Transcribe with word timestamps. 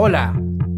Hola, 0.00 0.32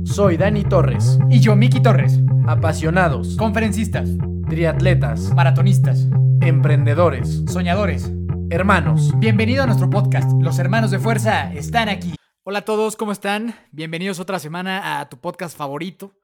soy 0.06 0.38
Dani 0.38 0.64
Torres. 0.64 1.18
Y 1.28 1.40
yo, 1.40 1.54
Miki 1.54 1.82
Torres. 1.82 2.18
Apasionados, 2.46 3.36
Conferencistas, 3.36 4.08
triatletas, 4.48 5.34
maratonistas, 5.34 6.06
emprendedores, 6.40 7.44
soñadores. 7.46 8.10
hermanos. 8.48 9.12
Bienvenido 9.18 9.62
a 9.62 9.66
nuestro 9.66 9.90
podcast. 9.90 10.32
Los 10.40 10.58
hermanos 10.58 10.90
de 10.90 11.00
fuerza 11.00 11.52
están 11.52 11.90
aquí. 11.90 12.14
Hola 12.44 12.60
a 12.60 12.64
todos, 12.64 12.96
¿cómo 12.96 13.12
están? 13.12 13.54
Bienvenidos 13.72 14.20
otra 14.20 14.38
semana 14.38 15.00
a 15.00 15.10
tu 15.10 15.18
podcast 15.20 15.54
favorito. 15.54 16.14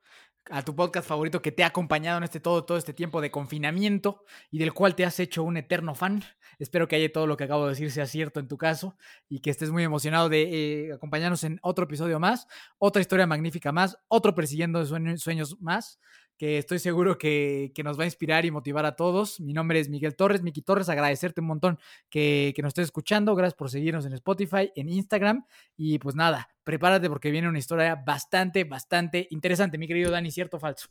A 0.48 0.62
tu 0.62 0.74
podcast 0.74 1.06
favorito 1.06 1.42
que 1.42 1.52
te 1.52 1.64
ha 1.64 1.66
acompañado 1.66 2.16
en 2.16 2.24
este 2.24 2.40
todo, 2.40 2.64
todo 2.64 2.78
este 2.78 2.94
tiempo 2.94 3.20
de 3.20 3.30
confinamiento 3.30 4.24
y 4.50 4.58
del 4.58 4.72
cual 4.72 4.94
te 4.94 5.04
has 5.04 5.20
hecho 5.20 5.42
un 5.42 5.58
eterno 5.58 5.94
fan. 5.94 6.24
Espero 6.58 6.88
que 6.88 6.96
haya 6.96 7.12
todo 7.12 7.26
lo 7.26 7.36
que 7.36 7.44
acabo 7.44 7.64
de 7.64 7.70
decir 7.70 7.90
sea 7.90 8.06
cierto 8.06 8.40
en 8.40 8.48
tu 8.48 8.56
caso 8.56 8.96
y 9.28 9.40
que 9.40 9.50
estés 9.50 9.70
muy 9.70 9.84
emocionado 9.84 10.28
de 10.28 10.86
eh, 10.88 10.92
acompañarnos 10.92 11.44
en 11.44 11.58
otro 11.62 11.84
episodio 11.84 12.18
más, 12.18 12.46
otra 12.78 13.02
historia 13.02 13.26
magnífica 13.26 13.72
más, 13.72 13.98
otro 14.08 14.34
persiguiendo 14.34 14.84
sueños, 14.86 15.56
más, 15.60 16.00
que 16.38 16.58
estoy 16.58 16.78
seguro 16.78 17.18
que, 17.18 17.72
que, 17.74 17.82
nos 17.82 17.98
va 17.98 18.02
a 18.02 18.06
inspirar 18.06 18.44
y 18.44 18.50
motivar 18.50 18.84
a 18.84 18.94
todos. 18.94 19.40
Mi 19.40 19.54
nombre 19.54 19.80
es 19.80 19.88
Miguel 19.88 20.16
Torres, 20.16 20.42
Miki 20.42 20.60
Torres, 20.60 20.88
agradecerte 20.88 21.40
un 21.40 21.46
montón 21.46 21.78
que, 22.10 22.52
que 22.54 22.62
nos 22.62 22.70
estés 22.70 22.86
escuchando, 22.86 23.34
gracias 23.34 23.56
por 23.56 23.70
seguirnos 23.70 24.04
en 24.06 24.12
Spotify, 24.12 24.70
en 24.74 24.88
Instagram 24.88 25.46
y 25.76 25.98
pues 25.98 26.14
nada, 26.14 26.48
prepárate 26.64 27.08
porque 27.08 27.30
viene 27.30 27.48
una 27.48 27.58
historia 27.58 27.96
bastante, 27.96 28.64
bastante 28.64 29.28
interesante, 29.30 29.78
mi 29.78 29.86
querido 29.86 30.10
Dani, 30.10 30.30
¿cierto 30.30 30.58
o 30.58 30.60
falso? 30.60 30.88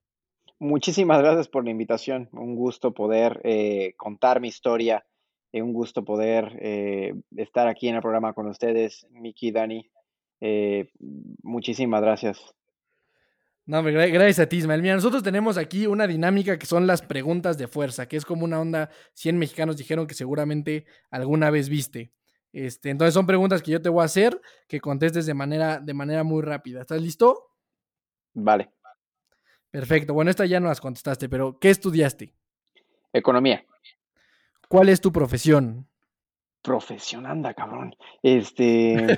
Muchísimas 0.60 1.22
gracias 1.22 1.48
por 1.48 1.64
la 1.64 1.72
invitación. 1.72 2.28
Un 2.34 2.56
gusto 2.56 2.94
poder 2.94 3.40
eh, 3.44 3.94
contar 3.96 4.42
mi 4.42 4.50
historia 4.50 5.06
eh, 5.52 5.62
un 5.62 5.74
gusto 5.74 6.04
poder 6.04 6.58
eh, 6.62 7.14
estar 7.36 7.68
aquí 7.68 7.88
en 7.88 7.96
el 7.96 8.02
programa 8.02 8.34
con 8.34 8.48
ustedes, 8.48 9.08
Miki, 9.12 9.52
Dani. 9.52 9.90
Eh, 10.42 10.90
muchísimas 11.44 12.02
gracias. 12.02 12.56
No, 13.68 13.82
gracias 13.82 14.40
a 14.40 14.48
ti, 14.48 14.58
Ismael. 14.58 14.82
Mira, 14.82 14.94
nosotros 14.94 15.24
tenemos 15.24 15.58
aquí 15.58 15.88
una 15.88 16.06
dinámica 16.06 16.60
que 16.60 16.68
son 16.68 16.86
las 16.86 17.02
preguntas 17.02 17.58
de 17.58 17.68
fuerza, 17.68 18.08
que 18.08 18.16
es 18.16 18.24
como 18.24 18.46
una 18.46 18.62
onda, 18.62 18.92
100 19.14 19.40
mexicanos 19.40 19.78
dijeron 19.78 20.06
que 20.06 20.14
seguramente 20.14 20.86
alguna 21.10 21.50
vez 21.50 21.68
viste. 21.68 22.12
Este, 22.54 22.90
entonces 22.90 23.14
son 23.14 23.26
preguntas 23.26 23.64
que 23.64 23.72
yo 23.72 23.82
te 23.82 23.90
voy 23.90 24.04
a 24.04 24.06
hacer, 24.06 24.40
que 24.68 24.80
contestes 24.80 25.26
de 25.26 25.34
manera, 25.34 25.80
de 25.80 25.94
manera 25.96 26.24
muy 26.24 26.44
rápida. 26.44 26.82
¿Estás 26.82 27.02
listo? 27.02 27.48
Vale. 28.34 28.70
Perfecto. 29.72 30.14
Bueno, 30.14 30.30
esta 30.30 30.46
ya 30.46 30.60
no 30.60 30.68
las 30.68 30.80
contestaste, 30.80 31.28
pero 31.28 31.60
¿qué 31.60 31.70
estudiaste? 31.70 32.34
Economía. 33.12 33.66
¿Cuál 34.68 34.90
es 34.90 35.02
tu 35.02 35.12
profesión? 35.12 35.88
Profesión, 36.62 37.26
anda, 37.26 37.54
cabrón. 37.54 37.96
Este. 38.24 39.16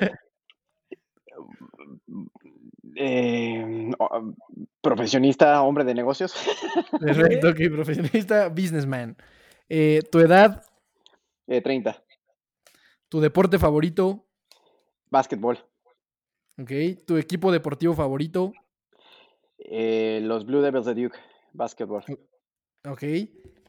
eh, 2.96 3.92
profesionista, 4.82 5.62
hombre 5.62 5.84
de 5.84 5.94
negocios. 5.94 6.34
Perfecto, 7.00 7.50
ok, 7.50 7.58
profesionista, 7.72 8.50
businessman. 8.50 9.16
Eh, 9.70 10.02
¿Tu 10.12 10.20
edad? 10.20 10.64
Eh, 11.48 11.62
30. 11.62 12.04
¿Tu 13.10 13.22
deporte 13.22 13.58
favorito? 13.58 14.26
Básquetbol. 15.10 15.60
Ok, 16.60 16.72
¿tu 17.06 17.18
equipo 17.18 17.52
deportivo 17.52 17.94
favorito? 17.94 18.52
Eh, 19.60 20.20
los 20.24 20.46
Blue 20.46 20.62
Devils 20.62 20.86
de 20.86 20.96
Duke, 20.96 21.18
básquetbol. 21.54 22.04
Ok, 22.86 23.04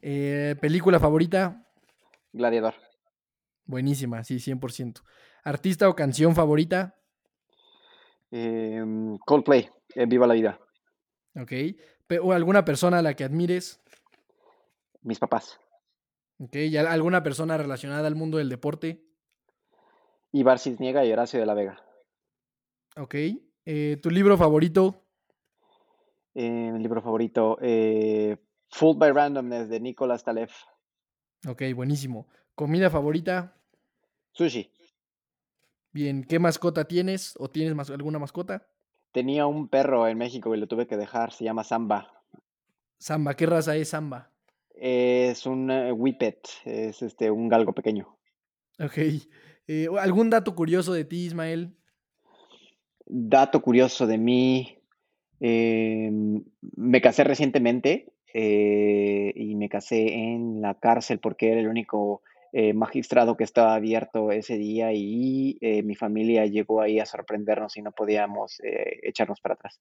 eh, 0.03 0.57
¿película 0.61 0.99
favorita? 0.99 1.68
Gladiador. 2.33 2.75
Buenísima, 3.65 4.25
sí, 4.25 4.37
100%. 4.39 5.03
¿Artista 5.45 5.89
o 5.89 5.95
canción 5.95 6.35
favorita? 6.35 6.97
Eh, 8.31 8.83
Coldplay, 9.27 9.69
eh, 9.95 10.07
Viva 10.07 10.27
la 10.27 10.35
Vida. 10.35 10.61
Ok. 11.37 11.53
¿O 12.23 12.33
alguna 12.33 12.65
persona 12.65 12.99
a 12.99 13.03
la 13.03 13.15
que 13.15 13.25
admires? 13.25 13.83
Mis 15.03 15.19
papás. 15.19 15.61
Ok. 16.39 16.57
¿Y 16.57 16.77
alguna 16.77 17.23
persona 17.23 17.57
relacionada 17.57 18.09
al 18.09 18.15
mundo 18.15 18.39
del 18.39 18.49
deporte? 18.49 19.05
Ibar 20.33 20.59
Cisniega 20.59 21.05
y 21.05 21.13
Horacio 21.13 21.39
de 21.41 21.47
la 21.47 21.55
Vega. 21.55 21.83
Ok. 22.97 23.15
Eh, 23.65 23.99
¿Tu 24.03 24.11
libro 24.11 24.37
favorito? 24.37 25.05
mi 26.35 26.79
libro 26.79 27.03
favorito, 27.03 27.59
Fooled 27.59 28.99
by 28.99 29.11
Randomness 29.11 29.69
de 29.69 29.81
Nicolás 29.81 30.23
Taleb. 30.23 30.49
Ok, 31.47 31.63
buenísimo. 31.75 32.27
¿Comida 32.55 32.91
favorita? 32.91 33.55
Sushi. 34.33 34.71
Bien, 35.93 36.25
¿qué 36.25 36.39
mascota 36.39 36.87
tienes? 36.87 37.35
¿O 37.39 37.49
tienes 37.49 37.75
mas 37.75 37.91
alguna 37.91 38.19
mascota? 38.19 38.67
Tenía 39.13 39.47
un 39.47 39.69
perro 39.69 40.07
en 40.09 40.19
México 40.19 40.55
y 40.55 40.59
lo 40.59 40.67
tuve 40.67 40.87
que 40.87 40.97
dejar, 40.97 41.33
se 41.33 41.45
llama 41.45 41.65
Samba. 41.65 42.25
Samba, 42.99 43.35
¿qué 43.35 43.47
raza 43.47 43.77
es 43.77 43.91
Samba? 43.91 44.31
Es 44.75 45.47
un 45.47 45.71
uh, 45.71 45.93
Whippet, 45.93 46.49
es 46.65 47.03
este, 47.03 47.31
un 47.31 47.49
galgo 47.49 47.73
pequeño. 47.73 48.19
Ok. 48.79 48.99
Eh, 49.67 49.89
¿Algún 49.99 50.31
dato 50.31 50.55
curioso 50.55 50.93
de 50.93 51.05
ti, 51.05 51.27
Ismael? 51.27 51.77
Dato 53.07 53.63
curioso 53.63 54.07
de 54.07 54.19
mí. 54.19 54.79
Eh, 55.41 56.11
me 56.77 57.01
casé 57.01 57.25
recientemente 57.25 58.13
eh, 58.35 59.33
y 59.35 59.55
me 59.55 59.69
casé 59.69 60.13
en 60.15 60.61
la 60.61 60.75
cárcel 60.75 61.19
porque 61.19 61.51
era 61.51 61.61
el 61.61 61.69
único 61.69 62.23
eh, 62.53 62.73
magistrado 62.73 63.37
que 63.37 63.45
estaba 63.45 63.75
abierto 63.75 64.33
ese 64.33 64.57
día 64.59 64.93
y 64.93 65.59
eh, 65.61 65.83
mi 65.83 65.95
familia 65.95 66.47
llegó 66.47 66.81
ahí 66.81 67.01
a 67.01 67.07
sorprendernos 67.07 67.77
y 67.77 67.83
no 67.83 67.93
podíamos 67.93 68.59
echarnos 69.03 69.41
para 69.41 69.55
atrás. 69.55 69.81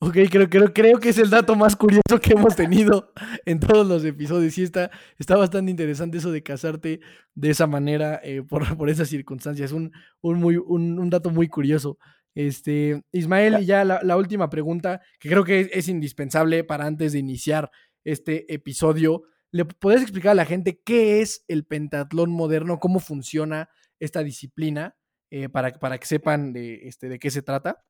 Ok, 0.00 0.16
creo, 0.30 0.48
creo, 0.48 0.72
creo 0.72 1.00
que 1.00 1.08
es 1.08 1.18
el 1.18 1.28
dato 1.28 1.56
más 1.56 1.74
curioso 1.74 2.20
que 2.22 2.34
hemos 2.34 2.54
tenido 2.54 3.12
en 3.44 3.58
todos 3.58 3.84
los 3.84 4.04
episodios. 4.04 4.56
Y 4.56 4.62
está, 4.62 4.92
está 5.18 5.36
bastante 5.36 5.72
interesante 5.72 6.18
eso 6.18 6.30
de 6.30 6.42
casarte 6.42 7.00
de 7.34 7.50
esa 7.50 7.66
manera 7.66 8.22
por, 8.48 8.76
por, 8.76 8.90
esas 8.90 9.08
circunstancias. 9.08 9.72
Un, 9.72 9.90
un, 10.20 10.38
muy, 10.38 10.56
un, 10.56 11.10
dato 11.10 11.30
muy 11.30 11.48
curioso. 11.48 11.98
Este, 12.38 13.02
Ismael, 13.10 13.56
y 13.62 13.66
ya 13.66 13.84
la, 13.84 13.98
la, 14.04 14.16
última 14.16 14.48
pregunta, 14.48 15.02
que 15.18 15.28
creo 15.28 15.42
que 15.42 15.58
es, 15.58 15.70
es, 15.72 15.88
indispensable 15.88 16.62
para 16.62 16.86
antes 16.86 17.12
de 17.12 17.18
iniciar 17.18 17.68
este 18.04 18.54
episodio. 18.54 19.24
¿Le 19.50 19.64
puedes 19.64 20.02
explicar 20.02 20.30
a 20.30 20.36
la 20.36 20.44
gente 20.44 20.80
qué 20.84 21.20
es 21.20 21.44
el 21.48 21.66
pentatlón 21.66 22.30
moderno, 22.30 22.78
cómo 22.78 23.00
funciona 23.00 23.70
esta 23.98 24.22
disciplina, 24.22 24.96
eh, 25.32 25.48
para, 25.48 25.72
para 25.72 25.98
que 25.98 26.06
sepan 26.06 26.52
de, 26.52 26.86
este, 26.86 27.08
de 27.08 27.18
qué 27.18 27.32
se 27.32 27.42
trata? 27.42 27.84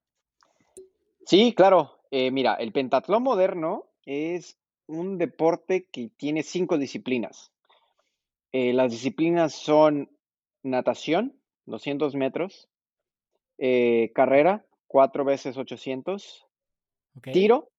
Sí, 1.27 1.53
claro. 1.55 2.01
Eh, 2.11 2.31
mira, 2.31 2.55
el 2.55 2.73
pentatlón 2.73 3.25
moderno 3.25 3.91
es 4.07 4.57
un 4.87 5.19
deporte 5.19 5.89
que 5.93 6.09
tiene 6.17 6.43
cinco 6.43 6.79
disciplinas. 6.79 7.53
Eh, 8.53 8.73
las 8.73 8.93
disciplinas 8.93 9.53
son 9.53 10.11
natación, 10.63 11.39
200 11.67 12.15
metros, 12.15 12.71
eh, 13.59 14.11
carrera, 14.15 14.65
4 14.87 15.25
veces 15.25 15.57
800, 15.57 16.47
okay. 17.17 17.33
tiro, 17.33 17.71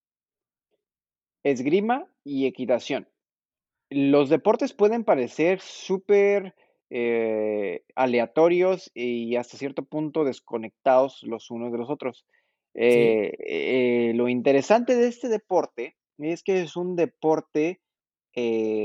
esgrima 1.43 2.07
y 2.23 2.45
equitación. 2.45 3.07
Los 3.89 4.29
deportes 4.29 4.73
pueden 4.73 5.03
parecer 5.03 5.61
súper 5.61 6.53
eh, 6.91 7.83
aleatorios 7.95 8.89
y 8.95 9.35
hasta 9.35 9.57
cierto 9.57 9.83
punto 9.83 10.23
desconectados 10.23 11.21
los 11.23 11.51
unos 11.51 11.71
de 11.71 11.77
los 11.77 11.89
otros. 11.89 12.25
Eh, 12.73 13.33
eh, 13.39 14.13
lo 14.15 14.27
interesante 14.27 14.95
de 14.95 15.07
este 15.07 15.27
deporte 15.27 15.97
es 16.17 16.43
que 16.43 16.61
es 16.61 16.75
un 16.75 16.95
deporte 16.95 17.79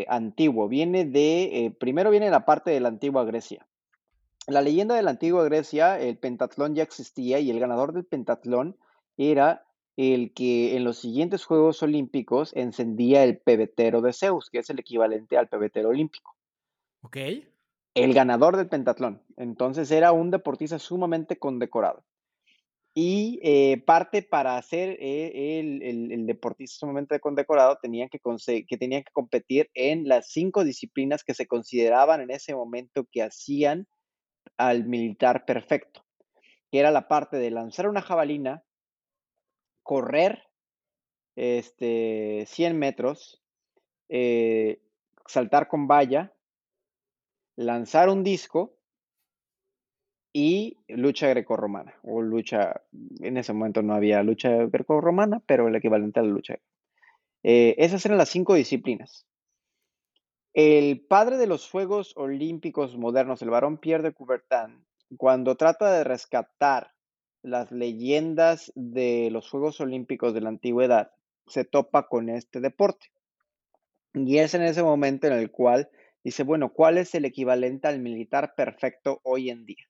antiguo. 0.08 0.68
Viene 0.68 1.04
de, 1.04 1.72
primero 1.78 2.10
viene 2.10 2.28
la 2.28 2.44
parte 2.44 2.72
de 2.72 2.80
la 2.80 2.88
antigua 2.88 3.24
Grecia. 3.24 3.64
La 4.46 4.60
leyenda 4.60 4.94
de 4.94 5.02
la 5.02 5.12
antigua 5.12 5.44
Grecia, 5.44 5.98
el 5.98 6.18
pentatlón 6.18 6.74
ya 6.74 6.82
existía 6.82 7.38
y 7.40 7.50
el 7.50 7.60
ganador 7.60 7.92
del 7.92 8.04
pentatlón 8.04 8.76
era 9.16 9.64
el 9.96 10.34
que 10.34 10.76
en 10.76 10.84
los 10.84 10.98
siguientes 10.98 11.44
Juegos 11.44 11.82
Olímpicos 11.82 12.52
encendía 12.54 13.24
el 13.24 13.38
pebetero 13.38 14.02
de 14.02 14.12
Zeus, 14.12 14.50
que 14.50 14.58
es 14.58 14.68
el 14.70 14.80
equivalente 14.80 15.38
al 15.38 15.48
pebetero 15.48 15.90
olímpico. 15.90 16.36
Ok. 17.02 17.16
El 17.94 18.12
ganador 18.12 18.56
del 18.56 18.68
pentatlón. 18.68 19.22
Entonces 19.36 19.90
era 19.90 20.12
un 20.12 20.30
deportista 20.30 20.78
sumamente 20.78 21.38
condecorado. 21.38 22.04
Y 22.92 23.40
eh, 23.42 23.82
parte 23.84 24.22
para 24.22 24.60
ser 24.62 24.96
eh, 25.00 25.58
el, 25.58 25.82
el, 25.82 26.12
el, 26.12 26.26
deportista 26.26 26.78
sumamente 26.78 27.18
condecorado 27.18 27.76
tenían 27.82 28.08
que, 28.08 28.20
que 28.20 28.76
tenían 28.76 29.02
que 29.02 29.12
competir 29.12 29.68
en 29.74 30.06
las 30.06 30.28
cinco 30.28 30.62
disciplinas 30.62 31.24
que 31.24 31.34
se 31.34 31.48
consideraban 31.48 32.20
en 32.20 32.30
ese 32.30 32.54
momento 32.54 33.04
que 33.10 33.22
hacían 33.22 33.88
al 34.56 34.84
militar 34.84 35.44
perfecto, 35.44 36.04
que 36.70 36.78
era 36.80 36.90
la 36.90 37.08
parte 37.08 37.36
de 37.36 37.50
lanzar 37.50 37.88
una 37.88 38.02
jabalina, 38.02 38.64
correr 39.82 40.44
este, 41.36 42.44
100 42.46 42.78
metros, 42.78 43.42
eh, 44.08 44.80
saltar 45.26 45.68
con 45.68 45.86
valla, 45.88 46.32
lanzar 47.56 48.08
un 48.08 48.22
disco 48.22 48.76
y 50.32 50.78
lucha 50.88 51.28
grecorromana, 51.28 51.94
o 52.02 52.20
lucha, 52.20 52.82
en 53.20 53.36
ese 53.36 53.52
momento 53.52 53.82
no 53.82 53.94
había 53.94 54.22
lucha 54.22 54.50
grecorromana, 54.66 55.40
pero 55.46 55.68
el 55.68 55.76
equivalente 55.76 56.20
a 56.20 56.24
la 56.24 56.30
lucha. 56.30 56.58
Eh, 57.44 57.76
esas 57.78 58.04
eran 58.04 58.18
las 58.18 58.30
cinco 58.30 58.54
disciplinas. 58.54 59.26
El 60.54 61.04
padre 61.06 61.36
de 61.36 61.46
los 61.46 61.68
Juegos 61.68 62.14
Olímpicos 62.16 62.96
modernos, 62.96 63.42
el 63.42 63.50
varón 63.50 63.78
Pierre 63.78 64.02
de 64.04 64.14
Coubertin, 64.14 64.86
cuando 65.16 65.56
trata 65.56 65.92
de 65.92 66.04
rescatar 66.04 66.92
las 67.42 67.70
leyendas 67.70 68.72
de 68.74 69.28
los 69.30 69.50
Juegos 69.50 69.80
Olímpicos 69.80 70.32
de 70.32 70.40
la 70.40 70.48
antigüedad, 70.48 71.10
se 71.46 71.64
topa 71.64 72.08
con 72.08 72.30
este 72.30 72.60
deporte. 72.60 73.08
Y 74.14 74.38
es 74.38 74.54
en 74.54 74.62
ese 74.62 74.82
momento 74.82 75.26
en 75.26 75.34
el 75.34 75.50
cual 75.50 75.90
dice, 76.22 76.44
bueno, 76.44 76.72
¿cuál 76.72 76.96
es 76.96 77.14
el 77.14 77.26
equivalente 77.26 77.88
al 77.88 77.98
militar 77.98 78.54
perfecto 78.56 79.20
hoy 79.24 79.50
en 79.50 79.66
día? 79.66 79.84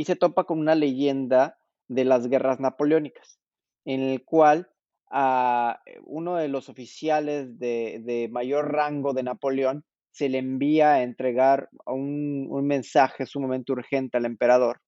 y 0.00 0.04
se 0.04 0.16
topa 0.16 0.44
con 0.44 0.58
una 0.58 0.74
leyenda 0.74 1.58
de 1.88 2.06
las 2.06 2.28
guerras 2.28 2.58
napoleónicas, 2.58 3.38
en 3.84 4.00
el 4.00 4.24
cual 4.24 4.70
a 5.10 5.82
uno 6.04 6.36
de 6.36 6.48
los 6.48 6.68
oficiales 6.68 7.58
de, 7.58 8.00
de 8.04 8.28
mayor 8.30 8.72
rango 8.72 9.12
de 9.12 9.24
Napoleón 9.24 9.84
se 10.12 10.28
le 10.28 10.38
envía 10.38 10.92
a 10.92 11.02
entregar 11.02 11.68
un, 11.86 12.46
un, 12.50 12.66
mensaje 12.66 13.26
sumamente 13.26 13.72
urgente 13.72 14.16
al 14.16 14.24
emperador 14.24 14.80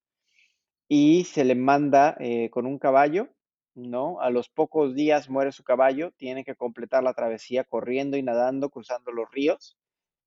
y 0.89 1.25
se 1.25 1.45
le 1.45 1.55
manda 1.55 2.17
eh, 2.21 2.51
con 2.51 2.67
un 2.67 2.79
caballo, 2.79 3.29
¿no? 3.75 4.21
A 4.21 4.31
los 4.31 4.49
pocos 4.49 4.95
días 4.95 5.31
muere 5.31 5.53
su 5.53 5.65
caballo, 5.65 6.13
tiene 6.17 6.45
que 6.45 6.55
completar 6.55 7.03
la 7.03 7.15
travesía 7.15 7.65
corriendo 7.65 8.17
y 8.17 8.23
nadando, 8.23 8.71
cruzando 8.71 9.11
los 9.13 9.31
ríos 9.31 9.79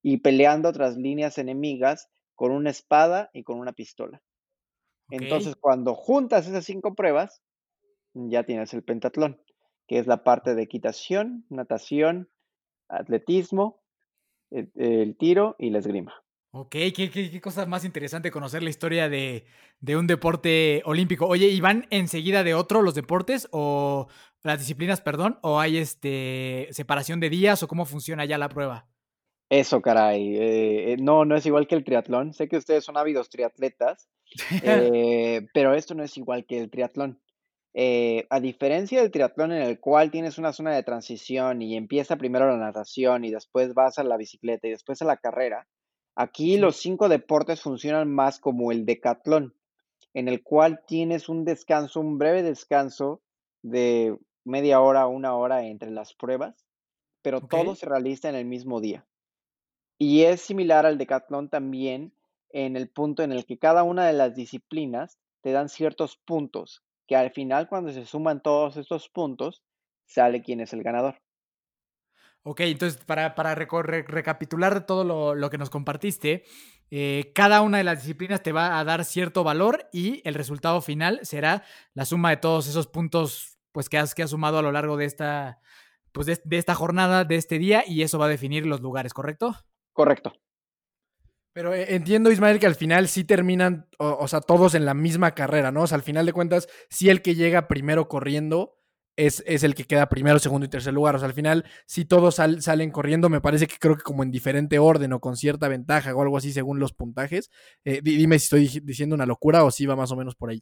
y 0.01 0.17
peleando 0.17 0.71
tras 0.73 0.97
líneas 0.97 1.37
enemigas 1.37 2.09
con 2.35 2.51
una 2.51 2.69
espada 2.69 3.29
y 3.33 3.43
con 3.43 3.59
una 3.59 3.73
pistola. 3.73 4.21
Okay. 5.07 5.19
Entonces, 5.19 5.55
cuando 5.55 5.93
juntas 5.93 6.47
esas 6.47 6.65
cinco 6.65 6.95
pruebas, 6.95 7.41
ya 8.13 8.43
tienes 8.43 8.73
el 8.73 8.83
pentatlón, 8.83 9.39
que 9.87 9.99
es 9.99 10.07
la 10.07 10.23
parte 10.23 10.55
de 10.55 10.63
equitación, 10.63 11.45
natación, 11.49 12.29
atletismo, 12.87 13.81
el, 14.51 14.71
el 14.75 15.17
tiro 15.17 15.55
y 15.59 15.69
la 15.69 15.79
esgrima. 15.79 16.13
Ok, 16.57 16.71
¿Qué, 16.71 16.93
qué, 16.93 17.11
qué, 17.11 17.41
cosa 17.41 17.65
más 17.65 17.83
interesante 17.83 18.31
conocer 18.31 18.63
la 18.63 18.69
historia 18.69 19.09
de, 19.09 19.43
de, 19.81 19.97
un 19.97 20.07
deporte 20.07 20.81
olímpico. 20.85 21.27
Oye, 21.27 21.49
¿y 21.49 21.59
van 21.59 21.85
enseguida 21.89 22.45
de 22.45 22.53
otro 22.53 22.81
los 22.81 22.95
deportes 22.95 23.49
o 23.51 24.07
las 24.41 24.59
disciplinas, 24.59 25.01
perdón? 25.01 25.37
¿O 25.41 25.59
hay 25.59 25.77
este 25.77 26.69
separación 26.71 27.19
de 27.19 27.29
días 27.29 27.61
o 27.61 27.67
cómo 27.67 27.85
funciona 27.85 28.23
ya 28.23 28.37
la 28.37 28.47
prueba? 28.47 28.87
Eso, 29.49 29.81
caray. 29.81 30.37
Eh, 30.37 30.95
no, 30.97 31.25
no 31.25 31.35
es 31.35 31.45
igual 31.45 31.67
que 31.67 31.75
el 31.75 31.83
triatlón. 31.83 32.33
Sé 32.33 32.47
que 32.47 32.55
ustedes 32.55 32.85
son 32.85 32.95
ávidos 32.95 33.29
triatletas, 33.29 34.07
eh, 34.63 35.45
pero 35.53 35.73
esto 35.73 35.93
no 35.93 36.03
es 36.03 36.15
igual 36.15 36.45
que 36.45 36.59
el 36.59 36.69
triatlón. 36.69 37.19
Eh, 37.77 38.25
a 38.29 38.39
diferencia 38.39 39.01
del 39.01 39.11
triatlón 39.11 39.51
en 39.51 39.61
el 39.61 39.81
cual 39.81 40.09
tienes 40.09 40.37
una 40.37 40.53
zona 40.53 40.73
de 40.73 40.83
transición 40.83 41.61
y 41.61 41.75
empieza 41.75 42.15
primero 42.15 42.47
la 42.47 42.55
natación 42.55 43.25
y 43.25 43.31
después 43.31 43.73
vas 43.73 43.99
a 43.99 44.05
la 44.05 44.15
bicicleta 44.15 44.65
y 44.67 44.71
después 44.71 45.01
a 45.01 45.05
la 45.05 45.17
carrera, 45.17 45.67
aquí 46.15 46.53
sí. 46.53 46.57
los 46.57 46.77
cinco 46.77 47.09
deportes 47.09 47.61
funcionan 47.61 48.09
más 48.09 48.39
como 48.39 48.71
el 48.71 48.85
decatlón, 48.85 49.55
en 50.13 50.29
el 50.29 50.41
cual 50.41 50.83
tienes 50.87 51.27
un 51.27 51.43
descanso, 51.43 51.99
un 51.99 52.17
breve 52.17 52.43
descanso 52.43 53.21
de 53.61 54.17
media 54.45 54.79
hora, 54.79 55.07
una 55.07 55.35
hora 55.35 55.65
entre 55.65 55.91
las 55.91 56.13
pruebas, 56.13 56.65
pero 57.21 57.39
okay. 57.39 57.59
todo 57.59 57.75
se 57.75 57.87
realiza 57.87 58.29
en 58.29 58.35
el 58.35 58.45
mismo 58.45 58.79
día. 58.79 59.05
Y 59.97 60.21
es 60.21 60.39
similar 60.39 60.85
al 60.85 60.97
decatlón 60.97 61.49
también 61.49 62.13
en 62.51 62.77
el 62.77 62.87
punto 62.87 63.21
en 63.21 63.33
el 63.33 63.45
que 63.45 63.57
cada 63.57 63.83
una 63.83 64.07
de 64.07 64.13
las 64.13 64.33
disciplinas 64.33 65.19
te 65.41 65.51
dan 65.51 65.67
ciertos 65.67 66.15
puntos, 66.15 66.85
que 67.07 67.15
al 67.15 67.31
final 67.31 67.67
cuando 67.67 67.91
se 67.91 68.05
suman 68.05 68.41
todos 68.41 68.77
estos 68.77 69.09
puntos, 69.09 69.63
sale 70.05 70.41
quién 70.41 70.59
es 70.59 70.73
el 70.73 70.83
ganador. 70.83 71.21
Ok, 72.43 72.59
entonces 72.61 73.03
para, 73.03 73.33
para 73.33 73.55
recapitular 73.55 74.85
todo 74.85 75.03
lo, 75.03 75.33
lo, 75.33 75.49
que 75.49 75.57
nos 75.57 75.71
compartiste, 75.71 76.43
eh, 76.91 77.31
cada 77.33 77.61
una 77.61 77.79
de 77.79 77.83
las 77.83 78.01
disciplinas 78.01 78.43
te 78.43 78.51
va 78.51 78.77
a 78.79 78.83
dar 78.83 79.03
cierto 79.03 79.43
valor 79.43 79.89
y 79.91 80.21
el 80.27 80.35
resultado 80.35 80.81
final 80.81 81.19
será 81.23 81.63
la 81.95 82.05
suma 82.05 82.29
de 82.29 82.37
todos 82.37 82.67
esos 82.67 82.85
puntos 82.85 83.57
pues, 83.71 83.89
que, 83.89 83.97
has, 83.97 84.13
que 84.13 84.21
has 84.21 84.29
sumado 84.29 84.59
a 84.59 84.61
lo 84.61 84.71
largo 84.71 84.95
de 84.95 85.05
esta, 85.05 85.59
pues, 86.11 86.27
de, 86.27 86.39
de 86.43 86.57
esta 86.57 86.75
jornada, 86.75 87.25
de 87.25 87.35
este 87.35 87.57
día, 87.57 87.83
y 87.87 88.03
eso 88.03 88.19
va 88.19 88.25
a 88.25 88.29
definir 88.29 88.67
los 88.67 88.79
lugares, 88.79 89.13
¿correcto? 89.13 89.55
Correcto. 89.91 90.33
Pero 91.55 91.73
eh, 91.73 91.95
entiendo, 91.95 92.31
Ismael, 92.31 92.59
que 92.59 92.65
al 92.65 92.75
final 92.75 93.07
sí 93.07 93.23
terminan, 93.23 93.87
o, 93.97 94.27
sea, 94.27 94.41
todos 94.41 94.75
en 94.75 94.83
la 94.83 94.93
misma 94.93 95.33
carrera, 95.33 95.71
¿no? 95.71 95.83
O 95.83 95.87
sea, 95.87 95.95
al 95.95 96.03
final 96.03 96.25
de 96.25 96.33
cuentas, 96.33 96.67
sí 96.89 97.09
el 97.09 97.21
que 97.21 97.33
llega 97.33 97.69
primero 97.69 98.09
corriendo 98.09 98.77
es, 99.15 99.41
es 99.47 99.63
el 99.63 99.73
que 99.73 99.85
queda 99.85 100.09
primero, 100.09 100.37
segundo 100.39 100.65
y 100.65 100.69
tercer 100.69 100.93
lugar. 100.93 101.15
O 101.15 101.19
sea, 101.19 101.29
al 101.29 101.33
final, 101.33 101.63
si 101.85 102.03
todos 102.03 102.35
sal, 102.35 102.61
salen 102.61 102.91
corriendo, 102.91 103.29
me 103.29 103.39
parece 103.39 103.67
que 103.67 103.77
creo 103.79 103.95
que 103.95 104.03
como 104.03 104.21
en 104.21 104.31
diferente 104.31 104.79
orden 104.79 105.13
o 105.13 105.21
con 105.21 105.37
cierta 105.37 105.69
ventaja 105.69 106.13
o 106.13 106.21
algo 106.21 106.35
así 106.35 106.51
según 106.51 106.77
los 106.77 106.91
puntajes. 106.91 107.49
Eh, 107.85 108.01
dime 108.03 108.37
si 108.37 108.43
estoy 108.43 108.81
diciendo 108.83 109.15
una 109.15 109.25
locura 109.25 109.63
o 109.63 109.71
si 109.71 109.85
va 109.85 109.95
más 109.95 110.11
o 110.11 110.17
menos 110.17 110.35
por 110.35 110.49
ahí. 110.49 110.61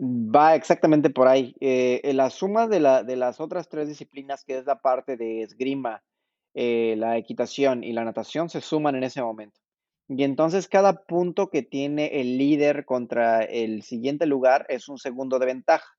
Va 0.00 0.56
exactamente 0.56 1.10
por 1.10 1.28
ahí. 1.28 1.54
Eh, 1.60 2.10
la 2.14 2.30
suma 2.30 2.66
de, 2.66 2.80
la, 2.80 3.04
de 3.04 3.14
las 3.14 3.38
otras 3.38 3.68
tres 3.68 3.86
disciplinas, 3.86 4.42
que 4.42 4.58
es 4.58 4.66
la 4.66 4.80
parte 4.80 5.16
de 5.16 5.42
esgrima, 5.42 6.02
eh, 6.54 6.96
la 6.98 7.16
equitación 7.16 7.84
y 7.84 7.92
la 7.92 8.04
natación 8.04 8.48
se 8.48 8.60
suman 8.60 8.96
en 8.96 9.04
ese 9.04 9.22
momento. 9.22 9.60
Y 10.08 10.24
entonces 10.24 10.68
cada 10.68 11.04
punto 11.04 11.48
que 11.48 11.62
tiene 11.62 12.20
el 12.20 12.36
líder 12.38 12.84
contra 12.84 13.42
el 13.42 13.82
siguiente 13.82 14.26
lugar 14.26 14.66
es 14.68 14.88
un 14.88 14.98
segundo 14.98 15.38
de 15.38 15.46
ventaja. 15.46 15.96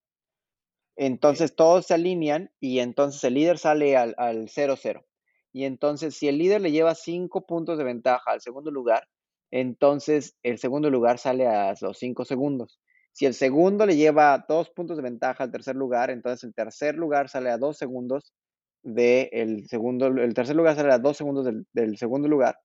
Entonces 0.96 1.56
todos 1.56 1.88
se 1.88 1.96
alinean 1.96 2.52
y 2.60 2.80
entonces 2.80 3.24
el 3.24 3.34
líder 3.34 3.58
sale 3.58 3.98
al 3.98 4.16
0-0. 4.16 5.04
Y 5.52 5.66
entonces 5.66 6.16
si 6.16 6.28
el 6.28 6.38
líder 6.38 6.62
le 6.62 6.72
lleva 6.72 6.96
cinco 6.96 7.46
puntos 7.46 7.78
de 7.78 7.84
ventaja 7.84 8.32
al 8.32 8.42
segundo 8.42 8.72
lugar, 8.72 9.08
entonces 9.52 10.36
el 10.42 10.58
segundo 10.58 10.90
lugar 10.90 11.20
sale 11.20 11.48
a 11.48 11.76
los 11.80 11.98
cinco 12.00 12.26
segundos. 12.26 12.80
Si 13.12 13.28
el 13.28 13.36
segundo 13.36 13.86
le 13.86 13.96
lleva 13.96 14.44
dos 14.50 14.72
puntos 14.72 14.98
de 14.98 15.04
ventaja 15.04 15.44
al 15.44 15.52
tercer 15.52 15.76
lugar, 15.76 16.10
entonces 16.10 16.44
el 16.44 16.56
tercer 16.56 16.96
lugar 16.96 17.30
sale 17.30 17.52
a 17.52 17.60
dos 17.60 17.78
segundos 17.78 18.34
del 18.82 19.68
segundo, 19.68 20.08
el 20.08 20.34
tercer 20.34 20.56
lugar 20.56 20.76
sale 20.76 20.92
a 20.92 20.98
dos 20.98 21.18
segundos 21.18 21.46
del, 21.72 21.98
segundo 21.98 22.28
lugar 22.28 22.58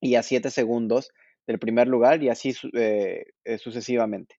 y 0.00 0.14
a 0.16 0.22
siete 0.22 0.50
segundos 0.50 1.10
del 1.46 1.58
primer 1.58 1.88
lugar 1.88 2.22
y 2.22 2.28
así 2.28 2.54
eh, 2.74 3.24
eh, 3.44 3.58
sucesivamente. 3.58 4.36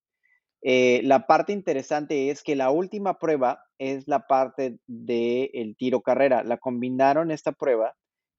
Eh, 0.61 1.01
la 1.03 1.27
parte 1.27 1.53
interesante 1.53 2.29
es 2.29 2.43
que 2.43 2.55
la 2.55 2.71
última 2.71 3.19
prueba 3.19 3.63
es 3.77 4.07
la 4.07 4.27
parte 4.27 4.79
del 4.87 5.75
tiro 5.77 6.01
carrera. 6.01 6.43
La 6.43 6.57
combinaron 6.57 7.31
esta 7.31 7.51
prueba. 7.51 7.95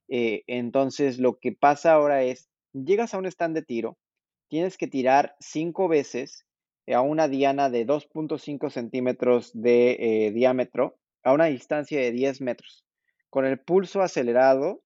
entonces, 0.08 1.18
lo 1.18 1.38
que 1.38 1.52
pasa 1.52 1.92
ahora 1.92 2.22
es, 2.22 2.48
llegas 2.72 3.14
a 3.14 3.18
un 3.18 3.26
stand 3.26 3.54
de 3.54 3.62
tiro, 3.62 3.98
tienes 4.48 4.78
que 4.78 4.86
tirar 4.86 5.36
cinco 5.38 5.86
veces 5.88 6.46
a 6.92 7.02
una 7.02 7.28
diana 7.28 7.68
de 7.68 7.86
2.5 7.86 8.70
centímetros 8.70 9.50
de 9.52 10.32
diámetro 10.34 10.96
a 11.22 11.32
una 11.32 11.46
distancia 11.46 12.00
de 12.00 12.10
10 12.10 12.40
metros, 12.40 12.86
con 13.28 13.44
el 13.44 13.60
pulso 13.60 14.00
acelerado, 14.00 14.82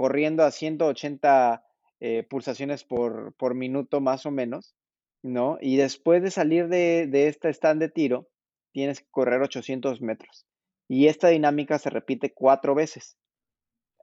corriendo 0.00 0.44
a 0.44 0.50
180 0.50 1.62
eh, 2.00 2.22
pulsaciones 2.22 2.84
por, 2.84 3.34
por, 3.34 3.54
minuto 3.54 4.00
más 4.00 4.24
o 4.24 4.30
menos, 4.30 4.74
¿no? 5.22 5.58
Y 5.60 5.76
después 5.76 6.22
de 6.22 6.30
salir 6.30 6.68
de, 6.68 7.06
de 7.06 7.28
este 7.28 7.50
stand 7.50 7.82
de 7.82 7.90
tiro, 7.90 8.26
tienes 8.72 9.00
que 9.00 9.10
correr 9.10 9.42
800 9.42 10.00
metros. 10.00 10.46
Y 10.88 11.08
esta 11.08 11.28
dinámica 11.28 11.78
se 11.78 11.90
repite 11.90 12.32
cuatro 12.32 12.74
veces. 12.74 13.18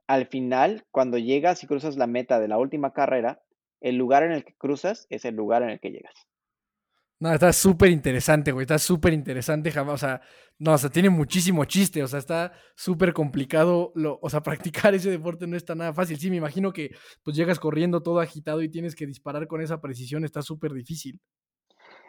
Al 0.06 0.28
final, 0.28 0.86
cuando 0.92 1.18
llegas 1.18 1.64
y 1.64 1.66
cruzas 1.66 1.96
la 1.96 2.06
meta 2.06 2.38
de 2.38 2.46
la 2.46 2.58
última 2.58 2.92
carrera, 2.92 3.42
el 3.80 3.96
lugar 3.96 4.22
en 4.22 4.30
el 4.30 4.44
que 4.44 4.54
cruzas 4.54 5.08
es 5.10 5.24
el 5.24 5.34
lugar 5.34 5.64
en 5.64 5.70
el 5.70 5.80
que 5.80 5.90
llegas. 5.90 6.28
No, 7.20 7.32
está 7.32 7.52
súper 7.52 7.90
interesante, 7.90 8.52
güey. 8.52 8.62
Está 8.62 8.78
súper 8.78 9.12
interesante, 9.12 9.72
jamás. 9.72 9.94
O 9.94 9.98
sea, 9.98 10.20
no, 10.58 10.72
o 10.74 10.78
sea, 10.78 10.88
tiene 10.88 11.10
muchísimo 11.10 11.64
chiste. 11.64 12.02
O 12.02 12.06
sea, 12.06 12.20
está 12.20 12.52
súper 12.76 13.12
complicado. 13.12 13.90
Lo, 13.96 14.18
o 14.22 14.30
sea, 14.30 14.40
practicar 14.84 14.94
ese 14.94 15.10
deporte 15.10 15.46
no 15.46 15.56
está 15.56 15.74
nada 15.74 15.92
fácil. 15.92 16.18
Sí, 16.18 16.30
me 16.30 16.36
imagino 16.36 16.72
que 16.72 16.90
pues 17.24 17.36
llegas 17.36 17.58
corriendo 17.58 18.02
todo 18.02 18.20
agitado 18.20 18.62
y 18.62 18.70
tienes 18.70 18.94
que 18.94 19.06
disparar 19.06 19.48
con 19.48 19.60
esa 19.60 19.80
precisión. 19.80 20.24
Está 20.24 20.42
súper 20.42 20.72
difícil. 20.72 21.20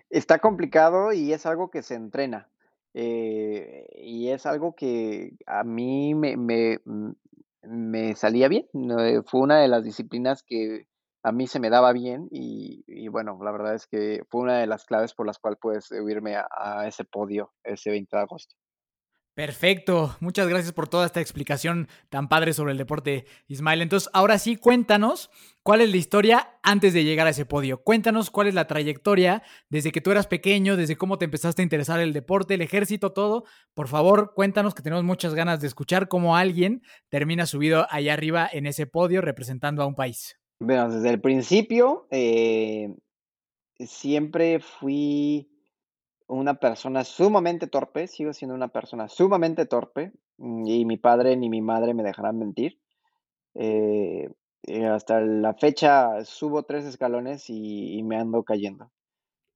Está 0.09 0.39
complicado 0.39 1.11
y 1.11 1.33
es 1.33 1.45
algo 1.45 1.71
que 1.71 1.81
se 1.81 1.95
entrena. 1.95 2.49
Eh, 2.93 3.87
y 3.95 4.29
es 4.29 4.45
algo 4.45 4.75
que 4.75 5.33
a 5.45 5.63
mí 5.63 6.13
me, 6.15 6.37
me, 6.37 6.79
me 7.63 8.15
salía 8.15 8.47
bien. 8.47 8.67
Fue 9.25 9.41
una 9.41 9.59
de 9.59 9.67
las 9.67 9.83
disciplinas 9.83 10.43
que 10.43 10.87
a 11.23 11.31
mí 11.31 11.47
se 11.47 11.59
me 11.59 11.69
daba 11.69 11.93
bien 11.93 12.27
y, 12.31 13.07
bueno, 13.09 13.38
la 13.43 13.51
verdad 13.51 13.75
es 13.75 13.88
que 13.88 14.23
fue 14.29 14.41
una 14.41 14.59
de 14.59 14.67
las 14.67 14.85
claves 14.85 15.13
por 15.13 15.27
las 15.27 15.38
cuales 15.39 15.59
puedes 15.61 15.91
irme 15.91 16.35
a, 16.35 16.47
a 16.51 16.88
ese 16.88 17.03
podio 17.03 17.51
ese 17.63 17.89
20 17.89 18.15
de 18.15 18.21
agosto. 18.21 18.55
Perfecto, 19.39 20.17
muchas 20.19 20.49
gracias 20.49 20.73
por 20.73 20.89
toda 20.89 21.05
esta 21.05 21.21
explicación 21.21 21.88
tan 22.09 22.27
padre 22.27 22.51
sobre 22.51 22.73
el 22.73 22.77
deporte, 22.77 23.25
Ismael. 23.47 23.81
Entonces, 23.81 24.09
ahora 24.11 24.38
sí, 24.38 24.57
cuéntanos 24.57 25.29
cuál 25.63 25.79
es 25.79 25.89
la 25.89 25.95
historia 25.95 26.59
antes 26.61 26.93
de 26.93 27.05
llegar 27.05 27.25
a 27.25 27.29
ese 27.29 27.45
podio. 27.45 27.81
Cuéntanos 27.81 28.31
cuál 28.31 28.47
es 28.47 28.53
la 28.53 28.67
trayectoria 28.67 29.41
desde 29.69 29.93
que 29.93 30.01
tú 30.01 30.11
eras 30.11 30.27
pequeño, 30.27 30.75
desde 30.75 30.97
cómo 30.97 31.17
te 31.17 31.23
empezaste 31.23 31.61
a 31.61 31.63
interesar 31.63 32.01
el 32.01 32.11
deporte, 32.11 32.55
el 32.55 32.61
ejército, 32.61 33.13
todo. 33.13 33.45
Por 33.73 33.88
favor, 33.88 34.33
cuéntanos 34.35 34.75
que 34.75 34.81
tenemos 34.81 35.05
muchas 35.05 35.33
ganas 35.35 35.61
de 35.61 35.67
escuchar 35.67 36.09
cómo 36.09 36.35
alguien 36.35 36.81
termina 37.07 37.45
subido 37.45 37.88
allá 37.89 38.13
arriba 38.13 38.49
en 38.51 38.65
ese 38.65 38.88
podio 38.88 39.21
representando 39.21 39.83
a 39.83 39.85
un 39.85 39.95
país. 39.95 40.38
Bueno, 40.59 40.91
desde 40.91 41.09
el 41.09 41.21
principio 41.21 42.07
eh, 42.11 42.93
siempre 43.79 44.59
fui 44.59 45.49
una 46.27 46.55
persona 46.55 47.05
sumamente 47.05 47.67
torpe, 47.67 48.07
sigo 48.07 48.33
siendo 48.33 48.55
una 48.55 48.67
persona 48.67 49.07
sumamente 49.07 49.65
torpe, 49.65 50.11
mm, 50.37 50.67
y 50.67 50.85
mi 50.85 50.97
padre 50.97 51.37
ni 51.37 51.49
mi 51.49 51.61
madre 51.61 51.93
me 51.93 52.03
dejarán 52.03 52.37
mentir. 52.37 52.79
Eh, 53.55 54.29
eh, 54.67 54.85
hasta 54.85 55.21
la 55.21 55.53
fecha 55.53 56.25
subo 56.25 56.63
tres 56.63 56.85
escalones 56.85 57.49
y, 57.49 58.03
me 58.03 58.17
ando 58.17 58.43
cayendo. 58.43 58.91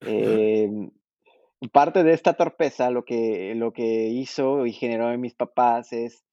Em, 0.00 0.90
parte 1.72 2.02
de 2.02 2.12
esta 2.12 2.34
torpeza 2.34 2.90
lo 2.90 3.04
que, 3.04 3.54
lo 3.54 3.72
que 3.72 4.08
hizo 4.08 4.66
y 4.66 4.72
generó 4.72 5.12
en 5.12 5.20
mis 5.20 5.34
papás 5.34 5.92
es 5.92 6.23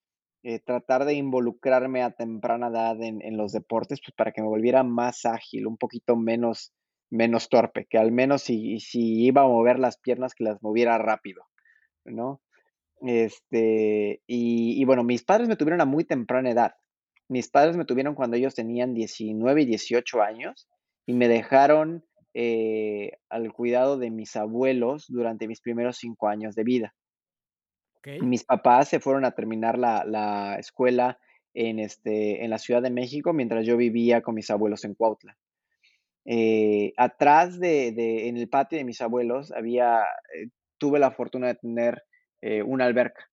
eh, 0.43 0.59
tratar 0.59 1.05
de 1.05 1.13
involucrarme 1.13 2.01
a 2.01 2.11
temprana 2.11 2.69
edad 2.69 3.01
en, 3.01 3.37
los 3.37 3.51
deportes, 3.51 4.01
pues 4.01 4.15
para 4.15 4.31
que 4.31 4.41
me 4.41 4.47
volviera 4.47 4.83
más 4.83 5.25
ágil, 5.25 5.67
un 5.67 5.77
poquito 5.77 6.15
menos, 6.15 6.73
menos 7.09 7.49
torpe, 7.49 7.85
que 7.89 7.97
al 7.97 8.11
menos 8.11 8.41
si, 8.41 8.79
si 8.79 9.23
iba 9.23 9.43
a 9.43 9.47
mover 9.47 9.77
las 9.77 9.97
piernas, 9.97 10.33
que 10.33 10.43
las 10.43 10.61
moviera 10.63 10.97
rápido, 10.97 11.43
¿no? 12.05 12.41
Este, 13.01 14.21
y, 14.27 14.83
bueno, 14.85 15.03
mis 15.03 15.23
padres 15.23 15.47
me 15.47 15.55
tuvieron 15.55 15.81
a 15.81 15.85
muy 15.85 16.03
temprana 16.03 16.51
edad. 16.51 16.73
Mis 17.27 17.49
padres 17.49 17.75
me 17.75 17.85
tuvieron 17.85 18.15
cuando 18.15 18.37
ellos 18.37 18.55
tenían 18.55 18.93
19 18.93 19.61
y 19.61 19.65
18 19.65 20.21
años 20.21 20.67
y 21.05 21.13
me 21.13 21.27
dejaron 21.27 22.05
eh, 22.33 23.13
al 23.29 23.51
cuidado 23.53 23.97
de 23.97 24.11
mis 24.11 24.35
abuelos 24.35 25.05
durante 25.07 25.47
mis 25.47 25.61
primeros 25.61 25.97
cinco 25.97 26.27
años 26.27 26.55
de 26.55 26.63
vida. 26.63 26.95
Mis 28.21 28.43
papás 28.43 28.89
se 28.89 28.99
fueron 28.99 29.25
a 29.25 29.31
terminar 29.31 29.77
la, 29.77 30.55
escuela 30.59 31.19
en, 31.53 31.79
este, 31.79 32.43
en 32.43 32.49
la 32.49 32.57
Ciudad 32.57 32.81
de 32.81 32.89
México 32.89 33.33
mientras 33.33 33.65
yo 33.65 33.77
vivía 33.77 34.21
con 34.21 34.35
mis 34.35 34.49
abuelos 34.49 34.83
en 34.85 34.95
Cuautla. 34.95 35.37
Eh, 36.25 36.93
atrás 36.97 37.59
de, 37.59 38.27
en 38.27 38.37
el 38.37 38.47
patio 38.47 38.77
de 38.77 38.83
mis 38.83 39.01
abuelos, 39.01 39.51
había, 39.51 40.01
eh, 40.35 40.49
tuve 40.77 40.99
la 40.99 41.11
fortuna 41.11 41.47
de 41.47 41.55
tener 41.55 42.03
eh, 42.41 42.61
una 42.61 42.85
alberca. 42.85 43.27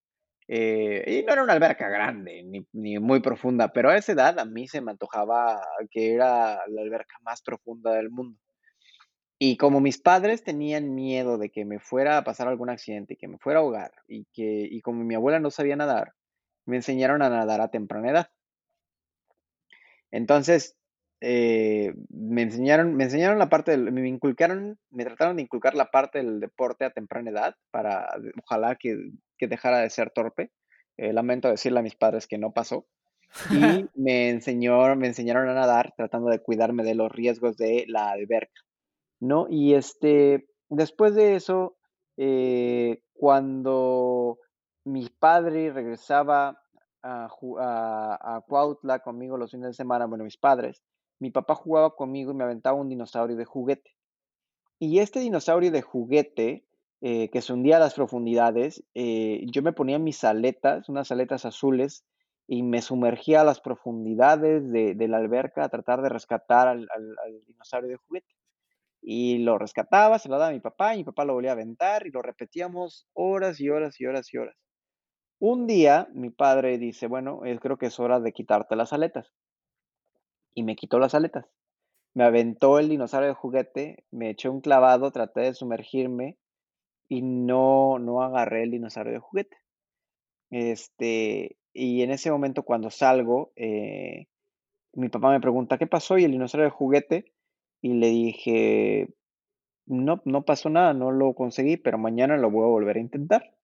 y 0.46 1.22
no 1.26 1.32
era 1.32 1.42
una 1.42 1.52
alberca 1.52 1.88
grande 1.88 2.42
ni, 2.42 2.66
ni, 2.72 2.98
muy 2.98 3.20
profunda, 3.20 3.72
pero 3.72 3.90
a 3.90 3.96
esa 3.96 4.12
edad 4.12 4.38
a 4.38 4.46
mí 4.46 4.66
se 4.66 4.80
me 4.80 4.92
antojaba 4.92 5.60
que 5.90 6.14
era 6.14 6.60
la 6.68 6.82
alberca 6.82 7.16
más 7.22 7.42
profunda 7.42 7.92
del 7.92 8.10
mundo. 8.10 8.38
Y 9.38 9.56
como 9.56 9.80
mis 9.80 9.98
padres 9.98 10.42
tenían 10.42 10.94
miedo 10.94 11.38
de 11.38 11.50
que 11.50 11.64
me 11.64 11.78
fuera 11.78 12.18
a 12.18 12.24
pasar 12.24 12.48
algún 12.48 12.70
accidente, 12.70 13.14
y 13.14 13.16
que 13.16 13.28
me 13.28 13.38
fuera 13.38 13.60
a 13.60 13.62
ahogar, 13.62 13.92
y 14.08 14.26
que 14.32 14.68
y 14.70 14.80
como 14.82 15.04
mi 15.04 15.14
abuela 15.14 15.40
no 15.40 15.50
sabía 15.50 15.76
nadar, 15.76 16.14
me 16.66 16.76
enseñaron 16.76 17.22
a 17.22 17.28
nadar 17.30 17.60
a 17.60 17.70
temprana 17.70 18.10
edad. 18.10 18.30
Entonces, 20.10 20.76
eh, 21.20 21.94
me 22.10 22.42
enseñaron, 22.42 22.94
me 22.96 23.04
enseñaron 23.04 23.38
la 23.38 23.48
parte 23.48 23.72
del, 23.72 23.92
me 23.92 24.08
inculcaron, 24.08 24.78
me 24.90 25.04
trataron 25.04 25.36
de 25.36 25.42
inculcar 25.42 25.74
la 25.74 25.90
parte 25.90 26.18
del 26.18 26.40
deporte 26.40 26.84
a 26.84 26.90
temprana 26.90 27.30
edad 27.30 27.56
para, 27.70 28.08
ojalá 28.44 28.76
que, 28.76 29.10
que 29.36 29.48
dejara 29.48 29.78
de 29.78 29.90
ser 29.90 30.10
torpe. 30.10 30.50
Eh, 30.96 31.12
lamento 31.12 31.48
decirle 31.48 31.80
a 31.80 31.82
mis 31.82 31.94
padres 31.94 32.26
que 32.26 32.38
no 32.38 32.52
pasó. 32.52 32.86
Y 33.50 33.86
me 33.94 34.30
enseñó, 34.30 34.96
me 34.96 35.08
enseñaron 35.08 35.48
a 35.48 35.54
nadar 35.54 35.92
tratando 35.96 36.30
de 36.30 36.40
cuidarme 36.40 36.82
de 36.82 36.94
los 36.94 37.12
riesgos 37.12 37.56
de 37.56 37.84
la 37.86 38.10
alberca. 38.10 38.62
¿No? 39.20 39.46
Y 39.48 39.74
este, 39.74 40.48
después 40.68 41.14
de 41.14 41.36
eso, 41.36 41.76
eh, 42.16 43.02
cuando 43.14 44.38
mi 44.84 45.08
padre 45.08 45.72
regresaba 45.72 46.60
a, 47.02 47.28
a, 47.30 48.40
Cuautla 48.46 49.00
conmigo 49.00 49.36
los 49.36 49.50
fines 49.50 49.68
de 49.68 49.74
semana, 49.74 50.06
bueno, 50.06 50.24
mis 50.24 50.36
padres, 50.36 50.82
mi 51.20 51.30
papá 51.30 51.54
jugaba 51.54 51.94
conmigo 51.94 52.32
y 52.32 52.34
me 52.34 52.44
aventaba 52.44 52.78
un 52.78 52.88
dinosaurio 52.88 53.36
de 53.36 53.44
juguete. 53.44 53.94
Y 54.78 55.00
este 55.00 55.20
dinosaurio 55.20 55.70
de 55.70 55.82
juguete, 55.82 56.64
eh, 57.00 57.30
que 57.30 57.42
se 57.42 57.52
hundía 57.52 57.76
a 57.76 57.80
las 57.80 57.94
profundidades, 57.94 58.84
eh, 58.94 59.44
yo 59.50 59.62
me 59.62 59.72
ponía 59.72 59.98
mis 59.98 60.22
aletas, 60.24 60.88
unas 60.88 61.10
aletas 61.10 61.44
azules, 61.44 62.04
y 62.46 62.62
me 62.62 62.80
sumergía 62.80 63.42
a 63.42 63.44
las 63.44 63.60
profundidades 63.60 64.70
de, 64.72 65.08
la 65.08 65.18
alberca 65.18 65.64
a 65.64 65.68
tratar 65.68 66.00
de 66.00 66.08
rescatar 66.08 66.66
al 66.68 66.88
dinosaurio 67.46 67.90
de 67.90 67.96
juguete 67.96 68.37
y 69.00 69.38
lo 69.38 69.58
rescataba, 69.58 70.18
se 70.18 70.28
lo 70.28 70.38
daba 70.38 70.50
a 70.50 70.54
mi 70.54 70.60
papá, 70.60 70.94
y 70.94 70.98
mi 70.98 71.04
papá 71.04 71.24
lo 71.24 71.34
volvía 71.34 71.50
a 71.50 71.54
aventar 71.54 72.06
y 72.06 72.10
lo 72.10 72.22
repetíamos 72.22 73.06
horas 73.14 73.60
y 73.60 73.70
horas 73.70 74.00
y 74.00 74.06
horas 74.06 74.32
y 74.32 74.38
horas. 74.38 74.56
Un 75.40 75.66
día 75.66 76.08
mi 76.12 76.30
padre 76.30 76.78
dice, 76.78 77.06
bueno, 77.06 77.40
creo 77.60 77.78
que 77.78 77.86
es 77.86 78.00
hora 78.00 78.20
de 78.20 78.32
quitarte 78.32 78.74
las 78.76 78.92
aletas. 78.92 79.32
Y 80.54 80.64
me 80.64 80.74
quitó 80.74 80.98
las 80.98 81.14
aletas. 81.14 81.46
Me 82.14 82.24
aventó 82.24 82.80
el 82.80 82.88
dinosaurio 82.88 83.28
de 83.28 83.34
juguete, 83.34 84.04
me 84.10 84.30
echó 84.30 84.50
un 84.50 84.60
clavado, 84.60 85.12
traté 85.12 85.42
de 85.42 85.54
sumergirme 85.54 86.36
y 87.08 87.22
no, 87.22 87.98
no 88.00 88.22
agarré 88.22 88.64
el 88.64 88.72
dinosaurio 88.72 89.12
de 89.12 89.20
juguete. 89.20 89.56
Este, 90.50 91.56
y 91.72 92.02
en 92.02 92.10
ese 92.10 92.32
momento 92.32 92.64
cuando 92.64 92.90
salgo, 92.90 93.52
eh, 93.54 94.26
mi 94.94 95.08
papá 95.08 95.30
me 95.30 95.40
pregunta, 95.40 95.78
¿qué 95.78 95.86
pasó? 95.86 96.18
Y 96.18 96.24
el 96.24 96.32
dinosaurio 96.32 96.64
de 96.64 96.70
juguete 96.70 97.32
y 97.80 97.94
le 97.94 98.08
dije, 98.08 99.14
no, 99.86 100.20
no 100.24 100.44
pasó 100.44 100.70
nada, 100.70 100.94
no 100.94 101.12
lo 101.12 101.34
conseguí, 101.34 101.76
pero 101.76 101.98
mañana 101.98 102.36
lo 102.36 102.50
voy 102.50 102.64
a 102.64 102.68
volver 102.68 102.96
a 102.96 103.00
intentar. 103.00 103.54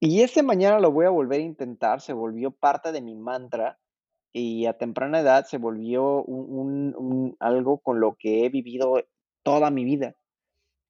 Y 0.00 0.20
ese 0.20 0.42
mañana 0.42 0.78
lo 0.78 0.92
voy 0.92 1.06
a 1.06 1.10
volver 1.10 1.40
a 1.40 1.44
intentar, 1.44 2.00
se 2.00 2.12
volvió 2.12 2.50
parte 2.50 2.92
de 2.92 3.00
mi 3.00 3.14
mantra 3.14 3.78
y 4.32 4.66
a 4.66 4.76
temprana 4.76 5.20
edad 5.20 5.46
se 5.46 5.56
volvió 5.56 6.22
un, 6.24 6.94
un, 6.96 7.36
algo 7.40 7.78
con 7.78 8.00
lo 8.00 8.16
que 8.18 8.44
he 8.44 8.50
vivido 8.50 9.02
toda 9.42 9.70
mi 9.70 9.84
vida, 9.84 10.16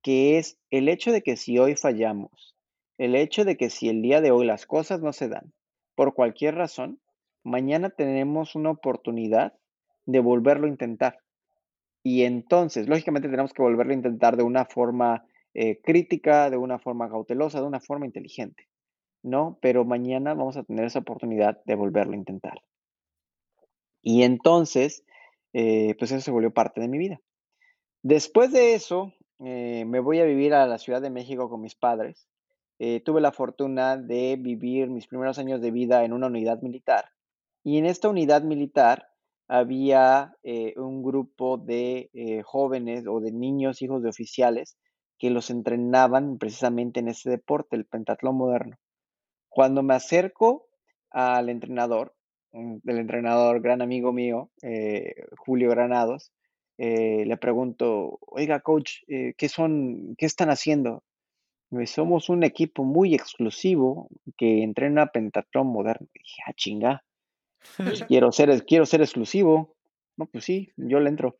que 0.03 0.39
es 0.39 0.59
el 0.71 0.89
hecho 0.89 1.13
de 1.13 1.23
que 1.23 1.37
si 1.37 1.59
hoy 1.59 1.77
fallamos, 1.77 2.57
el 2.99 3.15
hecho 3.15 3.45
de 3.45 3.57
que 3.57 3.71
si 3.71 3.89
el 3.89 4.03
día 4.03 4.21
de 4.21 4.33
hoy 4.33 4.47
las 4.47 4.67
cosas 4.67 5.01
no 5.01 5.13
se 5.13 5.29
dan 5.29 5.53
por 5.95 6.15
cualquier 6.15 6.55
razón, 6.57 7.01
mañana 7.45 7.91
tenemos 7.91 8.55
una 8.55 8.71
oportunidad 8.71 9.55
de 10.05 10.21
volverlo 10.21 10.67
a 10.67 10.71
intentar. 10.71 11.19
Y 12.09 12.23
entonces, 12.23 12.87
lógicamente, 12.87 13.29
tenemos 13.29 13.53
que 13.53 13.63
volverlo 13.63 13.91
a 13.91 13.97
intentar 13.97 14.37
de 14.37 14.45
una 14.45 14.65
forma 14.65 15.25
eh, 15.55 15.81
crítica, 15.83 16.51
de 16.51 16.57
una 16.57 16.79
forma 16.79 17.09
cautelosa, 17.09 17.61
de 17.61 17.67
una 17.67 17.81
forma 17.81 18.07
inteligente, 18.07 18.69
¿no? 19.25 19.59
Pero 19.61 19.85
mañana 19.85 20.33
vamos 20.33 20.57
a 20.57 20.63
tener 20.63 20.85
esa 20.85 21.01
oportunidad 21.01 21.61
de 21.65 21.75
volverlo 21.75 22.13
a 22.13 22.17
intentar. 22.19 22.63
Y 24.03 24.23
entonces, 24.23 25.05
eh, 25.53 25.97
pues 25.99 26.13
eso 26.13 26.21
se 26.21 26.31
volvió 26.31 26.53
parte 26.53 26.81
de 26.81 26.87
mi 26.87 26.97
vida. 26.97 27.21
Después 28.05 28.53
de 28.53 28.75
eso, 28.75 29.13
eh, 29.45 29.85
me 29.85 29.99
voy 29.99 30.21
a 30.21 30.27
vivir 30.27 30.55
a 30.55 30.69
la 30.69 30.79
Ciudad 30.79 31.03
de 31.03 31.11
México 31.11 31.51
con 31.51 31.61
mis 31.61 31.75
padres. 31.75 32.29
Eh, 32.79 33.01
tuve 33.01 33.21
la 33.21 33.33
fortuna 33.33 33.97
de 33.97 34.37
vivir 34.37 34.91
mis 34.91 35.09
primeros 35.09 35.41
años 35.41 35.61
de 35.61 35.73
vida 35.73 36.05
en 36.05 36.13
una 36.13 36.29
unidad 36.29 36.63
militar. 36.63 37.07
Y 37.65 37.79
en 37.79 37.87
esta 37.87 38.09
unidad 38.09 38.45
militar 38.45 39.09
había 39.49 40.35
eh, 40.43 40.75
un 40.77 41.03
grupo 41.03 41.57
de 41.57 42.11
eh, 42.13 42.43
jóvenes 42.43 43.07
o 43.07 43.21
de 43.21 43.33
niños, 43.33 43.83
hijos 43.83 44.03
de 44.03 44.09
oficiales, 44.09 44.77
que 45.19 45.31
los 45.31 45.51
entrenaban 45.51 46.39
precisamente 46.39 47.01
en 47.01 47.09
ese 47.09 47.31
deporte, 47.31 47.77
el 47.77 47.87
pentatlón 47.87 48.37
moderno. 48.37 48.77
Cuando 49.49 49.83
me 49.83 49.95
acerco 49.95 50.67
al 51.11 51.49
entrenador, 51.49 52.15
el 52.53 52.99
entrenador, 52.99 53.61
gran 53.61 53.83
amigo 53.83 54.13
mío, 54.13 54.51
eh, 54.63 55.15
Julio 55.39 55.71
Granados, 55.71 56.33
le 56.79 57.37
pregunto, 57.39 58.19
oiga, 58.27 58.61
coach, 58.61 58.99
¿qué 59.07 59.49
son, 59.49 60.15
qué 60.19 60.27
están 60.27 60.51
haciendo? 60.51 61.03
somos 61.87 62.29
un 62.29 62.45
equipo 62.45 62.85
muy 62.85 63.15
exclusivo 63.15 64.09
que 64.37 64.63
entrena 64.63 65.07
pentatlón 65.07 65.69
moderno. 65.69 66.07
Y 66.15 66.19
dije, 66.19 66.43
ah, 66.47 66.53
chinga, 66.55 67.05
pues 67.77 68.05
quiero 68.05 68.33
ser, 68.33 68.65
quiero 68.65 68.87
ser 68.87 69.01
exclusivo. 69.01 69.77
No, 70.17 70.27
pues 70.27 70.45
sí, 70.45 70.73
yo 70.77 71.01
le 71.01 71.11
entro. 71.11 71.37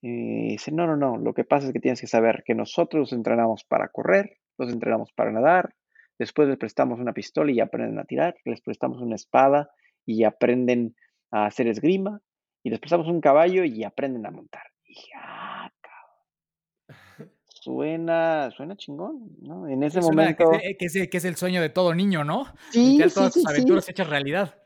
Y 0.00 0.50
dice, 0.50 0.72
no, 0.72 0.86
no, 0.86 0.96
no, 0.96 1.16
lo 1.16 1.34
que 1.34 1.44
pasa 1.44 1.66
es 1.66 1.72
que 1.72 1.80
tienes 1.80 2.00
que 2.00 2.06
saber 2.06 2.44
que 2.46 2.54
nosotros 2.54 3.12
entrenamos 3.12 3.64
para 3.64 3.88
correr, 3.88 4.38
los 4.58 4.72
entrenamos 4.72 5.12
para 5.12 5.32
nadar, 5.32 5.74
después 6.18 6.48
les 6.48 6.58
prestamos 6.58 7.00
una 7.00 7.12
pistola 7.12 7.50
y 7.50 7.60
aprenden 7.60 7.98
a 7.98 8.04
tirar, 8.04 8.36
les 8.44 8.60
prestamos 8.60 9.00
una 9.00 9.16
espada 9.16 9.70
y 10.04 10.24
aprenden 10.24 10.94
a 11.30 11.46
hacer 11.46 11.66
esgrima, 11.66 12.20
y 12.62 12.70
les 12.70 12.80
prestamos 12.80 13.06
un 13.06 13.20
caballo 13.20 13.64
y 13.64 13.84
aprenden 13.84 14.26
a 14.26 14.30
montar. 14.32 14.64
Y 14.84 14.88
dije, 14.88 15.10
ah, 15.16 15.70
cabrón. 15.80 17.32
Suena, 17.46 18.50
suena 18.50 18.76
chingón, 18.76 19.36
¿no? 19.40 19.68
En 19.68 19.82
ese 19.82 20.00
momento. 20.00 20.50
Que 20.50 20.74
es, 20.78 21.08
que, 21.08 21.16
es, 21.16 21.24
el 21.24 21.36
sueño 21.36 21.60
de 21.60 21.68
todo 21.68 21.94
niño, 21.94 22.24
¿no? 22.24 22.46
Sí, 22.70 22.98
todas 23.14 23.32
sí, 23.32 23.40
tus 23.40 23.50
aventuras 23.52 23.88
hechas 23.88 24.08
realidad. 24.08 24.56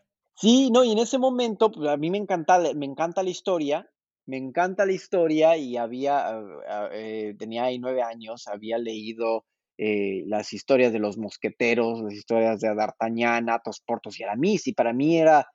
Sí, 0.40 0.70
no, 0.70 0.84
y 0.84 0.92
en 0.92 0.98
ese 0.98 1.18
momento, 1.18 1.70
pues, 1.70 1.86
a 1.90 1.98
mí 1.98 2.10
me 2.10 2.16
encanta, 2.16 2.58
me 2.74 2.86
encanta 2.86 3.22
la 3.22 3.28
historia, 3.28 3.86
me 4.24 4.38
encanta 4.38 4.86
la 4.86 4.92
historia 4.92 5.58
y 5.58 5.76
había, 5.76 6.40
eh, 6.92 7.34
tenía 7.38 7.64
ahí 7.64 7.78
nueve 7.78 8.00
años, 8.02 8.48
había 8.48 8.78
leído 8.78 9.44
eh, 9.76 10.24
las 10.26 10.54
historias 10.54 10.94
de 10.94 10.98
los 10.98 11.18
mosqueteros, 11.18 12.00
las 12.00 12.14
historias 12.14 12.60
de 12.60 12.74
D'Artagnan, 12.74 13.50
Athos, 13.50 13.82
Portos 13.84 14.18
y 14.18 14.22
Aramis, 14.22 14.66
y 14.66 14.72
para 14.72 14.94
mí 14.94 15.18
era, 15.18 15.46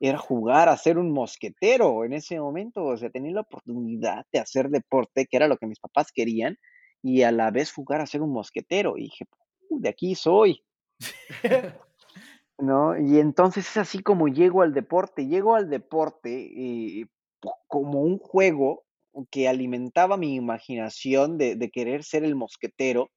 era 0.00 0.16
jugar 0.16 0.70
a 0.70 0.76
ser 0.78 0.96
un 0.96 1.12
mosquetero 1.12 2.06
en 2.06 2.14
ese 2.14 2.40
momento, 2.40 2.84
o 2.84 2.96
sea, 2.96 3.10
tener 3.10 3.32
la 3.32 3.42
oportunidad 3.42 4.24
de 4.32 4.38
hacer 4.38 4.70
deporte, 4.70 5.26
que 5.26 5.36
era 5.36 5.48
lo 5.48 5.58
que 5.58 5.66
mis 5.66 5.80
papás 5.80 6.12
querían, 6.14 6.56
y 7.02 7.22
a 7.22 7.30
la 7.30 7.50
vez 7.50 7.72
jugar 7.72 8.00
a 8.00 8.06
ser 8.06 8.22
un 8.22 8.32
mosquetero. 8.32 8.96
Y 8.96 9.02
dije, 9.02 9.26
de 9.68 9.88
aquí 9.90 10.14
soy. 10.14 10.62
¿No? 12.60 12.98
Y 12.98 13.18
entonces 13.20 13.68
es 13.70 13.76
así 13.78 14.02
como 14.02 14.28
llego 14.28 14.62
al 14.62 14.74
deporte. 14.74 15.26
Llego 15.26 15.54
al 15.54 15.70
deporte 15.70 17.00
eh, 17.00 17.06
como 17.68 18.02
un 18.02 18.18
juego 18.18 18.84
que 19.30 19.48
alimentaba 19.48 20.16
mi 20.16 20.34
imaginación 20.34 21.38
de, 21.38 21.70
querer 21.72 22.04
ser 22.04 22.24
el 22.24 22.36
mosquetero, 22.36 23.10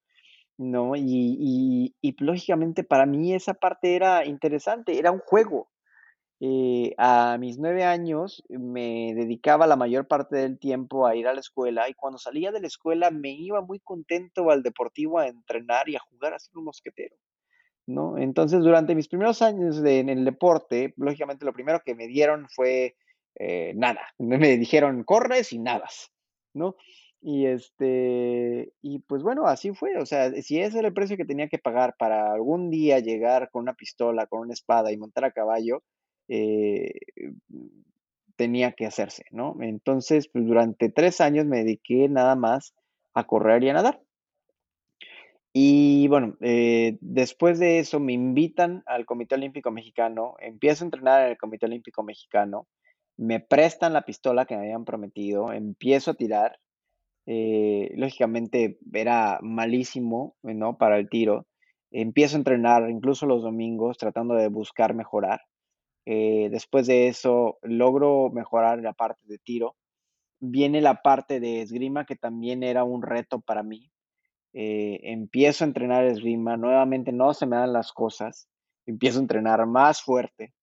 ¿no? 0.58 0.96
Y, 0.96 1.04
y, 1.04 1.96
y, 2.02 2.16
lógicamente 2.24 2.84
para 2.84 3.06
mí 3.06 3.34
esa 3.34 3.54
parte 3.54 3.96
era 3.96 4.26
interesante, 4.26 4.98
era 5.00 5.12
un 5.12 5.20
juego, 5.20 5.70
eh, 6.46 6.94
a 6.98 7.38
mis 7.40 7.58
nueve 7.58 7.86
años 7.86 8.44
me 8.50 9.14
dedicaba 9.16 9.66
la 9.66 9.78
mayor 9.78 10.08
parte 10.08 10.36
del 10.36 10.60
tiempo 10.60 11.08
a 11.08 11.16
ir 11.16 11.26
a 11.26 11.34
la 11.34 11.40
escuela 11.40 11.88
y 11.88 11.94
cuando 11.94 12.18
salía 12.18 12.52
de 12.52 12.60
la 12.60 12.68
escuela 12.68 13.12
me 13.12 13.32
iba 13.32 13.62
muy 13.62 13.80
contento 13.80 14.50
al 14.52 14.62
deportivo 14.62 15.20
a 15.20 15.28
entrenar 15.28 15.88
y 15.88 15.96
a 15.96 16.02
jugar 16.02 16.34
a 16.34 16.40
ser 16.40 16.58
un 16.58 16.66
mosquetero, 16.66 17.16
¿no? 17.88 18.18
Entonces, 18.18 18.62
durante 18.62 18.96
mis 18.96 19.08
primeros 19.08 19.42
años 19.42 19.84
en 19.84 20.10
el 20.10 20.26
deporte, 20.26 20.94
lógicamente 20.98 21.46
lo 21.46 21.54
primero 21.54 21.82
que 21.86 21.96
me 21.96 22.08
dieron 22.08 22.48
fue 22.50 22.96
eh, 23.36 23.74
nada. 23.76 24.02
Me 24.20 24.58
dijeron, 24.58 25.04
corres 25.04 25.54
y 25.54 25.60
nadas, 25.60 26.12
¿no? 26.54 26.76
Y 27.22 27.46
este, 27.46 28.74
y 28.82 29.00
pues 29.00 29.24
bueno, 29.24 29.48
así 29.48 29.74
fue. 29.74 29.98
O 29.98 30.06
sea, 30.06 30.32
si 30.42 30.60
ese 30.60 30.80
era 30.80 30.90
el 30.90 30.94
precio 30.94 31.16
que 31.18 31.26
tenía 31.26 31.48
que 31.48 31.58
pagar 31.58 31.96
para 31.98 32.34
algún 32.34 32.70
día 32.70 33.00
llegar 33.00 33.50
con 33.50 33.64
una 33.64 33.74
pistola, 33.74 34.28
con 34.28 34.42
una 34.42 34.54
espada 34.54 34.92
y 34.92 34.98
montar 34.98 35.26
a 35.26 35.32
caballo, 35.32 35.84
eh, 36.28 36.92
tenía 38.36 38.74
que 38.74 38.86
hacerse, 38.86 39.24
¿no? 39.32 39.56
Entonces, 39.62 40.28
pues 40.28 40.46
durante 40.46 40.90
tres 40.90 41.22
años 41.22 41.46
me 41.46 41.60
dediqué 41.60 42.10
nada 42.10 42.36
más 42.36 42.74
a 43.14 43.26
correr 43.26 43.64
y 43.64 43.70
a 43.70 43.74
nadar. 43.74 44.02
Y 45.56 46.08
bueno, 46.08 46.36
eh, 46.42 46.98
después 47.02 47.60
de 47.60 47.78
eso 47.78 48.00
me 48.00 48.14
invitan 48.14 48.82
al 48.88 49.06
Comité 49.06 49.36
Olímpico 49.36 49.70
Mexicano, 49.72 50.36
empiezo 50.40 50.84
a 50.84 50.88
entrenar 50.88 51.22
en 51.24 51.32
el 51.32 51.38
Comité 51.38 51.68
Olímpico 51.68 52.02
Mexicano, 52.02 52.68
me 53.18 53.40
prestan 53.40 53.94
la 53.94 54.02
pistola 54.04 54.46
que 54.46 54.56
me 54.58 54.64
habían 54.64 54.84
prometido, 54.84 55.54
empiezo 55.54 56.12
a 56.12 56.16
tirar, 56.16 56.60
eh, 57.28 57.92
lógicamente 57.96 58.80
era 58.92 59.40
malísimo, 59.44 60.36
¿no? 60.42 60.78
Para 60.78 60.98
el 60.98 61.10
tiro, 61.10 61.46
empiezo 61.92 62.36
a 62.36 62.40
entrenar 62.40 62.90
incluso 62.90 63.28
los 63.28 63.44
domingos 63.44 63.98
tratando 64.00 64.34
de 64.36 64.48
buscar 64.48 64.96
mejorar. 64.96 65.42
Eh, 66.06 66.50
después 66.52 66.88
de 66.88 67.08
eso 67.08 67.60
logro 67.62 68.32
mejorar 68.32 68.80
la 68.82 68.94
parte 68.94 69.22
de 69.26 69.38
tiro. 69.38 69.76
Viene 70.42 70.82
la 70.82 71.02
parte 71.04 71.40
de 71.40 71.62
esgrima 71.62 72.06
que 72.06 72.16
también 72.16 72.64
era 72.64 72.84
un 72.84 73.04
reto 73.04 73.42
para 73.42 73.64
mí. 73.64 73.93
Eh, 74.54 75.00
empiezo 75.04 75.64
a 75.64 75.68
entrenar 75.68 76.06
esgrima, 76.06 76.58
nuevamente 76.58 77.12
no 77.12 77.34
se 77.34 77.46
me 77.46 77.56
dan 77.56 77.74
las 77.74 77.92
cosas, 77.92 78.48
empiezo 78.86 79.20
a 79.20 79.24
entrenar 79.24 79.66
más 79.66 80.02
fuerte. 80.02 80.54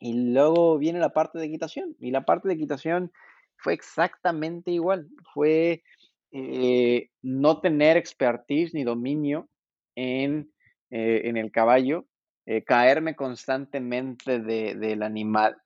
Y 0.00 0.32
luego 0.32 0.78
viene 0.78 1.00
la 1.00 1.12
parte 1.12 1.38
de 1.38 1.46
equitación. 1.46 1.96
Y 1.98 2.10
la 2.12 2.24
parte 2.24 2.48
de 2.48 2.54
equitación 2.54 3.12
fue 3.56 3.74
exactamente 3.74 4.70
igual. 4.70 5.08
Fue 5.34 5.82
eh, 6.30 7.10
no 7.22 7.60
tener 7.60 7.96
expertise 7.96 8.74
ni 8.74 8.84
dominio 8.84 9.48
en, 9.96 10.52
en 10.90 11.36
el 11.36 11.50
caballo, 11.50 12.06
eh, 12.50 12.64
caerme 12.64 13.14
constantemente 13.14 14.40
de, 14.40 14.74
del 14.74 15.02
animal, 15.02 15.58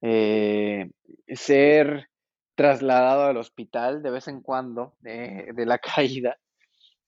eh, 0.00 0.90
ser 1.28 2.08
trasladado 2.54 3.24
al 3.24 3.36
hospital 3.36 4.02
de 4.02 4.10
vez 4.10 4.28
en 4.28 4.40
cuando 4.40 4.96
de 5.00 5.66
la 5.66 5.76
caída. 5.94 6.38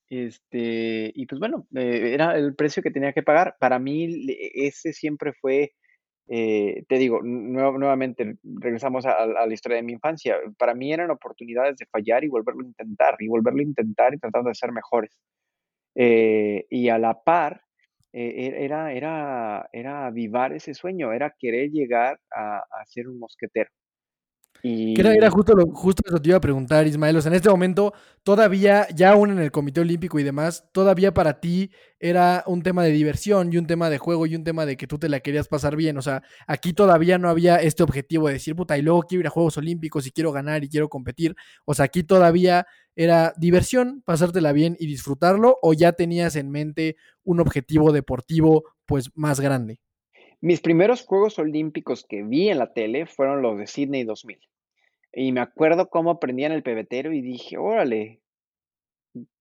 Este, 0.09 1.13
y 1.15 1.27
pues 1.27 1.39
bueno, 1.39 1.67
eh, 1.75 2.13
era 2.15 2.37
el 2.37 2.55
precio 2.55 2.83
que 2.83 2.91
tenía 2.91 3.13
que 3.13 3.23
pagar. 3.23 3.57
Para 3.59 3.79
mí 3.79 4.27
ese 4.55 4.93
siempre 4.93 5.33
fue, 5.33 5.73
te 6.27 6.85
digo, 6.99 7.21
nuevamente 7.23 8.37
regresamos 8.43 9.07
a, 9.07 9.27
la 9.27 9.53
historia 9.53 9.77
de 9.77 9.83
mi 9.83 9.93
infancia. 9.93 10.37
Para 10.59 10.75
mí 10.75 10.93
eran 10.93 11.11
oportunidades 11.11 11.77
de 11.77 11.87
fallar 11.87 12.25
y 12.25 12.29
volverlo 12.29 12.63
a 12.63 12.67
intentar, 12.67 13.17
y 13.19 13.29
volverlo 13.29 13.61
a 13.61 13.65
intentar 13.65 14.15
y 14.15 14.19
tratando 14.19 14.49
de 14.49 14.55
ser 14.55 14.73
mejores. 14.73 15.11
y 15.95 16.89
a 16.89 16.99
la 16.99 17.23
par, 17.23 17.65
eh, 18.17 18.65
era, 18.65 18.93
era, 18.93 19.69
era 19.73 20.07
avivar 20.07 20.53
ese 20.53 20.73
sueño, 20.73 21.13
era 21.13 21.35
querer 21.37 21.71
llegar 21.71 22.21
a, 22.31 22.59
a 22.59 22.87
ser 22.87 23.09
un 23.09 23.19
mosquetero. 23.19 23.71
Y... 24.63 24.99
Era, 24.99 25.13
era, 25.13 25.31
justo, 25.31 25.55
lo, 25.55 25.67
justo 25.67 26.03
eso 26.07 26.21
te 26.21 26.29
iba 26.31 26.39
a 26.39 26.41
preguntar, 26.41 26.87
Ismael. 26.87 27.17
O 27.17 27.21
sea, 27.21 27.31
en 27.31 27.37
este 27.37 27.51
momento, 27.51 27.93
todavía, 28.23 28.89
ya 28.95 29.11
aún 29.11 29.31
en 29.31 29.39
el 29.39 29.51
Comité 29.51 29.81
Olímpico 29.81 30.19
y 30.19 30.23
demás, 30.23 30.65
todavía 30.73 31.13
para 31.13 31.41
ti 31.41 31.71
era 31.99 32.45
un 32.47 32.63
tema 32.63 32.83
de 32.83 32.91
diversión 32.91 33.53
y 33.53 33.59
un 33.59 33.67
tema 33.67 33.91
de 33.91 33.99
juego 33.99 34.27
y 34.27 34.35
un 34.37 34.45
tema 34.45 34.65
de 34.65 34.77
que 34.77 34.87
tú 34.87 34.99
te 34.99 35.09
la 35.09 35.21
querías 35.21 35.49
pasar 35.49 35.77
bien. 35.77 35.99
O 35.99 36.03
sea, 36.03 36.23
aquí 36.47 36.73
todavía 36.73 37.19
no 37.19 37.29
había 37.29 37.57
este 37.57 37.83
objetivo 37.83 38.29
de 38.29 38.35
decir, 38.35 38.57
puta, 38.57 38.79
y 38.79 38.83
luego 38.83 39.03
quiero 39.03 39.21
ir 39.21 39.27
a 39.27 39.31
Juegos 39.31 39.59
Olímpicos 39.59 40.07
y 40.07 40.13
quiero 40.13 40.33
ganar 40.33 40.65
y 40.65 40.69
quiero 40.69 40.89
competir. 40.89 41.37
O 41.67 41.75
sea, 41.75 41.87
aquí 41.87 42.03
todavía 42.03 42.67
¿Era 42.97 43.35
diversión, 43.37 44.03
pasártela 44.05 44.53
bien 44.53 44.77
y 44.79 44.87
disfrutarlo? 44.87 45.59
¿O 45.63 45.73
ya 45.73 45.93
tenías 45.93 46.37
en 46.37 46.51
mente 46.51 46.97
un 47.25 47.41
objetivo 47.41 47.93
deportivo 47.93 48.65
pues 48.87 49.11
más 49.17 49.41
grande? 49.41 49.81
Mis 50.45 50.61
primeros 50.61 51.07
Juegos 51.07 51.39
Olímpicos 51.39 52.05
que 52.07 52.23
vi 52.23 52.51
en 52.51 52.59
la 52.59 52.75
tele 52.75 53.07
fueron 53.07 53.41
los 53.41 53.57
de 53.57 53.67
Sydney 53.67 54.05
2000. 54.05 54.39
Y 55.15 55.33
me 55.33 55.41
acuerdo 55.41 55.89
cómo 55.89 56.21
prendían 56.21 56.53
el 56.53 56.63
pebetero 56.63 57.15
y 57.15 57.23
dije, 57.23 57.57
órale, 57.57 58.21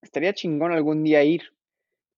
estaría 0.02 0.34
chingón 0.34 0.72
algún 0.72 1.04
día 1.04 1.22
ir. 1.26 1.42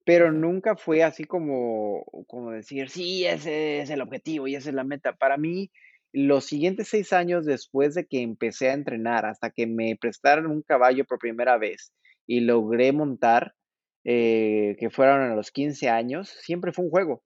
Pero 0.04 0.32
nunca 0.32 0.76
fue 0.76 1.02
así 1.02 1.24
como, 1.24 2.06
como 2.28 2.52
decir, 2.52 2.92
sí, 2.92 3.26
ese 3.26 3.80
es 3.80 3.90
el 3.90 4.02
objetivo 4.02 4.48
y 4.48 4.54
esa 4.54 4.70
es 4.70 4.76
la 4.76 4.84
meta. 4.84 5.14
Para 5.14 5.38
mí, 5.38 5.72
los 6.14 6.46
siguientes 6.46 6.88
seis 6.88 7.12
años 7.12 7.44
después 7.44 7.96
de 7.96 8.06
que 8.06 8.22
empecé 8.22 8.70
a 8.70 8.74
entrenar, 8.74 9.26
hasta 9.26 9.50
que 9.50 9.66
me 9.66 9.98
prestaron 10.00 10.46
un 10.46 10.62
caballo 10.62 11.06
por 11.06 11.18
primera 11.18 11.58
vez 11.58 11.92
y 12.28 12.42
logré 12.42 12.92
montar, 12.92 13.56
eh, 14.04 14.76
que 14.80 14.92
fueron 14.92 15.22
a 15.22 15.36
los 15.36 15.50
15 15.50 15.90
años, 15.90 16.30
siempre 16.30 16.72
fue 16.72 16.86
un 16.86 16.92
juego. 16.92 17.24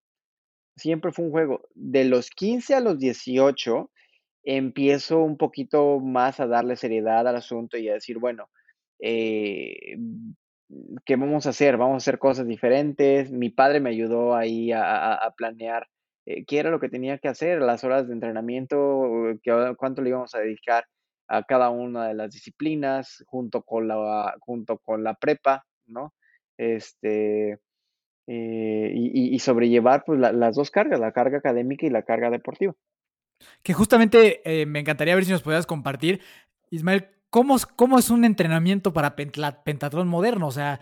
Siempre 0.79 1.11
fue 1.11 1.25
un 1.25 1.31
juego. 1.31 1.61
De 1.75 2.05
los 2.05 2.29
15 2.29 2.75
a 2.75 2.79
los 2.79 2.97
18, 2.99 3.91
empiezo 4.43 5.19
un 5.19 5.37
poquito 5.37 5.99
más 5.99 6.39
a 6.39 6.47
darle 6.47 6.75
seriedad 6.75 7.27
al 7.27 7.35
asunto 7.35 7.77
y 7.77 7.89
a 7.89 7.93
decir, 7.93 8.17
bueno, 8.17 8.49
eh, 8.99 9.97
¿qué 11.05 11.15
vamos 11.15 11.45
a 11.45 11.49
hacer? 11.49 11.77
Vamos 11.77 11.95
a 11.95 11.97
hacer 11.97 12.19
cosas 12.19 12.47
diferentes. 12.47 13.31
Mi 13.31 13.49
padre 13.49 13.79
me 13.79 13.89
ayudó 13.89 14.35
ahí 14.35 14.71
a, 14.73 15.33
planear 15.37 15.87
eh, 16.25 16.45
qué 16.45 16.59
era 16.59 16.71
lo 16.71 16.79
que 16.79 16.89
tenía 16.89 17.17
que 17.17 17.27
hacer, 17.27 17.61
las 17.61 17.83
horas 17.83 18.07
de 18.07 18.13
entrenamiento, 18.13 19.03
qué, 19.43 19.73
cuánto 19.77 20.01
le 20.01 20.09
íbamos 20.09 20.33
a 20.35 20.39
dedicar 20.39 20.85
a 21.27 21.43
cada 21.43 21.69
una 21.69 22.07
de 22.07 22.15
las 22.15 22.31
disciplinas, 22.31 23.23
junto 23.27 23.61
con 23.63 23.87
la, 23.87 24.35
junto 24.39 24.79
con 24.79 25.03
la 25.03 25.13
prepa, 25.13 25.65
¿no? 25.85 26.13
Este, 26.57 27.59
eh, 28.31 28.91
y, 28.93 29.39
sobrellevar 29.39 30.03
pues, 30.05 30.19
las 30.19 30.55
dos 30.55 30.69
cargas, 30.69 30.99
la 30.99 31.11
carga 31.11 31.39
académica 31.39 31.87
y 31.87 31.89
la 31.89 32.03
carga 32.03 32.29
deportiva. 32.29 32.75
Que 33.63 33.73
justamente 33.73 34.41
eh, 34.45 34.67
me 34.67 34.81
encantaría 34.81 35.15
ver 35.15 35.25
si 35.25 35.31
nos 35.31 35.41
pudieras 35.41 35.65
compartir, 35.65 36.21
Ismael, 36.69 37.07
¿cómo, 37.31 37.57
cómo 37.75 37.97
es 37.97 38.11
un 38.11 38.25
entrenamiento 38.25 38.93
para 38.93 39.15
pentatlón 39.15 40.07
moderno? 40.07 40.45
O 40.45 40.51
sea, 40.51 40.79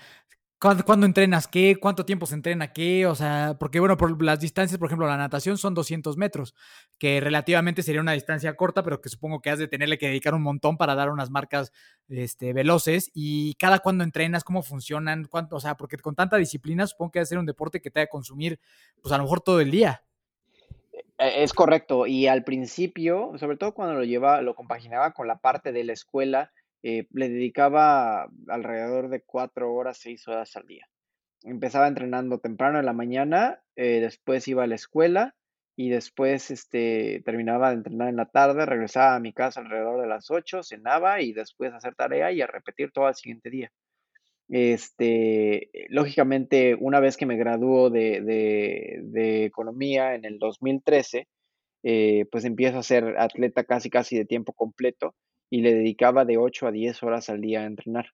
¿Cuándo, 0.60 1.06
entrenas 1.06 1.48
qué? 1.48 1.76
¿Cuánto 1.80 2.04
tiempo 2.04 2.26
se 2.26 2.34
entrena 2.34 2.74
qué? 2.74 3.06
O 3.06 3.14
sea, 3.14 3.58
porque 3.60 3.80
bueno, 3.80 3.96
por 3.96 4.24
las 4.24 4.40
distancias, 4.40 4.80
por 4.80 4.88
ejemplo, 4.88 5.06
la 5.06 5.16
natación 5.16 5.60
son 5.60 5.76
200 5.76 6.18
metros, 6.18 6.56
que 6.98 7.20
relativamente 7.20 7.84
sería 7.84 8.02
una 8.02 8.14
distancia 8.14 8.56
corta, 8.56 8.82
pero 8.82 9.00
que 9.00 9.10
supongo 9.10 9.40
que 9.40 9.52
has 9.52 9.60
de 9.60 9.68
tenerle 9.68 10.00
que 10.00 10.08
dedicar 10.08 10.34
un 10.34 10.42
montón 10.42 10.76
para 10.76 10.96
dar 10.96 11.12
unas 11.12 11.30
marcas 11.30 11.72
este, 12.10 12.54
veloces. 12.54 13.12
¿Y 13.14 13.54
cada 13.56 13.78
cuándo 13.80 14.04
entrenas? 14.04 14.44
¿Cómo 14.44 14.64
funcionan? 14.64 15.26
¿Cuánto? 15.26 15.58
O 15.58 15.60
sea, 15.60 15.78
porque 15.78 15.98
con 15.98 16.16
tanta 16.16 16.38
disciplina 16.38 16.88
supongo 16.88 17.12
que 17.12 17.20
debe 17.20 17.28
ser 17.28 17.38
un 17.38 17.46
deporte 17.46 17.80
que 17.80 17.92
te 17.92 18.02
a 18.02 18.08
consumir, 18.08 18.60
pues 19.00 19.14
a 19.14 19.18
lo 19.18 19.26
mejor 19.26 19.42
todo 19.42 19.62
el 19.62 19.70
día. 19.70 20.02
E, 21.20 21.44
es 21.44 21.54
correcto. 21.54 22.08
Y 22.08 22.26
al 22.26 22.44
principio, 22.44 23.34
sobre 23.38 23.58
todo 23.58 23.76
cuando 23.76 23.94
lo 23.94 24.04
lleva, 24.04 24.42
lo 24.42 24.56
compaginaba 24.56 25.14
con 25.14 25.28
la 25.28 25.38
parte 25.38 25.72
de 25.72 25.84
la 25.84 25.94
escuela, 25.94 26.52
eh, 26.84 27.08
le 27.12 27.30
dedicaba 27.30 28.30
alrededor 28.48 29.10
de 29.10 29.22
cuatro 29.22 29.74
horas, 29.74 29.98
seis 29.98 30.28
horas 30.28 30.56
al 30.56 30.68
día. 30.68 30.88
Empezaba 31.44 31.88
entrenando 31.88 32.40
temprano 32.40 32.80
en 32.80 32.86
la 32.86 32.94
mañana, 32.94 33.62
eh, 33.76 34.00
después 34.00 34.48
iba 34.48 34.64
a 34.64 34.68
la 34.68 34.76
escuela 34.76 35.36
y 35.76 35.90
después 35.90 36.50
este, 36.52 37.22
terminaba 37.26 37.70
de 37.70 37.76
entrenar 37.76 38.10
en 38.10 38.16
la 38.18 38.26
tarde, 38.26 38.66
regresaba 38.66 39.16
a 39.16 39.20
mi 39.20 39.34
casa 39.34 39.62
alrededor 39.62 40.02
de 40.02 40.08
las 40.08 40.32
ocho, 40.32 40.64
cenaba 40.64 41.22
y 41.22 41.34
después 41.34 41.74
hacer 41.74 41.96
tarea 41.96 42.32
y 42.32 42.42
a 42.42 42.48
repetir 42.48 42.92
todo 42.92 43.08
el 43.08 43.16
siguiente 43.16 43.50
día. 43.50 43.72
Este, 44.50 45.70
lógicamente, 45.90 46.76
una 46.80 47.00
vez 47.00 47.18
que 47.18 47.26
me 47.26 47.38
graduó 47.38 47.90
de, 47.90 48.22
de, 48.22 49.46
economía 49.46 50.16
en 50.16 50.26
el 50.26 50.40
2013, 50.40 51.28
eh, 51.84 52.26
pues 52.32 52.46
empiezo 52.46 52.80
a 52.80 52.84
ser 52.84 53.16
atleta 53.20 53.64
casi 53.66 53.90
casi 53.90 54.18
de 54.18 54.26
tiempo 54.26 54.54
completo 54.54 55.16
y 55.50 55.62
le 55.62 55.74
dedicaba 55.74 56.26
de 56.26 56.38
8 56.38 56.68
a 56.68 56.72
10 56.72 57.04
horas 57.04 57.30
al 57.30 57.42
día 57.42 57.62
a 57.62 57.66
entrenar. 57.66 58.08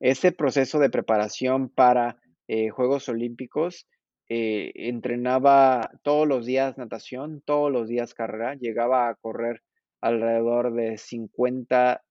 Ese 0.00 0.32
proceso 0.32 0.78
de 0.78 0.90
preparación 0.90 1.68
para 1.68 2.18
eh, 2.48 2.70
Juegos 2.70 3.08
Olímpicos, 3.08 3.86
eh, 4.28 4.72
entrenaba 4.74 5.90
todos 6.02 6.26
los 6.26 6.46
días 6.46 6.78
natación, 6.78 7.42
todos 7.44 7.70
los 7.70 7.88
días 7.88 8.14
carrera, 8.14 8.54
llegaba 8.54 9.08
a 9.08 9.14
correr 9.16 9.62
alrededor 10.00 10.72
de 10.72 10.96
50 10.98 12.02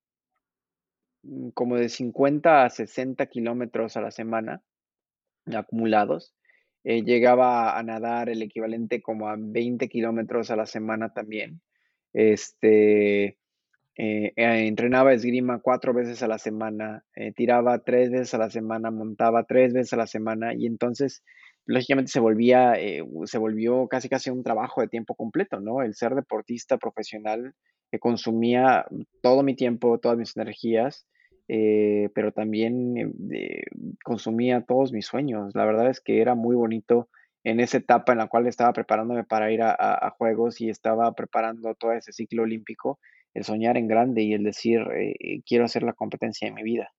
Mm, 1.24 1.50
como 1.52 1.78
de 1.78 1.90
50 1.90 2.66
a 2.66 2.70
60 2.70 3.26
kilómetros 3.28 3.98
a 3.98 4.02
la 4.02 4.12
semana 4.12 4.62
acumulados. 5.54 6.36
Eh, 6.84 7.04
llegaba 7.04 7.78
a 7.78 7.84
nadar 7.84 8.30
el 8.30 8.42
equivalente 8.42 9.02
como 9.02 9.28
a 9.30 9.36
20 9.38 9.90
kilómetros 9.90 10.52
a 10.52 10.56
la 10.56 10.66
semana 10.66 11.14
también. 11.14 11.62
Este, 12.14 13.38
eh, 14.00 14.34
eh, 14.36 14.68
entrenaba 14.68 15.14
esgrima 15.14 15.60
cuatro 15.60 15.94
veces 15.94 16.24
a 16.24 16.28
la 16.28 16.38
semana, 16.38 17.04
tiraba 17.36 17.80
tres 17.80 18.12
veces 18.12 18.34
a 18.34 18.38
la 18.40 18.50
semana, 18.50 18.92
montaba 18.92 19.44
tres 19.44 19.74
veces 19.74 19.94
a 19.94 19.98
la 19.98 20.08
semana 20.08 20.54
y 20.56 20.66
entonces 20.66 21.24
lógicamente 21.66 22.12
se 22.12 22.20
volvía, 22.20 22.76
se 23.26 23.38
volvió 23.38 23.88
casi 23.88 24.10
casi 24.10 24.30
un 24.30 24.44
trabajo 24.44 24.82
de 24.82 24.88
tiempo 24.88 25.16
completo, 25.16 25.60
¿no? 25.60 25.82
El 25.82 25.94
ser 25.96 26.16
deportista 26.16 26.78
profesional 26.78 27.54
que 27.92 28.00
consumía 28.00 28.86
todo 29.22 29.44
mi 29.44 29.56
tiempo, 29.56 30.00
todas 30.00 30.18
mis 30.18 30.36
energías, 30.38 31.08
eh, 31.52 32.10
pero 32.14 32.32
también 32.32 32.96
eh, 33.32 33.64
consumía 34.04 34.62
todos 34.62 34.92
mis 34.94 35.08
sueños. 35.08 35.56
La 35.56 35.66
verdad 35.66 35.90
es 35.90 36.00
que 36.00 36.22
era 36.22 36.36
muy 36.36 36.56
bonito 36.56 37.10
en 37.44 37.60
esa 37.60 37.78
etapa 37.78 38.12
en 38.12 38.20
la 38.20 38.28
cual 38.28 38.46
estaba 38.46 38.72
preparándome 38.72 39.24
para 39.24 39.52
ir 39.52 39.62
a, 39.64 40.14
Juegos 40.18 40.62
y 40.62 40.70
estaba 40.70 41.12
preparando 41.14 41.74
todo 41.74 41.94
ese 41.94 42.12
ciclo 42.12 42.44
olímpico, 42.44 43.00
el 43.34 43.44
soñar 43.44 43.78
en 43.78 43.88
grande 43.88 44.24
y 44.24 44.34
el 44.34 44.44
decir, 44.44 44.82
eh, 44.98 45.42
quiero 45.46 45.66
hacer 45.66 45.84
la 45.84 45.94
competencia 45.94 46.48
de 46.48 46.54
mi 46.54 46.64
vida. 46.64 46.92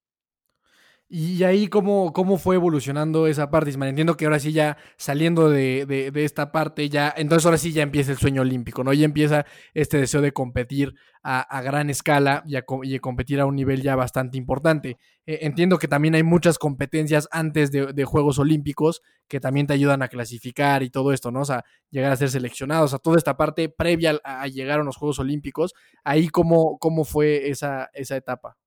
Y 1.13 1.43
ahí, 1.43 1.67
¿cómo, 1.67 2.13
cómo 2.13 2.39
fue 2.39 2.55
evolucionando 2.55 3.27
esa 3.27 3.51
parte, 3.51 3.71
Ismael? 3.71 3.89
Entiendo 3.91 4.17
que 4.17 4.27
ahora 4.27 4.39
sí 4.39 4.53
ya 4.53 4.77
saliendo 4.97 5.51
de, 5.51 6.13
esta 6.15 6.53
parte, 6.53 6.89
ya, 6.89 7.13
entonces 7.17 7.45
ahora 7.45 7.59
sí 7.59 7.73
ya 7.73 7.83
empieza 7.83 8.13
el 8.13 8.19
sueño 8.19 8.43
olímpico, 8.43 8.85
¿no? 8.85 8.93
Ya 8.93 9.07
empieza 9.07 9.45
este 9.75 9.99
deseo 9.99 10.21
de 10.21 10.31
competir 10.31 10.95
a, 11.25 11.63
gran 11.63 11.91
escala 11.91 12.45
y, 12.47 12.55
a, 12.55 12.63
competir 13.01 13.41
a 13.41 13.47
un 13.47 13.57
nivel 13.57 13.83
ya 13.83 13.97
bastante 13.97 14.39
importante. 14.39 14.99
Eh, 15.27 15.41
entiendo 15.43 15.79
que 15.79 15.89
también 15.89 16.15
hay 16.15 16.23
muchas 16.23 16.59
competencias 16.59 17.27
antes 17.33 17.73
de, 17.73 18.05
Juegos 18.05 18.39
Olímpicos 18.39 19.03
que 19.27 19.41
también 19.41 19.67
te 19.67 19.73
ayudan 19.73 20.03
a 20.03 20.09
clasificar 20.09 20.85
y 20.85 20.91
todo 20.91 21.13
esto, 21.13 21.33
¿no? 21.33 21.41
O 21.41 21.45
sea, 21.45 21.65
llegar 21.91 22.13
a 22.13 22.17
ser 22.17 22.31
seleccionados, 22.31 22.91
sea, 22.91 23.01
toda 23.01 23.17
esta 23.17 23.37
parte 23.37 23.69
previa 23.69 24.21
a, 24.23 24.47
llegar 24.47 24.79
a 24.79 24.85
los 24.85 24.97
Juegos 24.97 25.19
Olímpicos, 25.19 25.75
ahí 26.05 26.29
cómo, 26.29 26.79
cómo 26.79 27.05
fue 27.05 27.51
esa, 27.51 27.91
esa 27.95 28.15
etapa. 28.17 28.60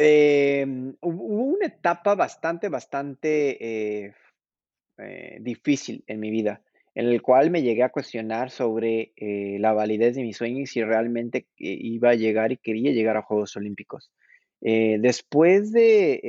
Em, 0.00 0.94
hubo 1.00 1.24
una 1.24 1.66
etapa 1.66 2.14
bastante, 2.14 2.68
bastante 2.68 4.04
eh, 4.04 4.14
eh, 4.98 5.38
difícil 5.40 6.04
en 6.06 6.20
mi 6.20 6.30
vida, 6.30 6.62
en 6.94 7.06
el 7.06 7.20
cual 7.20 7.50
me 7.50 7.62
llegué 7.62 7.82
a 7.82 7.88
cuestionar 7.88 8.50
sobre 8.50 9.12
eh, 9.16 9.56
la 9.58 9.72
validez 9.72 10.14
de 10.14 10.22
mi 10.22 10.32
sueño 10.32 10.60
y 10.60 10.66
si 10.66 10.84
realmente 10.84 11.48
iba 11.56 12.10
a 12.10 12.14
llegar 12.14 12.52
y 12.52 12.58
quería 12.58 12.92
llegar 12.92 13.16
a 13.16 13.22
Juegos 13.22 13.56
Olímpicos. 13.56 14.12
después 14.60 15.72
de, 15.72 16.20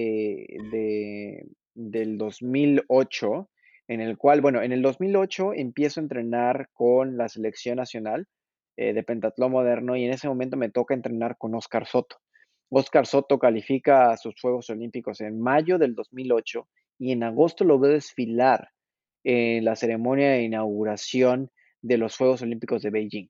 de, 0.71 1.45
del 1.75 2.17
2008, 2.17 3.49
en 3.87 4.01
el 4.01 4.17
cual, 4.17 4.41
bueno, 4.41 4.63
en 4.63 4.71
el 4.71 4.81
2008 4.81 5.53
empiezo 5.53 5.99
a 5.99 6.03
entrenar 6.03 6.69
con 6.73 7.17
la 7.17 7.29
selección 7.29 7.77
nacional 7.77 8.27
de 8.77 9.03
pentatlón 9.03 9.51
moderno 9.51 9.95
y 9.95 10.05
en 10.05 10.13
ese 10.13 10.27
momento 10.27 10.57
me 10.57 10.69
toca 10.69 10.95
entrenar 10.95 11.37
con 11.37 11.53
Oscar 11.53 11.85
Soto. 11.85 12.17
Oscar 12.69 13.05
Soto 13.05 13.39
califica 13.39 14.11
a 14.11 14.17
sus 14.17 14.39
Juegos 14.39 14.69
Olímpicos 14.69 15.21
en 15.21 15.41
mayo 15.41 15.77
del 15.77 15.95
2008 15.95 16.67
y 16.99 17.11
en 17.11 17.23
agosto 17.23 17.63
lo 17.63 17.79
ve 17.79 17.89
desfilar 17.89 18.69
en 19.23 19.65
la 19.65 19.75
ceremonia 19.75 20.31
de 20.31 20.43
inauguración 20.43 21.51
de 21.81 21.97
los 21.97 22.15
Juegos 22.15 22.41
Olímpicos 22.41 22.81
de 22.81 22.89
Beijing. 22.91 23.27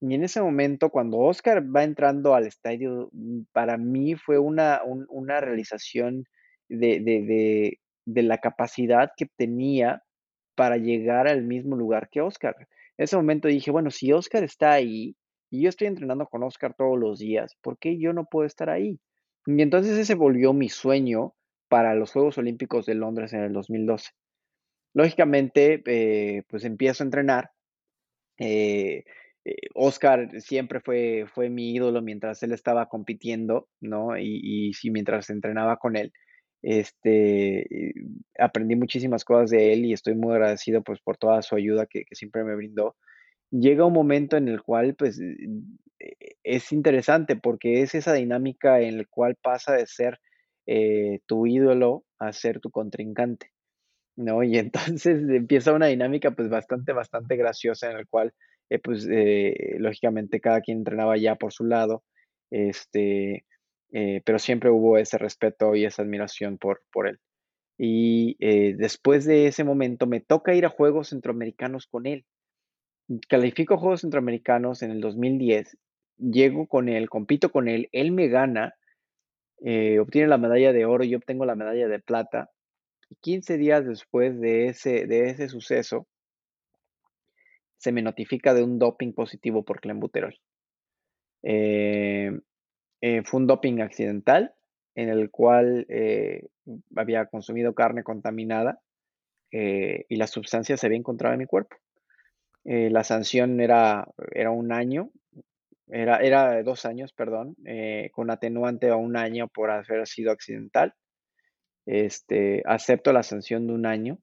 Y 0.00 0.14
en 0.14 0.24
ese 0.24 0.42
momento, 0.42 0.90
cuando 0.90 1.18
Oscar 1.18 1.64
va 1.74 1.82
entrando 1.82 2.34
al 2.34 2.46
estadio, 2.46 3.08
mm, 3.12 3.42
para 3.52 3.78
mí 3.78 4.14
fue 4.14 4.38
una, 4.38 4.82
una 4.84 5.40
realización 5.40 6.24
de, 6.68 7.00
de, 7.00 7.78
de, 8.04 8.22
la 8.22 8.38
capacidad 8.38 9.10
que 9.16 9.26
tenía 9.36 10.02
para 10.54 10.76
llegar 10.76 11.28
al 11.28 11.44
mismo 11.44 11.76
lugar 11.76 12.08
que 12.10 12.20
Oscar. 12.20 12.54
En 12.98 13.04
ese 13.04 13.16
momento 13.16 13.48
dije, 13.48 13.70
bueno, 13.70 13.90
si 13.90 14.12
Oscar 14.12 14.44
está 14.44 14.72
ahí, 14.72 15.16
y 15.50 15.62
yo 15.62 15.68
estoy 15.68 15.86
entrenando 15.88 16.26
con 16.26 16.42
Oscar 16.42 16.74
todos 16.76 16.98
los 16.98 17.18
días, 17.18 17.56
¿por 17.62 17.78
qué 17.78 17.98
yo 17.98 18.12
no 18.12 18.24
puedo 18.24 18.46
estar 18.46 18.70
ahí? 18.70 19.00
Y 19.46 19.62
entonces 19.62 19.96
ese 19.98 20.14
volvió 20.14 20.52
mi 20.52 20.68
sueño 20.68 21.34
para 21.68 21.94
los 21.94 22.12
Juegos 22.12 22.38
Olímpicos 22.38 22.86
de 22.86 22.94
Londres 22.94 23.32
en 23.32 23.42
el 23.42 23.52
2012. 23.52 24.10
Lógicamente, 24.94 25.82
eh, 25.86 26.42
pues 26.48 26.64
empiezo 26.64 27.02
a 27.02 27.06
entrenar. 27.06 27.50
Eh, 28.38 29.04
Oscar 29.74 30.40
siempre 30.40 30.80
fue, 30.80 31.26
fue 31.32 31.50
mi 31.50 31.74
ídolo 31.74 32.02
mientras 32.02 32.42
él 32.42 32.52
estaba 32.52 32.88
compitiendo, 32.88 33.68
¿no? 33.80 34.18
Y, 34.18 34.72
y 34.82 34.90
mientras 34.90 35.30
entrenaba 35.30 35.76
con 35.76 35.96
él. 35.96 36.12
Este, 36.62 37.92
aprendí 38.38 38.74
muchísimas 38.74 39.24
cosas 39.24 39.50
de 39.50 39.72
él 39.72 39.84
y 39.84 39.92
estoy 39.92 40.16
muy 40.16 40.32
agradecido 40.34 40.82
pues 40.82 41.00
por 41.00 41.16
toda 41.16 41.42
su 41.42 41.54
ayuda 41.54 41.86
que 41.86 42.04
siempre 42.12 42.42
me 42.42 42.56
brindó. 42.56 42.96
Llega 43.50 43.84
un 43.84 43.92
momento 43.92 44.36
en 44.36 44.48
el 44.48 44.62
cual 44.62 44.94
pues 44.96 45.20
es 46.42 46.72
interesante 46.72 47.36
porque 47.36 47.82
es 47.82 47.94
esa 47.94 48.12
dinámica 48.12 48.80
en 48.80 48.98
la 48.98 49.04
cual 49.04 49.36
pasa 49.36 49.74
de 49.74 49.86
ser 49.86 50.20
eh, 50.66 51.20
tu 51.26 51.46
ídolo 51.46 52.04
a 52.18 52.32
ser 52.32 52.60
tu 52.60 52.70
contrincante, 52.70 53.52
¿no? 54.16 54.42
Y 54.42 54.58
entonces 54.58 55.22
empieza 55.28 55.72
una 55.72 55.86
dinámica 55.86 56.32
pues 56.32 56.48
bastante, 56.48 56.92
bastante 56.92 57.36
graciosa 57.36 57.90
en 57.90 57.98
el 57.98 58.08
cual 58.08 58.32
eh, 58.70 58.78
pues 58.78 59.06
eh, 59.10 59.76
lógicamente 59.78 60.40
cada 60.40 60.60
quien 60.60 60.78
entrenaba 60.78 61.16
ya 61.16 61.36
por 61.36 61.52
su 61.52 61.64
lado, 61.64 62.04
este, 62.50 63.44
pero 63.90 64.38
siempre 64.38 64.70
hubo 64.70 64.98
ese 64.98 65.18
respeto 65.18 65.74
y 65.74 65.84
esa 65.86 66.02
admiración 66.02 66.58
por, 66.58 66.82
por 66.92 67.08
él. 67.08 67.18
Y 67.78 68.36
después 68.74 69.24
de 69.24 69.46
ese 69.46 69.64
momento 69.64 70.06
me 70.06 70.20
toca 70.20 70.54
ir 70.54 70.66
a 70.66 70.70
Juegos 70.70 71.08
Centroamericanos 71.10 71.86
con 71.86 72.06
él. 72.06 72.26
Califico 73.28 73.78
Juegos 73.78 74.00
Centroamericanos 74.00 74.82
en 74.82 74.90
el 74.90 75.00
2010 75.00 75.76
llego 76.18 76.66
con 76.66 76.88
él, 76.88 77.08
compito 77.08 77.50
con 77.50 77.68
él, 77.68 77.88
él 77.92 78.10
me 78.10 78.28
gana, 78.28 78.74
eh, 79.64 79.98
obtiene 79.98 80.28
la 80.28 80.38
medalla 80.38 80.72
de 80.72 80.84
oro, 80.86 81.04
y 81.04 81.10
yo 81.10 81.18
obtengo 81.18 81.44
la 81.44 81.54
medalla 81.54 81.88
de 81.88 81.98
plata. 81.98 82.50
Y 83.08 83.16
15 83.16 83.58
días 83.58 83.86
después 83.86 84.40
de 84.40 84.68
ese, 84.68 85.06
de 85.06 85.30
ese 85.30 85.48
suceso, 85.48 86.06
se 87.76 87.92
me 87.92 88.02
notifica 88.02 88.54
de 88.54 88.64
un 88.64 88.78
doping 88.78 89.12
positivo 89.12 89.64
por 89.64 89.80
clenbuterol. 89.80 90.34
Eh, 91.42 92.32
eh, 93.02 93.22
fue 93.24 93.40
un 93.40 93.46
doping 93.46 93.80
accidental 93.80 94.54
en 94.94 95.10
el 95.10 95.30
cual 95.30 95.86
había 96.96 97.26
consumido 97.26 97.74
carne 97.74 98.02
contaminada 98.02 98.80
y 99.50 100.16
la 100.16 100.26
sustancia 100.26 100.78
se 100.78 100.86
había 100.86 100.98
encontrado 100.98 101.34
en 101.34 101.40
mi 101.40 101.46
cuerpo. 101.46 101.76
La 102.66 103.04
sanción 103.04 103.60
era, 103.60 104.08
era 104.32 104.50
un 104.50 104.72
año 104.72 105.10
era, 105.88 106.18
era 106.18 106.62
dos 106.62 106.84
años, 106.84 107.12
perdón, 107.12 107.56
eh, 107.64 108.10
con 108.12 108.30
atenuante 108.30 108.88
a 108.90 108.96
un 108.96 109.16
año 109.16 109.48
por 109.48 109.70
haber 109.70 110.06
sido 110.06 110.32
accidental. 110.32 110.94
Este, 111.86 112.62
acepto 112.66 113.12
la 113.12 113.22
sanción 113.22 113.66
de 113.66 113.72
un 113.74 113.86
año. 113.86 114.18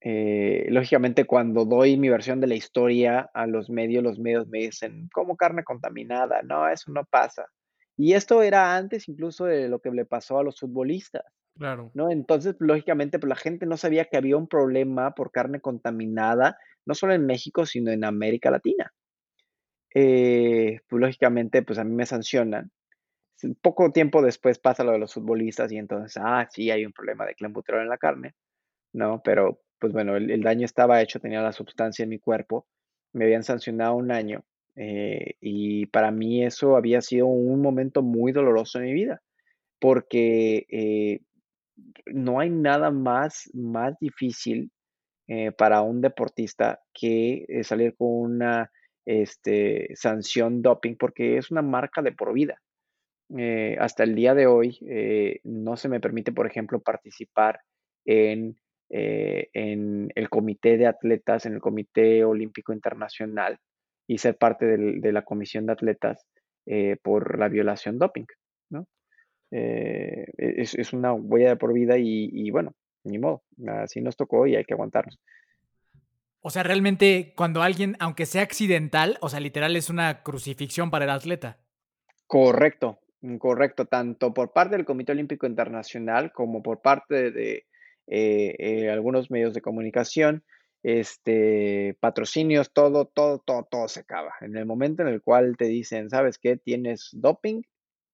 Eh, 0.00 0.66
lógicamente, 0.68 1.24
cuando 1.24 1.64
doy 1.64 1.96
mi 1.96 2.08
versión 2.10 2.40
de 2.40 2.46
la 2.48 2.54
historia 2.54 3.30
a 3.32 3.46
los 3.46 3.70
medios, 3.70 4.02
los 4.02 4.18
medios 4.18 4.46
me 4.48 4.58
dicen, 4.58 5.08
¿cómo 5.12 5.36
carne 5.36 5.64
contaminada? 5.64 6.42
No, 6.42 6.68
eso 6.68 6.92
no 6.92 7.04
pasa. 7.04 7.46
Y 7.98 8.14
esto 8.14 8.42
era 8.42 8.76
antes 8.76 9.08
incluso 9.08 9.44
de 9.44 9.68
lo 9.68 9.80
que 9.80 9.90
le 9.90 10.06
pasó 10.06 10.38
a 10.38 10.44
los 10.44 10.58
futbolistas. 10.58 11.24
Claro. 11.58 11.90
¿no? 11.92 12.10
Entonces, 12.10 12.54
lógicamente, 12.60 13.18
pues, 13.18 13.28
la 13.28 13.36
gente 13.36 13.66
no 13.66 13.76
sabía 13.76 14.06
que 14.06 14.16
había 14.16 14.36
un 14.36 14.48
problema 14.48 15.14
por 15.14 15.32
carne 15.32 15.60
contaminada, 15.60 16.56
no 16.86 16.94
solo 16.94 17.12
en 17.12 17.26
México, 17.26 17.66
sino 17.66 17.90
en 17.90 18.04
América 18.04 18.50
Latina 18.50 18.94
eh, 19.94 20.80
pues 20.88 21.00
lógicamente, 21.00 21.62
pues 21.62 21.78
a 21.78 21.84
mí 21.84 21.94
me 21.94 22.06
sancionan. 22.06 22.70
Poco 23.62 23.92
tiempo 23.92 24.22
después 24.22 24.58
pasa 24.58 24.84
lo 24.84 24.92
de 24.92 24.98
los 24.98 25.14
futbolistas 25.14 25.70
y 25.72 25.78
entonces, 25.78 26.20
ah, 26.22 26.48
sí, 26.50 26.70
hay 26.70 26.84
un 26.84 26.92
problema 26.92 27.24
de 27.26 27.34
clenbuterol 27.34 27.82
en 27.82 27.88
la 27.88 27.98
carne, 27.98 28.34
¿no? 28.92 29.22
Pero, 29.22 29.60
pues 29.78 29.92
bueno, 29.92 30.16
el, 30.16 30.42
daño 30.42 30.64
estaba 30.64 31.00
hecho, 31.02 31.20
tenía 31.20 31.42
la 31.42 31.52
sustancia 31.52 32.02
en 32.02 32.10
mi 32.10 32.18
cuerpo, 32.18 32.66
me 33.12 33.24
habían 33.24 33.44
sancionado 33.44 33.94
un 33.94 34.10
año 34.10 34.44
eh, 34.80 35.34
y 35.40 35.86
para 35.86 36.12
mí 36.12 36.44
eso 36.44 36.76
había 36.76 37.00
sido 37.00 37.26
un 37.26 37.60
momento 37.60 38.00
muy 38.02 38.30
doloroso 38.30 38.78
en 38.78 38.84
mi 38.84 38.92
vida, 38.92 39.20
porque 39.80 40.66
eh, 40.70 41.20
no 42.06 42.38
hay 42.38 42.50
nada 42.50 42.92
más, 42.92 43.50
más 43.54 43.98
difícil 44.00 44.70
eh, 45.26 45.50
para 45.50 45.82
un 45.82 46.00
deportista 46.00 46.80
que 46.94 47.44
salir 47.64 47.96
con 47.96 48.08
una 48.08 48.70
este, 49.04 49.88
sanción 49.96 50.62
doping 50.62 50.94
porque 50.96 51.38
es 51.38 51.50
una 51.50 51.62
marca 51.62 52.00
de 52.00 52.12
por 52.12 52.32
vida. 52.32 52.60
Hasta 53.78 54.04
el 54.04 54.14
día 54.14 54.34
de 54.34 54.46
hoy 54.46 54.78
no 55.44 55.76
se 55.76 55.90
me 55.90 56.00
permite, 56.00 56.32
por 56.32 56.46
ejemplo, 56.46 56.80
participar 56.80 57.60
en, 58.06 58.56
el 58.88 60.28
comité 60.30 60.78
de 60.78 60.86
atletas, 60.86 61.44
en 61.44 61.54
el 61.54 61.60
Comité 61.60 62.24
Olímpico 62.24 62.72
Internacional 62.72 63.58
y 64.08 64.18
ser 64.18 64.36
parte 64.36 64.66
de 64.66 65.12
la 65.12 65.22
comisión 65.22 65.66
de 65.66 65.74
atletas 65.74 66.26
por 67.02 67.38
la 67.38 67.48
violación 67.48 67.98
doping. 67.98 68.24
¿no? 68.70 68.86
Es, 69.50 70.74
es, 70.74 70.92
una 70.92 71.12
huella 71.12 71.50
de 71.50 71.56
por 71.56 71.72
vida 71.72 71.96
y, 71.98 72.28
y 72.32 72.50
bueno, 72.50 72.74
ni 73.04 73.18
modo, 73.18 73.42
así 73.66 74.00
nos 74.00 74.16
tocó 74.16 74.46
y 74.46 74.56
hay 74.56 74.64
que 74.64 74.74
aguantarnos. 74.74 75.18
O 76.40 76.50
sea, 76.50 76.62
realmente 76.62 77.32
cuando 77.36 77.62
alguien, 77.62 77.96
aunque 77.98 78.26
sea 78.26 78.42
accidental, 78.42 79.18
o 79.20 79.28
sea, 79.28 79.40
literal 79.40 79.74
es 79.76 79.90
una 79.90 80.22
crucifixión 80.22 80.90
para 80.90 81.04
el 81.04 81.10
atleta. 81.10 81.58
Correcto, 82.26 83.00
correcto, 83.38 83.86
tanto 83.86 84.32
por 84.32 84.52
parte 84.52 84.76
del 84.76 84.84
Comité 84.84 85.12
Olímpico 85.12 85.46
Internacional 85.46 86.32
como 86.32 86.62
por 86.62 86.80
parte 86.80 87.32
de 87.32 87.66
eh, 88.06 88.54
eh, 88.58 88.90
algunos 88.90 89.30
medios 89.30 89.52
de 89.54 89.62
comunicación, 89.62 90.44
este, 90.82 91.96
patrocinios, 92.00 92.72
todo, 92.72 93.06
todo, 93.06 93.38
todo, 93.38 93.66
todo 93.70 93.88
se 93.88 94.00
acaba. 94.00 94.32
En 94.40 94.56
el 94.56 94.66
momento 94.66 95.02
en 95.02 95.08
el 95.08 95.22
cual 95.22 95.56
te 95.56 95.66
dicen, 95.66 96.10
¿sabes 96.10 96.38
qué? 96.38 96.56
Tienes 96.56 97.10
doping 97.12 97.62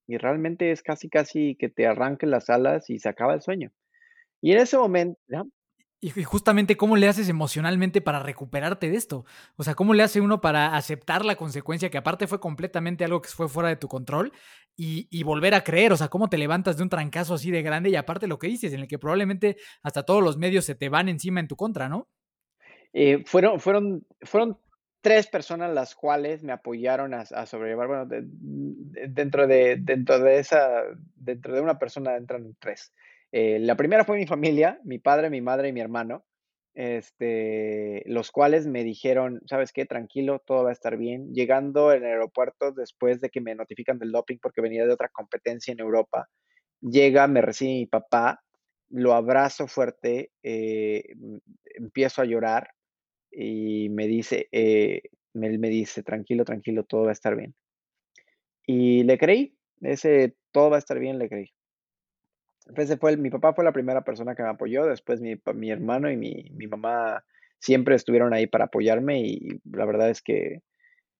y 0.07 0.18
realmente 0.18 0.70
es 0.70 0.83
casi, 0.83 1.09
casi 1.09 1.57
que 1.57 1.68
te 1.68 1.87
arranquen 1.87 2.31
las 2.31 2.50
alas 2.50 2.90
y 2.90 2.98
se 2.98 3.09
acaba 3.09 3.35
el 3.35 3.42
sueño. 3.42 3.72
Y 4.40 4.53
en 4.53 4.59
ese 4.59 4.77
momento, 4.77 5.18
y 6.05 6.11
justamente 6.22 6.77
cómo 6.77 6.96
le 6.96 7.09
haces 7.09 7.31
emocionalmente 7.31 8.03
para 8.03 8.18
recuperarte 8.18 8.90
de 8.90 8.96
esto. 8.98 9.24
O 9.57 9.64
sea, 9.64 9.74
cómo 9.74 9.94
le 9.94 10.03
hace 10.03 10.20
uno 10.20 10.42
para 10.42 10.77
aceptar 10.77 11.24
la 11.24 11.35
consecuencia 11.35 11.88
que 11.88 11.96
aparte 11.96 12.27
fue 12.27 12.40
completamente 12.40 13.07
algo 13.07 13.22
que 13.22 13.31
fue 13.31 13.48
fuera 13.48 13.70
de 13.70 13.77
tu 13.77 13.88
control 13.88 14.31
y, 14.77 15.22
volver 15.22 15.55
a 15.55 15.64
creer. 15.64 15.94
O 15.94 15.96
sea, 15.96 16.09
cómo 16.09 16.29
te 16.29 16.37
levantas 16.37 16.77
de 16.77 16.83
un 16.83 16.90
trancazo 16.90 17.33
así 17.33 17.50
de 17.50 17.62
grande 17.62 17.88
y 17.88 17.96
aparte 17.96 18.27
lo 18.27 18.38
que 18.38 18.48
dices, 18.48 18.74
en 18.74 18.81
el 18.81 18.87
que 18.87 18.98
probablemente 18.98 19.57
hasta 19.83 20.03
todos 20.03 20.22
los 20.22 20.37
medios 20.37 20.66
se 20.66 20.74
te 20.74 20.90
van 20.90 21.09
encima 21.09 21.40
en 21.40 21.48
tu 21.48 21.57
contra, 21.57 21.88
¿no? 21.88 22.07
Eh, 22.96 23.24
fueron, 23.26 23.59
fueron, 23.59 24.07
fueron 24.22 24.57
tres 25.00 25.26
personas 25.26 25.74
las 25.74 25.94
cuales 25.94 26.42
me 26.42 26.52
apoyaron 26.52 27.12
a, 27.12 27.26
sobrellevar. 27.44 27.88
Bueno, 27.88 28.07
dentro, 28.09 29.46
de, 29.46 29.76
dentro 29.78 30.18
de 30.20 30.38
esa, 30.38 30.85
dentro 31.16 31.54
de 31.54 31.61
una 31.61 31.78
persona 31.78 32.16
entran 32.16 32.57
tres. 32.59 32.94
Eh, 33.33 33.59
la 33.59 33.76
primera 33.76 34.04
fue 34.04 34.16
mi 34.16 34.26
familia, 34.26 34.80
mi 34.85 34.98
padre, 34.98 35.28
mi 35.28 35.40
madre 35.40 35.68
y 35.68 35.72
mi 35.72 35.80
hermano, 35.80 36.24
este, 36.72 38.04
los 38.07 38.30
cuales 38.30 38.68
me 38.68 38.85
dijeron, 38.85 39.42
¿sabes 39.46 39.72
qué? 39.72 39.87
Tranquilo, 39.87 40.38
todo 40.38 40.62
va 40.64 40.70
a 40.70 40.72
estar 40.72 40.96
bien. 40.96 41.35
Llegando 41.35 41.92
en 41.92 42.04
el 42.04 42.12
aeropuerto 42.12 42.70
después 42.70 43.20
de 43.20 43.28
que 43.28 43.40
me 43.40 43.57
notifican 43.57 43.98
del 43.98 44.12
doping 44.12 44.38
porque 44.40 44.61
venía 44.61 44.87
de 44.87 44.92
otra 44.94 45.09
competencia 45.09 45.72
en 45.72 45.80
Europa, 45.80 46.28
llega, 46.80 47.26
me 47.26 47.42
recibe 47.42 47.72
mi 47.72 47.87
papá, 47.87 48.40
lo 48.88 49.14
abrazo 49.14 49.66
fuerte, 49.66 50.30
eh, 50.44 51.02
empiezo 51.74 52.22
a 52.22 52.26
llorar 52.26 52.70
y 53.35 53.88
me 53.90 54.07
dice, 54.07 54.49
eh, 54.53 55.03
él 55.35 55.59
me 55.59 55.68
dice, 55.68 56.03
tranquilo, 56.03 56.44
tranquilo, 56.44 56.85
todo 56.85 57.05
va 57.05 57.11
a 57.11 57.12
estar 57.12 57.37
bien. 57.37 57.55
Y 58.66 59.03
le 59.05 59.18
creí, 59.18 59.57
ese 59.81 60.37
todo 60.53 60.70
va 60.70 60.77
a 60.77 60.79
estar 60.79 60.99
bien, 60.99 61.18
le 61.18 61.29
creí. 61.29 61.53
Ese 62.77 62.97
fue 62.97 63.16
mi 63.16 63.31
papá 63.31 63.53
fue 63.53 63.64
la 63.64 63.73
primera 63.73 64.05
persona 64.05 64.35
que 64.35 64.42
me 64.42 64.49
apoyó, 64.49 64.87
después 64.87 65.20
mi, 65.20 65.35
mi 65.55 65.70
hermano 65.70 66.11
y 66.11 66.16
mi, 66.16 66.51
mi, 66.53 66.66
mamá 66.66 67.23
siempre 67.59 67.94
estuvieron 67.94 68.33
ahí 68.33 68.47
para 68.47 68.66
apoyarme 68.66 69.20
y 69.20 69.61
la 69.70 69.85
verdad 69.85 70.09
es 70.09 70.23
que 70.23 70.62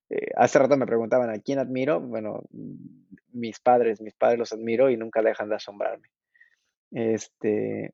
eh, 0.09 0.31
hace 0.37 0.59
rato 0.59 0.77
me 0.77 0.87
preguntaban 0.87 1.29
a 1.29 1.39
quién 1.41 1.59
admiro, 1.59 2.01
bueno, 2.01 2.45
mis 3.33 3.61
padres, 3.61 4.01
mis 4.01 4.15
padres 4.15 4.39
los 4.39 4.53
admiro 4.53 4.89
y 4.91 4.97
nunca 4.97 5.21
dejan 5.21 5.51
de 5.51 5.57
asombrarme. 5.57 6.09
Este... 6.93 7.93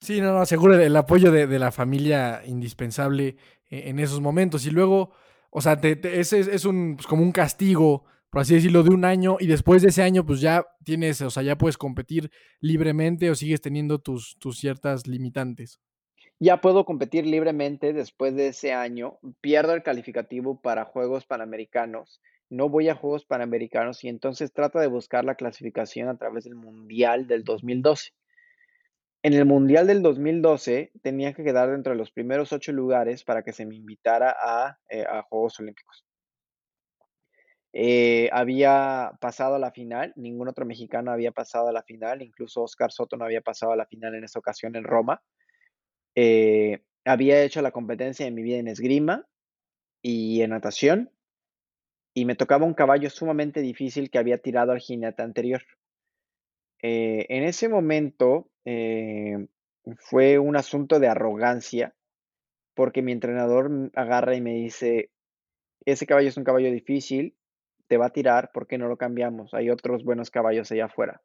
Sí, 0.00 0.20
no, 0.20 0.32
no, 0.32 0.44
seguro 0.44 0.78
el 0.78 0.96
apoyo 0.96 1.32
de, 1.32 1.46
de 1.46 1.58
la 1.58 1.72
familia 1.72 2.42
indispensable 2.44 3.36
e, 3.70 3.88
en, 3.88 3.98
esos 3.98 4.20
momentos 4.20 4.66
y 4.66 4.70
luego, 4.70 5.12
o 5.50 5.60
sea, 5.60 5.80
te, 5.80 5.98
ese 6.20 6.40
es, 6.40 6.64
un, 6.64 6.96
pues, 6.96 7.06
como 7.06 7.22
un 7.22 7.32
castigo 7.32 8.04
por 8.34 8.40
así 8.40 8.54
decirlo, 8.54 8.82
de 8.82 8.90
un 8.90 9.04
año 9.04 9.36
y 9.38 9.46
después 9.46 9.80
de 9.80 9.90
ese 9.90 10.02
año 10.02 10.26
pues 10.26 10.40
ya 10.40 10.66
tienes, 10.82 11.22
o 11.22 11.30
sea, 11.30 11.44
ya 11.44 11.56
puedes 11.56 11.78
competir 11.78 12.32
libremente 12.58 13.30
o 13.30 13.36
sigues 13.36 13.60
teniendo 13.60 14.00
tus, 14.00 14.36
tus 14.40 14.58
ciertas 14.58 15.06
limitantes. 15.06 15.80
Ya 16.40 16.60
puedo 16.60 16.84
competir 16.84 17.26
libremente 17.26 17.92
después 17.92 18.34
de 18.34 18.48
ese 18.48 18.72
año, 18.72 19.20
pierdo 19.40 19.72
el 19.72 19.84
calificativo 19.84 20.60
para 20.60 20.84
Juegos 20.84 21.26
Panamericanos, 21.26 22.20
no 22.50 22.68
voy 22.68 22.88
a 22.88 22.96
Juegos 22.96 23.24
Panamericanos 23.24 24.02
y 24.02 24.08
entonces 24.08 24.52
trato 24.52 24.80
de 24.80 24.88
buscar 24.88 25.24
la 25.24 25.36
clasificación 25.36 26.08
a 26.08 26.16
través 26.16 26.42
del 26.42 26.56
Mundial 26.56 27.28
del 27.28 27.44
2012. 27.44 28.10
En 29.24 29.32
el 29.32 29.46
Mundial 29.46 29.86
del 29.86 30.02
2012 30.02 30.92
tenía 31.00 31.32
que 31.32 31.42
quedar 31.42 31.70
dentro 31.70 31.92
de 31.94 31.98
los 31.98 32.10
primeros 32.10 32.52
ocho 32.52 32.72
lugares 32.72 33.24
para 33.24 33.42
que 33.42 33.54
se 33.54 33.64
me 33.64 33.74
invitara 33.74 34.36
a, 34.38 34.78
eh, 34.90 35.06
Juegos 35.30 35.58
Olímpicos. 35.60 36.04
Eh, 37.72 38.28
había 38.34 39.12
pasado 39.22 39.54
a 39.54 39.58
la 39.58 39.70
final, 39.70 40.12
ningún 40.16 40.48
otro 40.48 40.66
mexicano 40.66 41.10
había 41.10 41.32
pasado 41.32 41.68
a 41.68 41.72
la 41.72 41.82
final, 41.82 42.20
incluso 42.20 42.64
Oscar 42.64 42.92
Soto 42.92 43.16
no 43.16 43.24
había 43.24 43.40
pasado 43.40 43.72
a 43.72 43.76
la 43.76 43.86
final 43.86 44.14
en 44.14 44.24
esa 44.24 44.38
ocasión 44.38 44.76
en 44.76 44.84
Roma. 44.84 45.22
Eh, 46.14 46.84
había 47.06 47.42
hecho 47.44 47.62
la 47.62 47.72
competencia 47.72 48.26
de 48.26 48.30
mi 48.30 48.42
vida 48.42 48.58
en 48.58 48.68
esgrima 48.68 49.26
y 50.02 50.42
en 50.42 50.50
natación, 50.50 51.10
y 52.12 52.26
me 52.26 52.36
tocaba 52.36 52.66
un 52.66 52.74
caballo 52.74 53.08
sumamente 53.08 53.62
difícil 53.62 54.10
que 54.10 54.18
había 54.18 54.36
tirado 54.36 54.72
al 54.72 54.80
jinete 54.80 55.22
anterior. 55.22 55.62
Eh, 56.82 57.24
en 57.30 57.44
ese 57.44 57.70
momento 57.70 58.50
eh, 58.64 59.46
fue 59.98 60.38
un 60.38 60.56
asunto 60.56 60.98
de 60.98 61.08
arrogancia, 61.08 61.94
porque 62.74 63.02
mi 63.02 63.12
entrenador 63.12 63.90
agarra 63.94 64.34
y 64.34 64.40
me 64.40 64.54
dice, 64.54 65.10
ese 65.84 66.06
caballo 66.06 66.28
es 66.28 66.36
un 66.36 66.44
caballo 66.44 66.70
difícil, 66.70 67.36
te 67.86 67.96
va 67.96 68.06
a 68.06 68.12
tirar, 68.12 68.50
¿por 68.52 68.66
qué 68.66 68.78
no 68.78 68.88
lo 68.88 68.96
cambiamos? 68.96 69.52
Hay 69.54 69.70
otros 69.70 70.04
buenos 70.04 70.30
caballos 70.30 70.72
allá 70.72 70.86
afuera. 70.86 71.22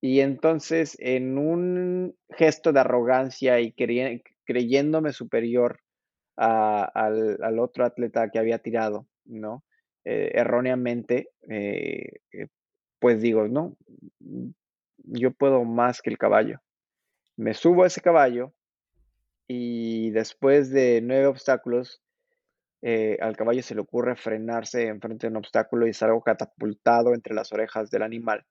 Y 0.00 0.20
entonces, 0.20 0.96
en 1.00 1.38
un 1.38 2.16
gesto 2.30 2.72
de 2.72 2.80
arrogancia 2.80 3.60
y 3.60 3.72
creyéndome 4.44 5.12
superior 5.12 5.80
al, 6.36 7.58
otro 7.58 7.86
atleta 7.86 8.28
que 8.30 8.38
había 8.38 8.58
tirado, 8.58 9.06
¿no? 9.24 9.64
Eh, 10.04 10.32
erróneamente, 10.34 11.30
pues 12.98 13.22
digo, 13.22 13.48
no, 13.48 13.76
yo 15.04 15.32
puedo 15.32 15.64
más 15.64 16.02
que 16.02 16.10
el 16.10 16.18
caballo. 16.18 16.60
Me 17.36 17.54
subo 17.54 17.84
a 17.84 17.86
ese 17.86 18.00
caballo 18.00 18.52
y 19.46 20.10
después 20.10 20.70
de 20.70 21.00
nueve 21.02 21.26
obstáculos, 21.26 22.02
eh, 22.82 23.18
al 23.20 23.36
caballo 23.36 23.62
se 23.62 23.74
le 23.74 23.80
ocurre 23.80 24.16
frenarse 24.16 24.86
enfrente 24.86 25.26
de 25.26 25.30
un 25.30 25.38
obstáculo 25.38 25.86
y 25.86 25.94
salgo 25.94 26.22
catapultado 26.22 27.14
entre 27.14 27.34
las 27.34 27.52
orejas 27.52 27.90
del 27.90 28.02
animal 28.02 28.44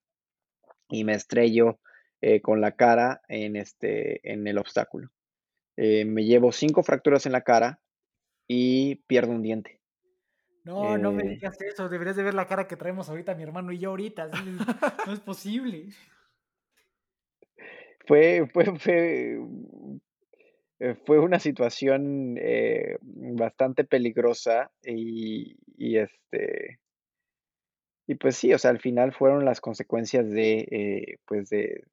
y 0.89 1.04
me 1.04 1.13
estrello 1.13 1.80
eh, 2.22 2.42
con 2.42 2.62
la 2.62 2.76
cara 2.76 3.22
en, 3.28 3.56
este, 3.56 4.32
en 4.32 4.48
el 4.48 4.58
obstáculo. 4.58 5.10
Eh, 5.76 6.06
me 6.06 6.24
llevo 6.24 6.52
cinco 6.52 6.84
fracturas 6.84 7.26
en 7.26 7.32
la 7.32 7.42
cara 7.42 7.80
y 8.48 8.96
pierdo 9.08 9.32
un 9.32 9.42
diente. 9.42 9.80
No, 10.63 10.98
no 10.98 11.12
me 11.12 11.24
digas 11.24 11.60
eso. 11.62 11.89
Deberías 11.89 12.16
de 12.16 12.24
ver 12.24 12.34
la 12.34 12.48
cara 12.48 12.68
que 12.68 12.78
traemos 12.78 13.10
ahorita 13.10 13.36
mi 13.36 13.44
hermano 13.44 13.72
y 13.72 13.80
yo 13.80 13.89
ahorita. 13.89 14.30
No 15.06 15.13
es 15.13 15.20
posible. 15.20 15.88
Fue, 18.06 18.48
fue, 18.52 18.78
fue, 18.78 19.39
eh, 20.80 20.96
fue 21.06 21.20
una 21.20 21.39
situación 21.39 22.36
eh, 22.38 22.98
bastante 23.02 23.84
peligrosa 23.84 24.72
y, 24.84 25.56
este 25.78 26.80
y 28.06 28.16
pues 28.16 28.36
sí, 28.36 28.54
o 28.54 28.58
sea, 28.58 28.72
al 28.72 28.80
final 28.80 29.13
fueron 29.13 29.46
las 29.46 29.62
consecuencias 29.62 30.30
de 30.30 30.68
eh, 30.72 31.18
pues 31.26 31.50
de, 31.50 31.86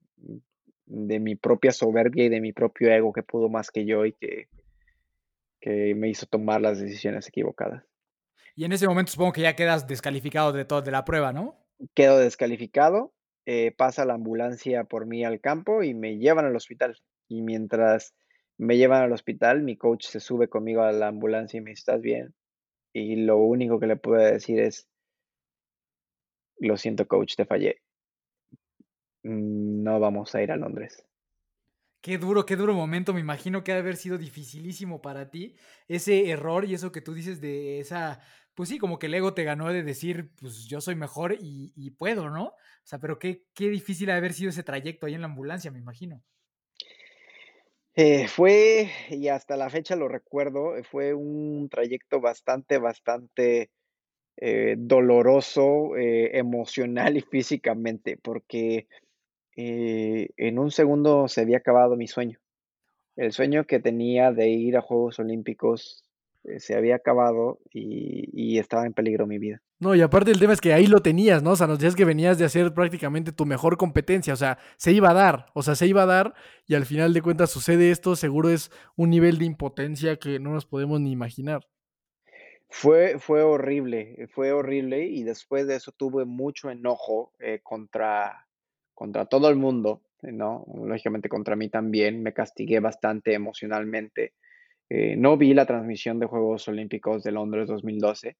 de 0.87 1.21
mi 1.21 1.37
propia 1.37 1.71
soberbia 1.71 2.25
y 2.25 2.29
de 2.29 2.41
mi 2.41 2.53
propio 2.53 2.91
ego 2.91 3.13
que 3.13 3.23
pudo 3.23 3.49
más 3.49 3.71
que 3.71 3.85
yo 3.85 4.05
y 4.05 4.13
que, 4.15 4.49
que 5.61 5.95
me 5.95 6.09
hizo 6.09 6.27
tomar 6.27 6.61
las 6.61 6.81
decisiones 6.81 7.29
equivocadas. 7.29 7.85
Y 8.57 8.65
en 8.65 8.73
ese 8.73 8.89
momento 8.89 9.13
supongo 9.13 9.33
que 9.33 9.43
ya 9.43 9.55
quedas 9.55 9.87
descalificado 9.87 10.53
de 10.53 10.65
todo 10.65 10.83
de 10.83 10.91
la 10.91 11.05
prueba, 11.05 11.33
¿no? 11.33 11.65
Quedo 11.95 12.19
descalificado 12.19 13.15
eh, 13.47 13.73
pasa 13.77 14.05
la 14.05 14.15
ambulancia 14.15 14.85
por 14.85 15.07
mí 15.07 15.25
al 15.25 15.41
campo 15.41 15.83
y 15.83 15.95
me 15.95 16.19
llevan 16.19 16.45
al 16.45 16.57
hospital. 16.57 16.97
Y 17.29 17.43
mientras 17.43 18.15
me 18.59 18.77
llevan 18.77 19.03
al 19.03 19.13
hospital, 19.13 19.63
mi 19.63 19.77
coach 19.77 20.07
se 20.07 20.21
sube 20.21 20.49
conmigo 20.49 20.83
a 20.83 20.93
la 20.93 21.09
ambulancia 21.09 21.59
y 21.59 21.61
me 21.63 21.71
dice, 21.71 21.81
¿estás 21.81 22.01
bien? 22.01 22.35
Y 22.93 23.17
lo 23.17 23.39
único 23.39 23.81
que 23.81 23.87
le 23.87 23.97
puedo 23.97 24.23
decir 24.23 24.61
es, 24.61 24.89
lo 26.59 26.77
siento 26.77 27.09
coach, 27.09 27.37
te 27.37 27.45
fallé. 27.45 27.81
No 29.23 30.01
vamos 30.01 30.35
a 30.35 30.43
ir 30.43 30.53
a 30.53 30.57
Londres. 30.57 31.07
Qué 32.03 32.17
duro, 32.17 32.47
qué 32.47 32.57
duro 32.57 32.73
momento. 32.73 33.13
Me 33.13 33.21
imagino 33.21 33.63
que 33.63 33.73
ha 33.73 33.75
de 33.75 33.83
haber 33.83 33.97
sido 33.97 34.17
dificilísimo 34.17 35.03
para 35.03 35.31
ti 35.31 35.57
ese 35.87 36.31
error 36.31 36.65
y 36.65 36.75
eso 36.75 36.93
que 36.93 37.03
tú 37.03 37.13
dices 37.13 37.41
de 37.43 37.79
esa 37.79 38.21
pues 38.61 38.69
sí, 38.69 38.79
como 38.79 38.99
que 38.99 39.07
el 39.07 39.15
ego 39.15 39.33
te 39.33 39.43
ganó 39.43 39.73
de 39.73 39.83
decir, 39.83 40.29
pues 40.39 40.67
yo 40.67 40.83
soy 40.83 40.95
mejor 40.95 41.35
y, 41.41 41.93
puedo, 41.93 42.29
¿no? 42.29 42.49
O 42.49 42.55
sea, 42.85 42.99
pero 42.99 43.19
qué, 43.19 43.41
difícil 43.57 44.11
haber 44.11 44.35
sido 44.35 44.51
ese 44.51 44.63
trayecto 44.63 45.07
ahí 45.07 45.15
en 45.15 45.23
la 45.23 45.29
ambulancia, 45.29 45.71
me 45.71 45.79
imagino. 45.79 46.23
Eh, 47.95 48.29
fue, 48.29 48.91
y 49.09 49.29
hasta 49.29 49.57
la 49.57 49.71
fecha 49.71 49.97
lo 49.97 50.09
recuerdo, 50.09 50.77
eh, 50.77 50.83
fue 50.85 51.15
un 51.15 51.71
trayecto 51.71 52.21
bastante, 52.21 52.77
bastante 52.77 53.71
eh, 54.37 54.75
doloroso, 54.77 55.97
emocional 55.97 57.17
y 57.17 57.23
físicamente, 57.23 58.19
porque 58.19 58.89
en 59.57 60.59
un 60.59 60.71
segundo 60.71 61.29
se 61.29 61.41
había 61.41 61.57
acabado 61.57 61.97
mi 61.97 62.09
sueño. 62.09 62.39
El 63.17 63.33
sueño 63.33 63.65
que 63.65 63.81
tenía 63.81 64.33
de 64.33 64.51
ir 64.51 64.77
a 64.77 64.83
Juegos 64.83 65.19
Olímpicos 65.19 66.05
se 66.59 66.75
había 66.75 66.97
acabado 66.97 67.59
y, 67.73 68.59
estaba 68.59 68.87
en 68.87 68.93
peligro 68.93 69.27
mi 69.27 69.39
vida. 69.39 69.63
No, 69.79 69.95
y 69.95 70.03
aparte 70.03 70.31
el 70.31 70.39
tema 70.39 70.53
es 70.53 70.61
que 70.61 70.73
ahí 70.73 70.87
lo 70.87 71.01
tenías, 71.01 71.43
¿no? 71.43 71.53
O 71.53 71.57
sea, 71.57 71.67
nos 71.67 71.79
decías 71.79 71.97
que 71.97 72.05
venías 72.05 72.39
de 72.39 72.45
hacer 72.45 72.75
prácticamente 72.75 73.33
tu 73.33 73.47
mejor 73.47 73.77
competencia, 73.77 74.35
o 74.35 74.37
sea, 74.37 74.59
se 74.77 74.93
iba 74.93 75.11
a 75.11 75.15
dar, 75.15 75.47
o 75.55 75.63
sea, 75.63 75.75
se 75.75 75.87
iba 75.87 76.03
a 76.03 76.07
dar 76.07 76.35
y 76.67 76.75
al 76.75 76.85
final 76.85 77.15
de 77.15 77.23
cuentas 77.23 77.51
sucede 77.51 77.91
esto, 77.91 78.17
seguro 78.17 78.51
es 78.51 78.71
un 78.97 79.11
nivel 79.11 79.39
de 79.39 79.47
impotencia 79.47 80.17
que 80.17 80.39
no 80.39 80.53
nos 80.53 80.67
podemos 80.67 81.01
ni 81.01 81.13
imaginar. 81.13 81.67
Fue, 82.69 83.19
fue 83.19 83.43
horrible, 83.43 84.29
fue 84.33 84.53
horrible 84.53 85.07
y 85.07 85.25
después 85.25 85.67
de 85.67 85.77
eso 85.77 85.93
tuve 85.93 86.25
mucho 86.25 86.71
enojo 86.71 87.33
eh, 87.39 87.61
contra, 87.63 88.47
contra 88.95 89.27
todo 89.27 89.49
el 89.49 89.57
mundo, 89.57 90.03
¿no? 90.23 90.67
Lógicamente 90.75 91.29
contra 91.29 91.57
mí 91.57 91.69
también, 91.69 92.23
me 92.23 92.33
castigué 92.33 92.79
bastante 92.81 93.35
emocionalmente 93.35 94.35
eh, 94.91 95.15
no 95.17 95.37
vi 95.37 95.55
la 95.55 95.67
transmisión 95.67 96.19
de 96.19 96.27
Juegos 96.27 96.67
Olímpicos 96.67 97.23
de 97.23 97.31
Londres 97.31 97.69
2012. 97.69 98.37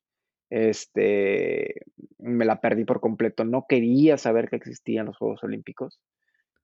Este, 0.51 1.83
me 2.19 2.45
la 2.45 2.61
perdí 2.61 2.85
por 2.85 3.01
completo. 3.01 3.45
No 3.45 3.67
quería 3.69 4.19
saber 4.19 4.51
que 4.51 4.57
existían 4.57 5.07
los 5.07 5.17
Juegos 5.17 5.45
Olímpicos. 5.45 6.01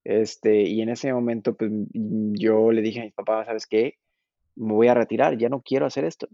Este, 0.03 0.63
y 0.63 0.83
en 0.83 0.89
ese 0.89 1.13
momento, 1.13 1.57
pues 1.57 1.71
yo 1.93 2.73
le 2.73 2.83
dije 2.83 3.01
a 3.01 3.05
mi 3.05 3.13
papá, 3.13 3.45
¿sabes 3.45 3.67
qué? 3.67 3.95
Me 4.57 4.73
voy 4.73 4.89
a 4.89 4.95
retirar, 4.95 5.39
ya 5.39 5.49
no 5.49 5.63
quiero 5.63 5.87
hacer 5.87 6.05
esto. 6.05 6.29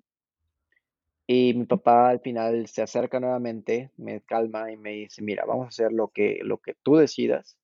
Y 1.26 1.54
mi 1.54 1.66
papá 1.66 2.08
al 2.08 2.20
final 2.20 2.66
se 2.68 2.82
acerca 2.82 3.20
nuevamente, 3.20 3.90
me 3.96 4.22
calma 4.22 4.72
y 4.72 4.76
me 4.76 4.92
dice, 4.92 5.22
mira, 5.22 5.44
vamos 5.44 5.66
a 5.66 5.68
hacer 5.68 5.92
lo 5.92 6.08
que, 6.08 6.40
lo 6.42 6.58
que 6.58 6.74
tú 6.82 6.96
decidas. 6.96 7.56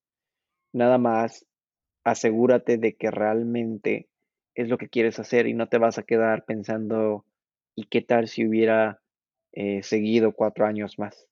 Nada 0.73 0.99
más 0.99 1.47
asegúrate 2.05 2.77
de 2.77 2.95
que 2.95 3.11
realmente 3.11 4.09
es 4.59 4.69
lo 4.69 4.77
que 4.77 4.89
quieres 4.89 5.21
hacer 5.21 5.47
y 5.47 5.55
no 5.55 5.69
te 5.69 5.79
vas 5.79 5.99
a 5.99 6.03
quedar 6.03 6.45
pensando, 6.45 7.25
¿y 7.77 7.85
qué 7.85 8.03
tal 8.03 8.27
si 8.27 8.45
hubiera 8.45 9.01
eh, 9.53 9.85
seguido 9.85 10.33
cuatro 10.33 10.67
años 10.67 10.99
más? 10.99 11.29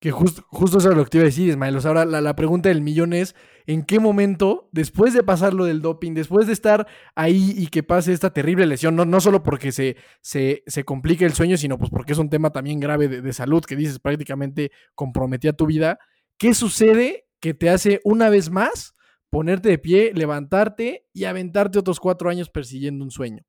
Que 0.00 0.10
justo, 0.10 0.42
justo 0.48 0.78
eso 0.78 0.90
es 0.90 0.96
lo 0.96 1.04
que 1.04 1.10
te 1.10 1.18
iba 1.18 1.22
a 1.22 1.26
decir, 1.26 1.48
Ismael. 1.48 1.78
ahora 1.84 2.04
la, 2.04 2.34
pregunta 2.34 2.70
del 2.70 2.82
millón 2.82 3.12
es, 3.12 3.36
¿en 3.68 3.84
qué 3.84 4.00
momento, 4.00 4.68
después 4.72 5.14
de 5.14 5.22
pasar 5.22 5.54
lo 5.54 5.64
del 5.64 5.80
doping, 5.80 6.12
después 6.12 6.48
de 6.48 6.54
estar 6.54 6.88
ahí 7.14 7.54
y 7.56 7.68
que 7.68 7.84
pase 7.84 8.12
esta 8.12 8.32
terrible 8.32 8.66
lesión, 8.66 8.96
no, 8.96 9.04
no 9.04 9.20
solo 9.20 9.44
porque 9.44 9.70
se, 9.70 9.94
se, 10.20 10.64
se 10.66 10.82
complique 10.82 11.24
el 11.24 11.34
sueño, 11.34 11.56
sino 11.56 11.78
pues 11.78 11.90
porque 11.90 12.14
es 12.14 12.18
un 12.18 12.30
tema 12.30 12.50
también 12.50 12.80
grave 12.80 13.06
de, 13.06 13.22
de 13.22 13.32
salud 13.32 13.64
que 13.64 13.76
dices 13.76 14.00
prácticamente 14.00 14.72
comprometía 14.96 15.52
tu 15.52 15.66
vida, 15.66 16.00
¿qué 16.36 16.52
sucede 16.52 17.28
que 17.38 17.54
te 17.54 17.70
hace 17.70 18.00
una 18.02 18.28
vez 18.28 18.50
más 18.50 18.96
ponerte 19.32 19.70
de 19.70 19.78
pie, 19.78 20.12
levantarte 20.14 21.06
y 21.14 21.24
aventarte 21.24 21.78
otros 21.78 21.98
cuatro 21.98 22.28
años 22.28 22.50
persiguiendo 22.50 23.02
un 23.02 23.10
sueño? 23.10 23.42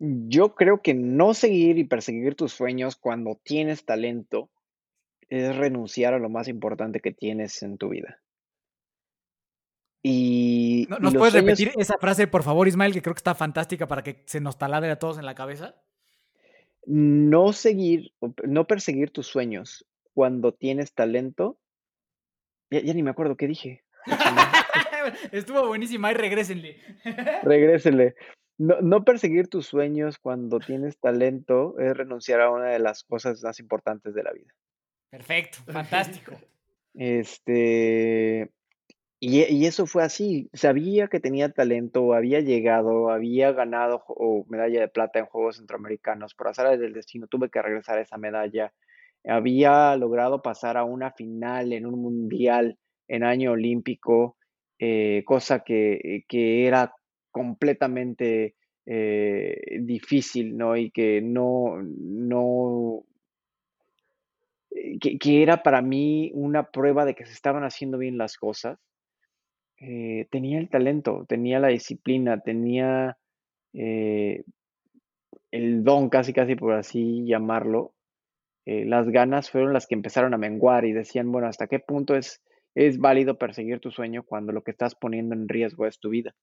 Yo 0.00 0.56
creo 0.56 0.82
que 0.82 0.94
no 0.94 1.32
seguir 1.32 1.78
y 1.78 1.84
perseguir 1.84 2.34
tus 2.34 2.54
sueños 2.54 2.96
cuando 2.96 3.40
tienes 3.44 3.84
talento 3.84 4.50
es 5.28 5.54
renunciar 5.54 6.12
a 6.12 6.18
lo 6.18 6.28
más 6.28 6.48
importante 6.48 6.98
que 6.98 7.12
tienes 7.12 7.62
en 7.62 7.78
tu 7.78 7.90
vida. 7.90 8.20
Y 10.02 10.88
¿Nos 11.00 11.14
puedes 11.14 11.34
repetir 11.34 11.70
esa 11.76 11.96
frase, 11.98 12.26
por 12.26 12.42
favor, 12.42 12.66
Ismael, 12.66 12.92
que 12.92 13.02
creo 13.02 13.14
que 13.14 13.20
está 13.20 13.36
fantástica 13.36 13.86
para 13.86 14.02
que 14.02 14.24
se 14.26 14.40
nos 14.40 14.58
taladre 14.58 14.90
a 14.90 14.98
todos 14.98 15.18
en 15.18 15.26
la 15.26 15.36
cabeza? 15.36 15.76
No 16.84 17.52
seguir, 17.52 18.12
no 18.44 18.66
perseguir 18.66 19.10
tus 19.10 19.28
sueños 19.28 19.86
cuando 20.14 20.52
tienes 20.52 20.94
talento. 20.94 21.60
ya 22.70 22.92
ni 22.92 23.04
me 23.04 23.10
acuerdo 23.10 23.36
qué 23.36 23.46
dije. 23.46 23.84
Estuvo 25.32 25.66
buenísima 25.66 26.10
y 26.10 26.14
regrésenle. 26.14 26.76
regrésenle. 27.42 28.14
No, 28.58 29.04
perseguir 29.04 29.46
tus 29.46 29.66
sueños 29.66 30.18
cuando 30.18 30.58
tienes 30.58 30.98
talento 30.98 31.78
es 31.78 31.96
renunciar 31.96 32.40
a 32.40 32.50
una 32.50 32.70
de 32.70 32.80
las 32.80 33.04
cosas 33.04 33.42
más 33.42 33.60
importantes 33.60 34.14
de 34.14 34.22
la 34.24 34.32
vida. 34.32 34.52
Perfecto, 35.10 35.58
fantástico. 35.70 36.32
Este, 36.94 38.50
Y, 39.20 39.44
y, 39.44 39.66
eso 39.66 39.86
fue 39.86 40.02
así, 40.02 40.48
sabía 40.52 41.06
que 41.06 41.20
tenía 41.20 41.52
talento, 41.52 42.12
había 42.12 42.40
llegado, 42.40 43.10
había 43.10 43.52
ganado 43.52 44.02
o 44.08 44.44
medalla 44.48 44.80
de 44.80 44.88
plata 44.88 45.20
en 45.20 45.26
Juegos 45.26 45.58
Centroamericanos, 45.58 46.34
por 46.34 46.48
azar 46.48 46.76
del 46.76 46.94
destino 46.94 47.28
tuve 47.28 47.50
que 47.50 47.62
regresar 47.62 48.00
esa 48.00 48.16
medalla, 48.16 48.72
había 49.24 49.94
logrado 49.96 50.42
pasar 50.42 50.76
a 50.76 50.84
una 50.84 51.12
final 51.12 51.72
en 51.72 51.86
un 51.86 52.00
mundial 52.00 52.78
en 53.08 53.24
año 53.24 53.52
olímpico, 53.52 54.36
eh, 54.78 55.22
cosa 55.24 55.60
que, 55.60 56.24
que, 56.28 56.66
era 56.66 56.94
completamente 57.30 58.54
eh, 58.86 59.78
difícil, 59.80 60.56
¿no? 60.56 60.76
Y 60.76 60.90
que 60.90 61.20
no, 61.20 61.82
no, 61.82 63.04
que, 65.00 65.18
que, 65.18 65.42
era 65.42 65.62
para 65.62 65.82
mí 65.82 66.30
una 66.34 66.70
prueba 66.70 67.04
de 67.04 67.14
que 67.14 67.26
se 67.26 67.32
estaban 67.32 67.64
haciendo 67.64 67.98
bien 67.98 68.18
las 68.18 68.36
cosas. 68.36 68.78
Eh, 69.80 70.26
tenía 70.30 70.58
el 70.58 70.68
talento, 70.68 71.24
tenía 71.28 71.60
la 71.60 71.68
disciplina, 71.68 72.40
tenía 72.40 73.16
eh, 73.72 74.42
el 75.50 75.84
don, 75.84 76.08
casi, 76.08 76.32
casi 76.32 76.56
por 76.56 76.72
así 76.72 77.24
llamarlo. 77.26 77.94
Eh, 78.66 78.84
las 78.84 79.08
ganas 79.08 79.50
fueron 79.50 79.72
las 79.72 79.86
que 79.86 79.94
empezaron 79.94 80.34
a 80.34 80.38
menguar 80.38 80.84
y 80.84 80.92
decían, 80.92 81.30
bueno, 81.30 81.46
¿hasta 81.48 81.68
qué 81.68 81.78
punto 81.78 82.16
es, 82.16 82.42
es 82.74 82.98
válido 82.98 83.38
perseguir 83.38 83.80
tu 83.80 83.90
sueño 83.90 84.22
cuando 84.22 84.52
lo 84.52 84.62
que 84.62 84.70
estás 84.70 84.94
poniendo 84.94 85.34
en 85.34 85.48
riesgo 85.48 85.86
es 85.86 85.98
tu 85.98 86.10
vida? 86.10 86.34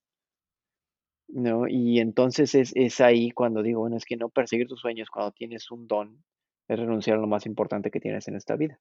¿No? 1.28 1.66
Y 1.68 1.98
entonces 1.98 2.54
es, 2.54 2.72
es 2.74 3.00
ahí 3.00 3.30
cuando 3.30 3.62
digo, 3.62 3.80
bueno, 3.80 3.96
es 3.96 4.04
que 4.04 4.16
no 4.16 4.28
perseguir 4.28 4.68
tus 4.68 4.80
sueños 4.80 5.10
cuando 5.10 5.32
tienes 5.32 5.70
un 5.70 5.86
don 5.86 6.22
es 6.68 6.78
renunciar 6.78 7.18
a 7.18 7.20
lo 7.20 7.26
más 7.26 7.46
importante 7.46 7.90
que 7.90 8.00
tienes 8.00 8.28
en 8.28 8.36
esta 8.36 8.56
vida. 8.56 8.78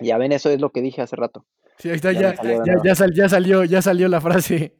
Ya 0.00 0.18
ven, 0.18 0.32
eso 0.32 0.50
es 0.50 0.60
lo 0.60 0.70
que 0.70 0.82
dije 0.82 1.02
hace 1.02 1.16
rato. 1.16 1.46
Sí, 1.78 1.88
ahí 1.90 1.96
está, 1.96 2.12
ya, 2.12 2.34
ya, 2.42 2.64
ya, 2.64 2.74
ya, 2.84 2.94
sal, 2.94 3.12
ya, 3.14 3.28
salió, 3.28 3.64
ya 3.64 3.82
salió 3.82 4.08
la 4.08 4.20
frase. 4.20 4.76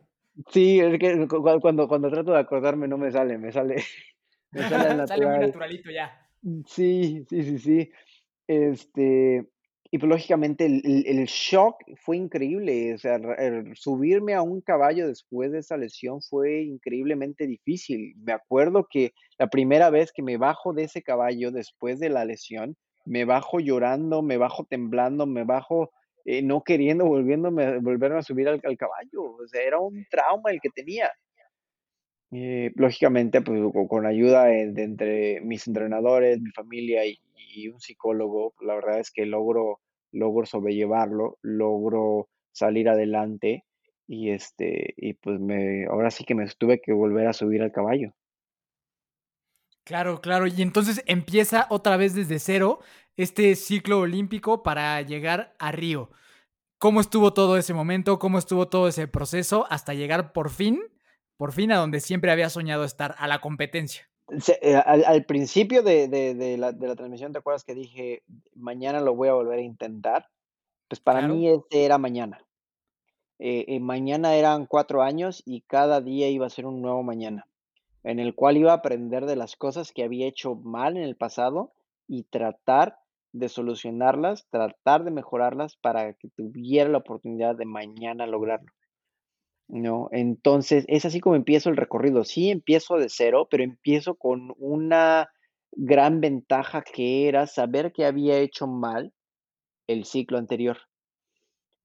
Sí, 0.51 0.81
es 0.81 0.99
que 0.99 1.27
cuando, 1.29 1.89
cuando 1.89 2.11
trato 2.11 2.33
de 2.33 2.39
acordarme 2.39 2.87
no 2.89 2.99
me 2.99 3.11
sale, 3.11 3.39
me 3.39 3.53
sale. 3.53 3.77
Me 4.51 4.63
sale, 4.63 4.95
natural. 4.95 5.09
sale 5.09 5.27
muy 5.27 5.39
naturalito 5.41 5.91
ya. 5.91 6.27
Sí, 6.67 7.27
sí, 7.29 7.43
sí, 7.43 7.59
sí. 7.59 7.91
Este, 8.47 9.47
y 9.91 9.99
pues 9.99 10.11
lógicamente 10.11 10.66
el, 10.66 11.05
el, 11.07 11.24
shock 11.26 11.76
fue 11.97 12.18
increíble. 12.18 12.95
O 12.95 12.99
sea, 12.99 13.18
subirme 13.74 14.34
a 14.34 14.43
un 14.43 14.61
caballo 14.61 15.09
después 15.09 15.51
de 15.51 15.61
esa 15.61 15.78
lesión 15.78 16.20
fue 16.20 16.62
increíblemente 16.62 17.47
difícil. 17.47 18.14
Me 18.18 18.32
acuerdo 18.32 18.86
que 18.91 19.12
la 19.39 19.49
primera 19.49 19.89
vez 19.89 20.12
que 20.12 20.22
me 20.22 20.36
bajo 20.36 20.74
de 20.74 20.84
ese 20.84 21.03
caballo 21.03 21.51
después 21.53 22.01
de 22.01 22.11
la 22.11 22.26
lesión, 22.26 22.76
me 23.07 23.24
bajo 23.24 23.61
llorando, 23.61 24.20
me 24.20 24.36
bajo 24.36 24.66
temblando, 24.66 25.26
me 25.26 25.45
bajo 25.45 25.91
eh, 26.26 26.43
no 26.43 26.62
queriendo 26.62 27.05
volviéndome, 27.07 27.78
volverme 27.78 28.18
a 28.18 28.22
subir 28.22 28.49
al, 28.49 28.61
al, 28.62 28.76
caballo. 28.76 29.22
O 29.22 29.49
sea, 29.49 29.62
era 29.62 29.78
un 29.78 30.05
trauma 30.11 30.51
el 30.51 30.61
que 30.61 30.68
tenía. 30.68 31.11
Eh, 32.30 32.72
lógicamente, 32.74 33.41
pues 33.41 33.59
con 33.89 34.05
ayuda 34.05 34.45
de, 34.45 34.70
de, 34.72 34.82
entre 34.82 35.41
mis 35.41 35.66
entrenadores, 35.66 36.39
mi 36.43 36.51
familia 36.51 37.07
y, 37.07 37.18
y, 37.39 37.68
un 37.68 37.80
psicólogo, 37.80 38.55
la 38.61 38.74
verdad 38.74 39.01
es 39.01 39.11
que 39.11 39.26
logro, 39.26 39.80
logro 40.12 40.47
sobrellevarlo, 40.47 41.39
logro 41.43 42.28
salir 42.53 42.89
adelante 42.89 43.64
y 44.07 44.30
este, 44.30 44.95
y 44.97 45.14
pues 45.14 45.39
me, 45.41 45.86
ahora 45.86 46.11
sí 46.11 46.24
que 46.24 46.34
me 46.34 46.47
tuve 46.49 46.80
que 46.80 46.93
volver 46.93 47.26
a 47.26 47.32
subir 47.32 47.62
al 47.62 47.72
caballo. 47.72 48.12
Claro, 49.84 50.20
claro. 50.20 50.47
Y 50.47 50.61
entonces 50.61 51.03
empieza 51.07 51.66
otra 51.70 51.97
vez 51.97 52.14
desde 52.14 52.39
cero 52.39 52.80
este 53.16 53.55
ciclo 53.57 54.01
olímpico 54.01 54.62
para 54.62 55.01
llegar 55.03 55.55
a 55.59 55.72
Río. 55.72 56.11
¿Cómo 56.78 57.01
estuvo 57.01 57.32
todo 57.32 57.57
ese 57.57 57.74
momento? 57.74 58.18
¿Cómo 58.18 58.39
estuvo 58.39 58.68
todo 58.68 58.86
ese 58.86 59.09
proceso 59.09 59.66
hasta 59.70 59.95
llegar 59.95 60.32
por 60.32 60.51
fin, 60.51 60.80
por 61.36 61.53
fin 61.53 61.72
a 61.72 61.78
donde 61.78 62.01
siempre 62.01 62.30
había 62.30 62.51
soñado 62.51 62.84
estar, 62.84 63.14
a 63.18 63.26
la 63.26 63.41
competencia? 63.41 64.08
Eh, 64.61 64.74
al, 64.74 65.05
al, 65.05 65.24
principio 65.24 65.83
de, 65.83 66.09
de, 66.09 66.35
de, 66.35 66.59
la, 66.59 66.72
de, 66.72 66.87
la, 66.87 66.97
transmisión, 66.97 67.33
¿te 67.33 67.39
acuerdas 67.39 67.64
que 67.64 67.74
dije, 67.74 68.22
mañana 68.55 69.01
lo 69.01 69.14
voy 69.14 69.29
a 69.29 69.33
volver 69.33 69.59
a 69.59 69.62
intentar? 69.62 70.29
Pues 70.89 71.01
para 71.01 71.20
claro. 71.20 71.35
mí 71.35 71.49
ese 71.49 71.85
era 71.85 71.99
mañana. 71.99 72.45
Eh, 73.39 73.64
eh, 73.68 73.81
mañana 73.81 74.35
eran 74.35 74.66
cuatro 74.66 75.03
años 75.03 75.43
y 75.47 75.62
cada 75.62 76.01
día 76.01 76.29
iba 76.29 76.47
a 76.47 76.51
ser 76.51 76.66
un 76.66 76.83
nuevo 76.83 77.03
mañana 77.03 77.47
en 78.05 78.18
el 78.18 78.35
cual 78.35 78.57
iba 78.57 78.72
a 78.72 78.76
aprender 78.76 79.26
de 79.26 79.37
las 79.37 79.57
cosas 79.57 79.93
que 79.93 80.03
había 80.03 80.26
hecho 80.26 80.55
mal 80.55 80.97
en 80.97 81.03
el 81.03 81.16
pasado 81.16 81.72
y 82.07 82.24
tratar 82.24 82.99
de 83.33 83.49
solucionarlas, 83.49 84.47
tratar 84.51 85.05
de 85.05 85.11
mejorarlas 85.11 85.76
para 85.76 86.14
que 86.14 86.29
tuviera 86.29 86.89
la 86.89 86.99
oportunidad 86.99 87.55
de 87.57 87.66
mañana 87.66 88.26
lograrlo. 88.26 88.72
¿No? 89.69 90.09
Entonces, 90.12 90.85
es 90.89 91.05
así 91.05 91.21
como 91.21 91.37
empiezo 91.37 91.69
el 91.69 91.77
recorrido. 91.77 92.25
Sí, 92.25 92.51
empiezo 92.51 92.97
de 92.97 93.09
cero, 93.11 93.49
pero 93.51 93.62
empiezo 93.62 94.14
con 94.14 94.55
una 94.59 95.29
gran 95.73 96.21
ventaja 96.21 96.83
que 96.83 97.29
era 97.29 97.47
saber 97.47 97.93
que 97.93 98.07
había 98.07 98.39
hecho 98.39 98.66
mal 98.66 99.12
el 99.89 100.05
ciclo 100.05 100.39
anterior. 100.39 100.79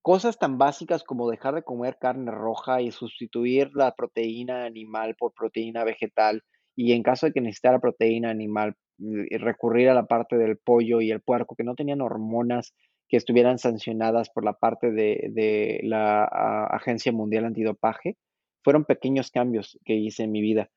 Cosas 0.01 0.37
tan 0.37 0.57
básicas 0.57 1.03
como 1.03 1.29
dejar 1.29 1.55
de 1.55 1.63
comer 1.63 1.97
carne 1.99 2.31
roja 2.31 2.81
y 2.81 2.91
sustituir 2.91 3.71
la 3.73 3.93
proteína 3.95 4.65
animal 4.65 5.15
por 5.17 5.33
proteína 5.33 5.85
vegetal 5.85 6.43
y 6.75 6.93
en 6.93 7.03
caso 7.03 7.25
de 7.25 7.33
que 7.33 7.41
necesitara 7.41 7.79
proteína 7.79 8.29
animal, 8.29 8.75
mm, 8.97 9.25
recurrir 9.39 9.89
a 9.89 9.93
la 9.93 10.05
parte 10.05 10.37
del 10.37 10.57
pollo 10.57 11.01
y 11.01 11.11
el 11.11 11.21
puerco 11.21 11.55
que 11.55 11.63
no 11.63 11.75
tenían 11.75 12.01
hormonas 12.01 12.73
que 13.13 13.17
estuvieran 13.17 13.59
sancionadas 13.59 14.31
por 14.31 14.43
la 14.43 14.53
parte 14.53 14.91
de, 14.91 15.29
de 15.33 15.81
la 15.83 16.23
a, 16.23 16.65
Agencia 16.75 17.11
Mundial 17.11 17.45
Antidopaje, 17.45 18.17
fueron 18.63 18.85
pequeños 18.85 19.29
cambios 19.29 19.77
que 19.85 19.93
hice 19.93 20.23
en 20.23 20.31
mi 20.31 20.41
vida. 20.41 20.71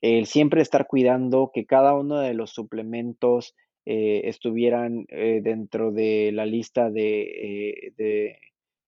El 0.00 0.26
siempre 0.26 0.62
estar 0.62 0.86
cuidando 0.86 1.50
que 1.52 1.66
cada 1.66 1.94
uno 1.94 2.20
de 2.20 2.32
los 2.32 2.52
suplementos 2.52 3.56
eh, 3.86 4.20
estuvieran 4.26 5.04
eh, 5.08 5.40
dentro 5.42 5.90
de 5.90 6.30
la 6.32 6.46
lista 6.46 6.90
de, 6.90 7.88
eh, 7.96 8.36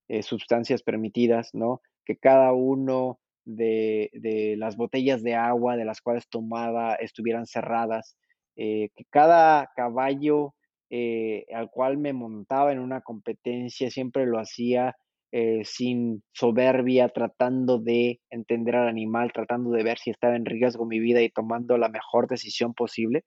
de 0.08 0.22
sustancias 0.22 0.84
permitidas, 0.84 1.50
¿no? 1.54 1.82
Que 2.04 2.18
cada 2.18 2.52
uno 2.52 3.18
de, 3.44 4.10
de, 4.12 4.54
las 4.56 4.76
botellas 4.76 5.24
de 5.24 5.34
agua 5.34 5.76
de 5.76 5.86
las 5.86 6.02
cuales 6.02 6.28
tomaba 6.28 6.94
estuvieran 6.94 7.46
cerradas, 7.46 8.16
que 8.54 9.06
cada 9.10 9.72
caballo 9.74 10.54
eh, 10.94 11.46
al 11.54 11.70
cual 11.70 11.96
me 11.96 12.12
montaba 12.12 12.70
en 12.70 12.78
una 12.78 13.00
competencia 13.00 13.90
siempre 13.90 14.26
lo 14.26 14.38
hacía 14.38 14.94
eh, 15.30 15.62
sin 15.64 16.22
soberbia, 16.34 17.08
tratando 17.08 17.78
de 17.78 18.20
entender 18.28 18.76
al 18.76 18.88
animal, 18.88 19.32
tratando 19.32 19.70
de 19.70 19.84
ver 19.84 19.98
si 19.98 20.10
estaba 20.10 20.36
en 20.36 20.44
riesgo 20.44 20.84
mi 20.84 21.00
vida 21.00 21.22
y 21.22 21.30
tomando 21.30 21.78
la 21.78 21.88
mejor 21.88 22.28
decisión 22.28 22.74
posible. 22.74 23.24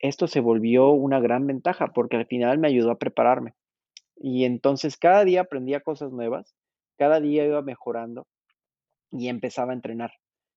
Esto 0.00 0.26
se 0.26 0.40
volvió 0.40 0.90
una 0.90 1.20
gran 1.20 1.46
ventaja 1.46 1.92
porque 1.94 2.16
al 2.16 2.26
final 2.26 2.58
me 2.58 2.66
ayudó 2.66 2.90
a 2.90 2.98
prepararme. 2.98 3.54
Y 4.16 4.44
entonces 4.44 4.96
cada 4.96 5.24
día 5.24 5.42
aprendía 5.42 5.82
cosas 5.82 6.10
nuevas, 6.10 6.56
cada 6.98 7.20
día 7.20 7.46
iba 7.46 7.62
mejorando 7.62 8.26
y 9.12 9.28
empezaba 9.28 9.70
a 9.70 9.76
entrenar. 9.76 10.10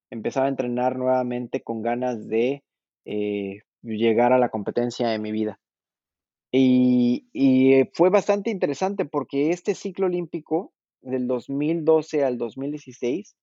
Empezaba 0.10 0.48
a 0.48 0.50
entrenar 0.50 0.98
nuevamente 0.98 1.62
con 1.62 1.84
ganas 1.84 2.28
de 2.28 2.64
eh, 3.06 3.60
llegar 3.84 4.34
a 4.34 4.40
la 4.40 4.50
competencia 4.50 5.10
de 5.10 5.20
mi 5.20 5.32
vida. 5.32 5.60
Y, 6.52 7.28
y, 7.32 7.86
fue 7.94 8.10
bastante 8.10 8.50
interesante 8.50 9.06
porque 9.06 9.52
este 9.52 9.76
ciclo 9.76 10.08
olímpico 10.08 10.74
del 11.02 11.28
2012 11.28 12.24
al 12.24 12.38
2016 12.38 13.36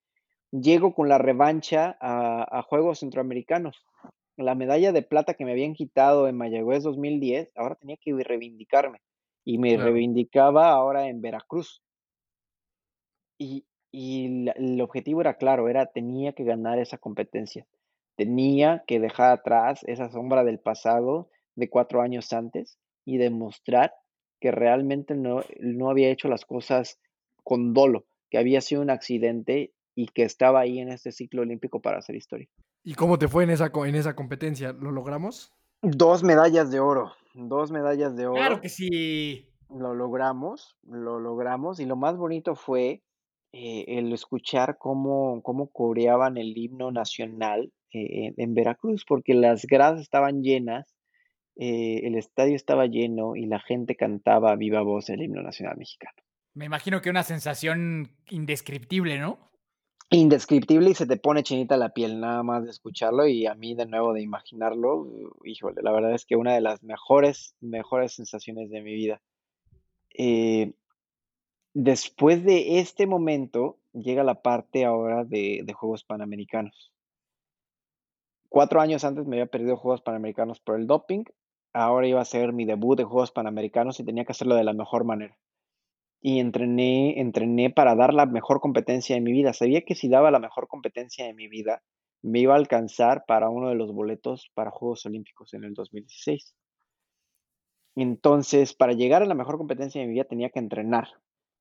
llego 0.51 0.95
con 0.95 1.09
la 1.09 1.19
revancha 1.19 1.97
a, 2.01 2.59
a 2.59 2.63
Juegos 2.63 3.01
Centroamericanos. 3.01 3.85
La 4.37 4.55
medalla 4.55 4.93
de 4.93 5.03
plata 5.03 5.35
que 5.35 5.45
me 5.45 5.53
habían 5.53 5.75
quitado 5.75 6.29
en 6.29 6.37
Mayagüez 6.37 6.83
2010, 6.83 7.53
ahora 7.55 7.77
tenía 7.77 7.97
que 7.97 8.13
reivindicarme 8.23 8.99
y 9.45 9.59
me 9.59 9.75
claro. 9.75 9.85
reivindicaba 9.85 10.71
ahora 10.71 11.09
en 11.09 11.23
Veracruz. 11.23 11.83
Y, 13.39 13.65
y 13.93 14.45
la, 14.45 14.53
el 14.53 14.81
objetivo 14.81 15.21
era 15.21 15.37
claro, 15.37 15.69
era 15.69 15.87
tenía 15.87 16.33
que 16.33 16.45
ganar 16.45 16.79
esa 16.79 16.99
competencia, 16.99 17.67
tenía 18.17 18.83
que 18.87 18.99
dejar 18.99 19.33
atrás 19.33 19.85
esa 19.85 20.11
sombra 20.11 20.43
del 20.43 20.59
pasado 20.59 21.31
de 21.55 21.71
cuatro 21.71 22.03
años 22.03 22.33
antes 22.33 22.79
y 23.07 23.17
demostrar 23.17 23.95
que 24.41 24.51
realmente 24.51 25.15
no, 25.15 25.43
no 25.61 25.89
había 25.89 26.11
hecho 26.11 26.29
las 26.29 26.45
cosas 26.45 26.99
con 27.43 27.73
dolo, 27.73 28.05
que 28.29 28.37
había 28.37 28.61
sido 28.61 28.83
un 28.83 28.91
accidente 28.91 29.73
y 29.95 30.09
que 30.09 30.25
estaba 30.25 30.61
ahí 30.61 30.79
en 30.79 30.91
este 30.91 31.13
ciclo 31.13 31.43
olímpico 31.43 31.81
para 31.81 31.99
hacer 31.99 32.17
historia. 32.17 32.49
¿Y 32.85 32.95
cómo 32.95 33.19
te 33.19 33.29
fue 33.29 33.45
en 33.45 33.51
esa, 33.51 33.73
en 33.75 33.95
esa 33.95 34.15
competencia? 34.15 34.73
¿Lo 34.73 34.91
logramos? 34.91 35.53
Dos 35.83 36.23
medallas 36.23 36.71
de 36.71 36.81
oro, 36.81 37.13
dos 37.35 37.71
medallas 37.71 38.15
de 38.17 38.27
oro. 38.27 38.37
Claro 38.37 38.61
que 38.61 38.69
sí. 38.69 39.49
Lo 39.71 39.95
logramos, 39.95 40.77
lo 40.83 41.19
logramos. 41.19 41.81
Y 41.81 41.87
lo 41.87 41.97
más 41.97 42.17
bonito 42.17 42.55
fue 42.55 43.03
eh, 43.53 43.85
el 43.89 44.13
escuchar 44.13 44.77
cómo, 44.79 45.41
cómo 45.43 45.69
coreaban 45.69 46.37
el 46.37 46.57
himno 46.57 46.91
nacional 46.93 47.73
eh, 47.93 48.35
en 48.37 48.55
Veracruz, 48.55 49.05
porque 49.09 49.35
las 49.35 49.65
gradas 49.65 50.01
estaban 50.01 50.43
llenas, 50.43 50.95
eh, 51.57 52.03
el 52.05 52.17
estadio 52.17 52.55
estaba 52.55 52.87
lleno 52.87 53.35
y 53.35 53.47
la 53.47 53.61
gente 53.61 53.97
cantaba 53.97 54.53
a 54.53 54.57
viva 54.57 54.83
voz 54.83 55.09
el 55.09 55.23
himno 55.23 55.43
nacional 55.43 55.79
mexicano. 55.79 56.17
Me 56.53 56.67
imagino 56.67 57.01
que 57.01 57.11
una 57.11 57.23
sensación 57.23 58.11
indescriptible, 58.29 59.19
¿no? 59.19 59.39
Indescriptible 60.11 60.91
y 60.91 60.95
se 60.95 61.07
te 61.07 61.17
pone 61.17 61.43
chinita 61.43 61.77
la 61.77 61.95
piel 61.95 62.21
nada 62.21 62.43
más 62.43 62.65
de 62.65 62.71
escucharlo 62.71 63.27
y 63.27 63.47
a 63.47 63.55
mí 63.55 63.75
de 63.75 63.87
nuevo 63.87 64.13
de 64.13 64.23
imaginarlo, 64.23 65.09
híjole, 65.45 65.83
la 65.83 65.93
verdad 65.93 66.15
es 66.15 66.27
que 66.27 66.37
una 66.37 66.55
de 66.55 66.61
las 66.61 66.83
mejores, 66.83 67.57
mejores 67.61 68.13
sensaciones 68.13 68.71
de 68.71 68.83
mi 68.83 68.95
vida. 68.95 69.21
Eh, 70.15 70.75
después 71.75 72.45
de 72.45 72.79
este 72.79 73.07
momento 73.07 73.79
llega 73.95 74.25
la 74.25 74.43
parte 74.43 74.85
ahora 74.85 75.25
de, 75.25 75.63
de 75.65 75.73
Juegos 75.73 76.05
Panamericanos. 76.05 76.93
Cuatro 78.49 78.81
años 78.81 79.05
antes 79.05 79.27
me 79.27 79.37
había 79.37 79.51
perdido 79.51 79.77
Juegos 79.77 80.03
Panamericanos 80.03 80.61
por 80.61 80.79
el 80.79 80.87
doping, 80.87 81.25
ahora 81.77 82.09
iba 82.09 82.21
a 82.21 82.25
ser 82.25 82.53
mi 82.53 82.65
debut 82.65 82.97
de 82.99 83.05
Juegos 83.05 83.33
Panamericanos 83.33 84.01
y 84.01 84.05
tenía 84.05 84.25
que 84.25 84.33
hacerlo 84.33 84.55
de 84.55 84.65
la 84.65 84.73
mejor 84.73 85.05
manera 85.05 85.37
y 86.21 86.41
entrené, 86.41 87.21
entrené 87.21 87.71
para 87.71 87.95
dar 87.95 88.13
la 88.13 88.27
mejor 88.27 88.61
competencia 88.61 89.15
de 89.15 89.21
mi 89.21 89.31
vida. 89.31 89.53
Sabía 89.53 89.83
que 89.83 89.95
si 89.95 90.09
daba 90.09 90.33
la 90.33 90.41
mejor 90.41 90.67
competencia 90.67 91.25
de 91.25 91.35
mi 91.35 91.47
vida, 91.47 91.83
me 92.21 92.41
iba 92.41 92.55
a 92.55 92.57
alcanzar 92.57 93.25
para 93.29 93.49
uno 93.49 93.69
de 93.69 93.77
los 93.77 93.93
boletos 93.93 94.51
para 94.55 94.73
Juegos 94.73 95.07
Olímpicos 95.07 95.55
en 95.55 95.63
el 95.63 95.75
2016. 95.75 96.57
Entonces, 97.95 98.75
para 98.75 98.93
llegar 98.93 99.23
a 99.23 99.27
la 99.27 99.35
mejor 99.35 99.57
competencia 99.57 100.01
de 100.01 100.09
mi 100.09 100.15
vida 100.15 100.25
tenía 100.25 100.51
que 100.51 100.59
entrenar. 100.59 101.09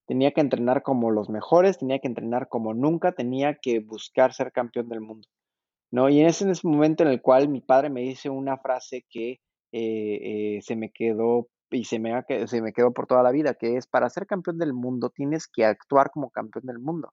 Tenía 0.07 0.31
que 0.31 0.41
entrenar 0.41 0.81
como 0.81 1.11
los 1.11 1.29
mejores, 1.29 1.77
tenía 1.77 1.99
que 1.99 2.07
entrenar 2.07 2.47
como 2.49 2.73
nunca, 2.73 3.11
tenía 3.11 3.59
que 3.61 3.79
buscar 3.79 4.33
ser 4.33 4.51
campeón 4.51 4.89
del 4.89 5.01
mundo. 5.01 5.27
¿no? 5.91 6.09
Y 6.09 6.21
en 6.21 6.25
ese 6.25 6.51
momento 6.63 7.03
en 7.03 7.09
el 7.09 7.21
cual 7.21 7.49
mi 7.49 7.61
padre 7.61 7.91
me 7.91 8.01
dice 8.01 8.29
una 8.29 8.57
frase 8.57 9.05
que 9.09 9.39
eh, 9.77 10.55
eh, 10.55 10.61
se 10.61 10.77
me 10.77 10.89
quedó 10.89 11.49
y 11.69 11.83
se 11.83 11.99
me, 11.99 12.23
se 12.47 12.61
me 12.61 12.71
quedó 12.71 12.93
por 12.93 13.07
toda 13.07 13.23
la 13.23 13.31
vida, 13.31 13.55
que 13.55 13.75
es 13.75 13.87
para 13.87 14.09
ser 14.09 14.25
campeón 14.25 14.57
del 14.57 14.71
mundo 14.71 15.09
tienes 15.09 15.47
que 15.49 15.65
actuar 15.65 16.11
como 16.11 16.29
campeón 16.29 16.65
del 16.65 16.79
mundo, 16.79 17.11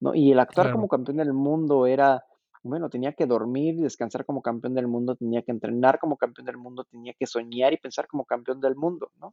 ¿no? 0.00 0.12
Y 0.12 0.32
el 0.32 0.40
actuar 0.40 0.72
como 0.72 0.88
campeón 0.88 1.18
del 1.18 1.32
mundo 1.32 1.86
era, 1.86 2.24
bueno, 2.64 2.90
tenía 2.90 3.12
que 3.12 3.26
dormir 3.26 3.76
y 3.76 3.82
descansar 3.82 4.24
como 4.24 4.42
campeón 4.42 4.74
del 4.74 4.88
mundo, 4.88 5.14
tenía 5.14 5.42
que 5.42 5.52
entrenar 5.52 6.00
como 6.00 6.16
campeón 6.16 6.46
del 6.46 6.56
mundo, 6.56 6.82
tenía 6.82 7.14
que 7.16 7.28
soñar 7.28 7.72
y 7.72 7.76
pensar 7.76 8.08
como 8.08 8.24
campeón 8.24 8.60
del 8.60 8.74
mundo, 8.74 9.12
¿no? 9.20 9.32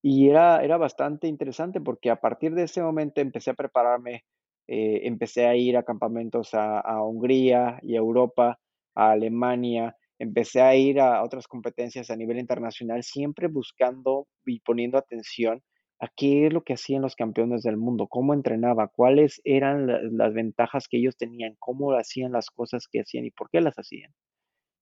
Y 0.00 0.28
era, 0.28 0.62
era 0.62 0.76
bastante 0.76 1.26
interesante 1.26 1.80
porque 1.80 2.10
a 2.10 2.20
partir 2.20 2.54
de 2.54 2.62
ese 2.62 2.82
momento 2.82 3.20
empecé 3.20 3.50
a 3.50 3.54
prepararme, 3.54 4.22
eh, 4.68 5.00
empecé 5.08 5.48
a 5.48 5.56
ir 5.56 5.76
a 5.76 5.82
campamentos 5.82 6.54
a, 6.54 6.78
a 6.78 7.02
Hungría 7.02 7.80
y 7.82 7.96
a 7.96 7.98
Europa, 7.98 8.60
a 8.94 9.10
Alemania, 9.10 9.96
empecé 10.18 10.60
a 10.60 10.74
ir 10.74 11.00
a 11.00 11.22
otras 11.22 11.46
competencias 11.46 12.10
a 12.10 12.16
nivel 12.16 12.38
internacional, 12.38 13.02
siempre 13.02 13.48
buscando 13.48 14.26
y 14.44 14.60
poniendo 14.60 14.98
atención 14.98 15.62
a 15.98 16.08
qué 16.14 16.46
es 16.46 16.52
lo 16.52 16.62
que 16.62 16.74
hacían 16.74 17.02
los 17.02 17.16
campeones 17.16 17.62
del 17.62 17.76
mundo, 17.76 18.06
cómo 18.06 18.34
entrenaba, 18.34 18.88
cuáles 18.88 19.40
eran 19.44 20.16
las 20.16 20.34
ventajas 20.34 20.88
que 20.88 20.98
ellos 20.98 21.16
tenían, 21.16 21.56
cómo 21.58 21.92
hacían 21.92 22.32
las 22.32 22.50
cosas 22.50 22.86
que 22.90 23.00
hacían 23.00 23.24
y 23.24 23.30
por 23.30 23.48
qué 23.50 23.60
las 23.60 23.78
hacían. 23.78 24.12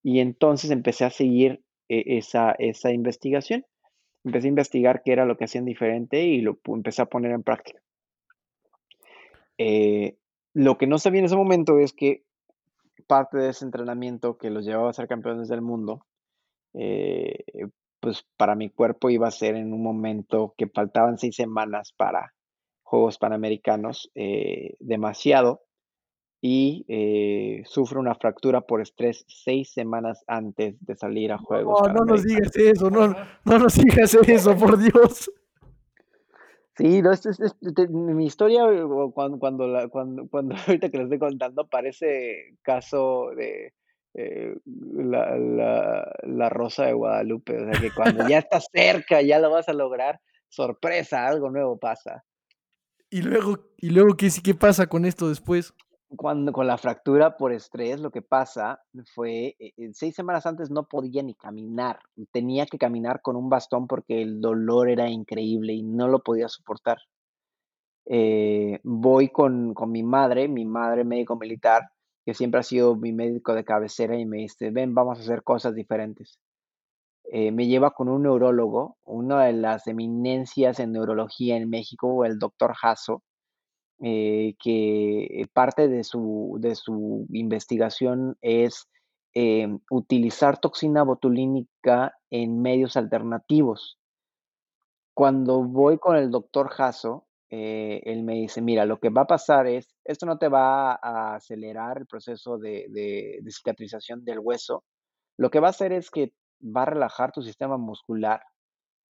Y 0.02 0.20
entonces 0.20 0.70
empecé 0.70 1.04
a 1.04 1.10
seguir 1.10 1.62
eh, 1.88 2.18
esa, 2.18 2.52
esa 2.58 2.92
investigación. 2.92 3.64
Empecé 4.24 4.48
a 4.48 4.50
investigar 4.50 5.02
qué 5.04 5.12
era 5.12 5.24
lo 5.24 5.36
que 5.36 5.44
hacían 5.44 5.64
diferente 5.64 6.24
y 6.24 6.40
lo 6.40 6.58
empecé 6.66 7.02
a 7.02 7.06
poner 7.06 7.32
en 7.32 7.42
práctica. 7.42 7.80
Eh, 9.58 10.16
lo 10.52 10.78
que 10.78 10.86
no 10.86 10.98
sabía 10.98 11.20
en 11.20 11.26
ese 11.26 11.36
momento 11.36 11.78
es 11.78 11.92
que 11.92 12.24
parte 13.06 13.38
de 13.38 13.50
ese 13.50 13.64
entrenamiento 13.64 14.38
que 14.38 14.50
los 14.50 14.64
llevaba 14.64 14.90
a 14.90 14.94
ser 14.94 15.08
campeones 15.08 15.48
del 15.48 15.62
mundo, 15.62 16.06
eh, 16.74 17.44
pues 18.00 18.24
para 18.36 18.54
mi 18.54 18.70
cuerpo 18.70 19.10
iba 19.10 19.28
a 19.28 19.30
ser 19.30 19.56
en 19.56 19.72
un 19.72 19.82
momento 19.82 20.54
que 20.56 20.66
faltaban 20.66 21.18
seis 21.18 21.36
semanas 21.36 21.94
para 21.96 22.34
Juegos 22.82 23.18
Panamericanos, 23.18 24.10
eh, 24.14 24.76
demasiado, 24.78 25.62
y 26.40 26.84
eh, 26.88 27.62
sufro 27.64 28.00
una 28.00 28.14
fractura 28.14 28.60
por 28.60 28.82
estrés 28.82 29.24
seis 29.26 29.72
semanas 29.72 30.22
antes 30.26 30.76
de 30.84 30.94
salir 30.94 31.32
a 31.32 31.38
Juegos. 31.38 31.80
No, 31.88 31.94
no 31.94 32.04
nos 32.04 32.22
digas 32.22 32.54
eso, 32.56 32.90
no, 32.90 33.08
no 33.44 33.58
nos 33.58 33.74
digas 33.76 34.14
eso, 34.14 34.54
por 34.54 34.76
Dios. 34.76 35.30
Sí, 36.76 37.02
no, 37.02 37.12
es, 37.12 37.24
es, 37.26 37.40
mi 37.90 38.26
historia, 38.26 38.64
cuando, 39.14 39.38
cuando, 39.38 39.68
la, 39.68 39.88
cuando, 39.88 40.26
cuando 40.28 40.56
ahorita 40.66 40.90
que 40.90 40.98
lo 40.98 41.04
estoy 41.04 41.18
contando, 41.18 41.66
parece 41.68 42.56
caso 42.62 43.30
de 43.36 43.72
eh, 44.14 44.56
la, 44.66 45.38
la, 45.38 46.12
la, 46.22 46.48
Rosa 46.48 46.86
de 46.86 46.92
Guadalupe. 46.92 47.56
O 47.56 47.70
sea, 47.70 47.80
que 47.80 47.92
cuando 47.92 48.28
ya 48.28 48.38
estás 48.40 48.68
cerca, 48.72 49.22
ya 49.22 49.38
lo 49.38 49.50
vas 49.50 49.68
a 49.68 49.72
lograr, 49.72 50.20
sorpresa, 50.48 51.26
algo 51.26 51.50
nuevo 51.50 51.78
pasa. 51.78 52.24
¿Y 53.08 53.22
luego, 53.22 53.68
y 53.76 53.90
luego 53.90 54.16
qué, 54.16 54.28
qué 54.42 54.54
pasa 54.54 54.88
con 54.88 55.04
esto 55.04 55.28
después? 55.28 55.74
Cuando 56.16 56.52
con 56.52 56.66
la 56.66 56.78
fractura 56.78 57.36
por 57.36 57.52
estrés, 57.52 58.00
lo 58.00 58.10
que 58.10 58.22
pasa 58.22 58.82
fue, 59.14 59.56
eh, 59.58 59.72
eh, 59.76 59.90
seis 59.92 60.14
semanas 60.14 60.46
antes 60.46 60.70
no 60.70 60.86
podía 60.86 61.22
ni 61.22 61.34
caminar, 61.34 62.00
tenía 62.32 62.66
que 62.66 62.78
caminar 62.78 63.22
con 63.22 63.36
un 63.36 63.48
bastón 63.48 63.86
porque 63.86 64.22
el 64.22 64.40
dolor 64.40 64.88
era 64.88 65.08
increíble 65.08 65.72
y 65.74 65.82
no 65.82 66.08
lo 66.08 66.22
podía 66.22 66.48
soportar. 66.48 66.98
Eh, 68.06 68.80
voy 68.82 69.30
con, 69.30 69.74
con, 69.74 69.90
mi 69.90 70.02
madre, 70.02 70.48
mi 70.48 70.64
madre 70.64 71.04
médico 71.04 71.36
militar, 71.36 71.90
que 72.24 72.34
siempre 72.34 72.60
ha 72.60 72.62
sido 72.62 72.96
mi 72.96 73.12
médico 73.12 73.54
de 73.54 73.64
cabecera 73.64 74.18
y 74.18 74.26
me 74.26 74.38
dice, 74.38 74.70
ven, 74.70 74.94
vamos 74.94 75.18
a 75.18 75.22
hacer 75.22 75.42
cosas 75.42 75.74
diferentes. 75.74 76.38
me 77.32 77.66
lleva 77.66 77.90
con 77.92 78.08
un 78.08 78.22
neurólogo, 78.22 78.96
una 79.04 79.44
de 79.44 79.54
las 79.54 79.86
eminencias 79.86 80.78
en 80.80 80.92
neurología 80.92 81.56
en 81.56 81.68
México, 81.70 82.24
el 82.24 82.38
doctor 82.38 82.74
Jasso, 82.74 83.22
eh, 84.02 84.54
que 84.62 85.46
parte 85.52 85.88
de 85.88 86.04
su, 86.04 86.56
de 86.60 86.74
su 86.74 87.26
investigación 87.30 88.36
es 88.42 88.88
em, 89.34 89.80
utilizar 89.90 90.58
toxina 90.58 91.02
botulínica 91.02 92.14
en 92.30 92.60
medios 92.60 92.96
alternativos. 92.96 93.98
Cuando 95.14 95.62
voy 95.62 95.98
con 95.98 96.16
el 96.16 96.30
doctor 96.30 96.70
Jasso, 96.70 97.26
eh, 97.50 98.02
él 98.04 98.24
me 98.24 98.34
dice, 98.34 98.60
mira, 98.60 98.84
lo 98.84 98.98
que 98.98 99.10
va 99.10 99.22
a 99.22 99.26
pasar 99.26 99.68
es, 99.68 99.94
esto 100.04 100.26
no 100.26 100.38
te 100.38 100.48
va 100.48 100.94
a 100.94 101.36
acelerar 101.36 101.98
el 101.98 102.06
proceso 102.06 102.58
de, 102.58 102.86
de, 102.90 103.40
cicatrización 103.48 104.24
del 104.24 104.40
hueso, 104.40 104.82
lo 105.38 105.50
que 105.50 105.60
va 105.60 105.68
a 105.68 105.70
hacer 105.70 105.92
es 105.92 106.10
que 106.10 106.32
va 106.60 106.82
a 106.82 106.86
relajar 106.86 107.30
tu 107.30 107.42
sistema 107.42 107.76
muscular 107.76 108.42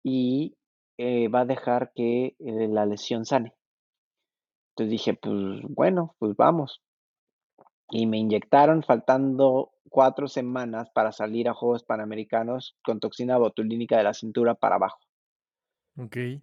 y 0.03 0.55
eh, 0.97 1.27
va 1.27 1.41
a 1.41 1.45
dejar 1.45 1.91
que 1.93 2.35
la 2.39 2.85
lesión 2.85 3.25
sane. 3.25 3.53
Entonces 4.79 4.91
dije, 4.91 5.13
pues 5.13 5.35
bueno, 5.67 6.15
pues 6.19 6.37
vamos. 6.37 6.81
Y 7.89 8.05
me 8.05 8.17
inyectaron 8.17 8.81
faltando 8.81 9.71
cuatro 9.89 10.29
semanas 10.29 10.89
para 10.91 11.11
salir 11.11 11.49
a 11.49 11.53
Juegos 11.53 11.83
Panamericanos 11.83 12.77
con 12.81 13.01
toxina 13.01 13.37
botulínica 13.37 13.97
de 13.97 14.05
la 14.05 14.13
cintura 14.13 14.55
para 14.55 14.75
abajo. 14.75 14.99
Ok. 15.97 16.15
Eh, 16.15 16.41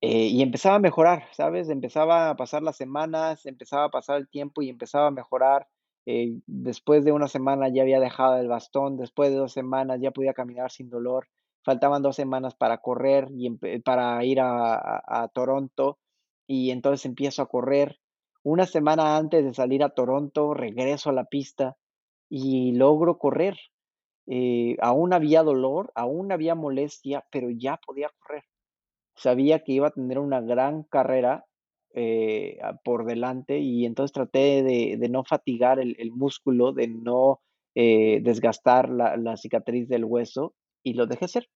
y 0.00 0.40
empezaba 0.40 0.76
a 0.76 0.78
mejorar, 0.78 1.24
¿sabes? 1.32 1.68
Empezaba 1.68 2.30
a 2.30 2.36
pasar 2.36 2.62
las 2.62 2.76
semanas, 2.76 3.44
empezaba 3.44 3.86
a 3.86 3.90
pasar 3.90 4.18
el 4.18 4.28
tiempo 4.28 4.62
y 4.62 4.68
empezaba 4.68 5.08
a 5.08 5.10
mejorar. 5.10 5.66
Eh, 6.06 6.38
después 6.46 7.04
de 7.04 7.10
una 7.10 7.26
semana 7.26 7.68
ya 7.70 7.82
había 7.82 7.98
dejado 7.98 8.36
el 8.36 8.46
bastón, 8.46 8.98
después 8.98 9.30
de 9.30 9.36
dos 9.36 9.52
semanas 9.52 9.98
ya 10.00 10.12
podía 10.12 10.32
caminar 10.32 10.70
sin 10.70 10.90
dolor. 10.90 11.26
Faltaban 11.64 12.02
dos 12.02 12.14
semanas 12.14 12.54
para 12.54 12.78
correr 12.78 13.26
y 13.36 13.50
para 13.80 14.24
ir 14.24 14.38
a 14.40 15.28
Toronto 15.34 15.98
y 16.48 16.70
entonces 16.72 17.06
empiezo 17.06 17.42
a 17.42 17.48
correr. 17.48 18.00
Una 18.42 18.66
semana 18.66 19.16
antes 19.16 19.44
de 19.44 19.54
salir 19.54 19.84
a 19.84 19.90
Toronto, 19.90 20.54
regreso 20.54 21.10
a 21.10 21.12
la 21.12 21.26
pista 21.26 21.76
y 22.28 22.72
logro 22.72 23.18
correr. 23.18 23.56
Eh, 24.26 24.76
aún 24.80 25.12
había 25.12 25.42
dolor, 25.42 25.92
aún 25.94 26.32
había 26.32 26.54
molestia, 26.54 27.24
pero 27.30 27.50
ya 27.50 27.78
podía 27.86 28.10
correr. 28.18 28.44
Sabía 29.14 29.60
que 29.62 29.72
iba 29.72 29.88
a 29.88 29.92
tener 29.92 30.18
una 30.18 30.40
gran 30.40 30.84
carrera 30.84 31.44
eh, 31.94 32.58
por 32.84 33.04
delante 33.04 33.58
y 33.58 33.84
entonces 33.84 34.12
traté 34.12 34.62
de, 34.62 35.08
no 35.10 35.24
fatigar 35.24 35.78
el, 35.80 36.12
músculo, 36.12 36.72
de 36.72 36.88
no 36.88 37.40
eh, 37.74 38.20
desgastar 38.22 38.88
la, 38.88 39.16
la 39.16 39.36
cicatriz 39.36 39.88
del 39.88 40.04
hueso 40.04 40.54
y 40.82 40.94
lo 40.94 41.06
dejé 41.06 41.28
ser. 41.28 41.48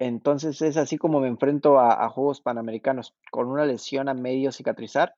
Entonces 0.00 0.62
es 0.62 0.78
así 0.78 0.96
como 0.96 1.20
me 1.20 1.28
enfrento 1.28 1.78
a, 1.78 2.08
Juegos 2.08 2.40
Panamericanos, 2.40 3.14
con 3.30 3.48
una 3.48 3.66
lesión 3.66 4.08
a 4.08 4.14
medio 4.14 4.50
cicatrizar, 4.50 5.14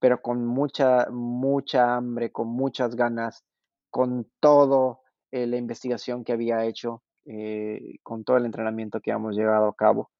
pero 0.00 0.22
con 0.22 0.46
mucha, 0.46 1.06
mucha 1.10 1.94
hambre, 1.94 2.32
con 2.32 2.48
muchas 2.48 2.96
ganas, 2.96 3.44
con 3.90 4.26
todo 4.40 5.00
eh, 5.32 5.46
la 5.46 5.58
investigación 5.58 6.24
que 6.24 6.32
había 6.32 6.64
hecho, 6.64 7.02
eh, 7.26 7.98
con 8.02 8.24
todo 8.24 8.38
el 8.38 8.46
entrenamiento 8.46 9.00
que 9.02 9.10
hemos 9.10 9.36
llevado 9.36 9.66
a 9.66 9.76
cabo. 9.76 10.10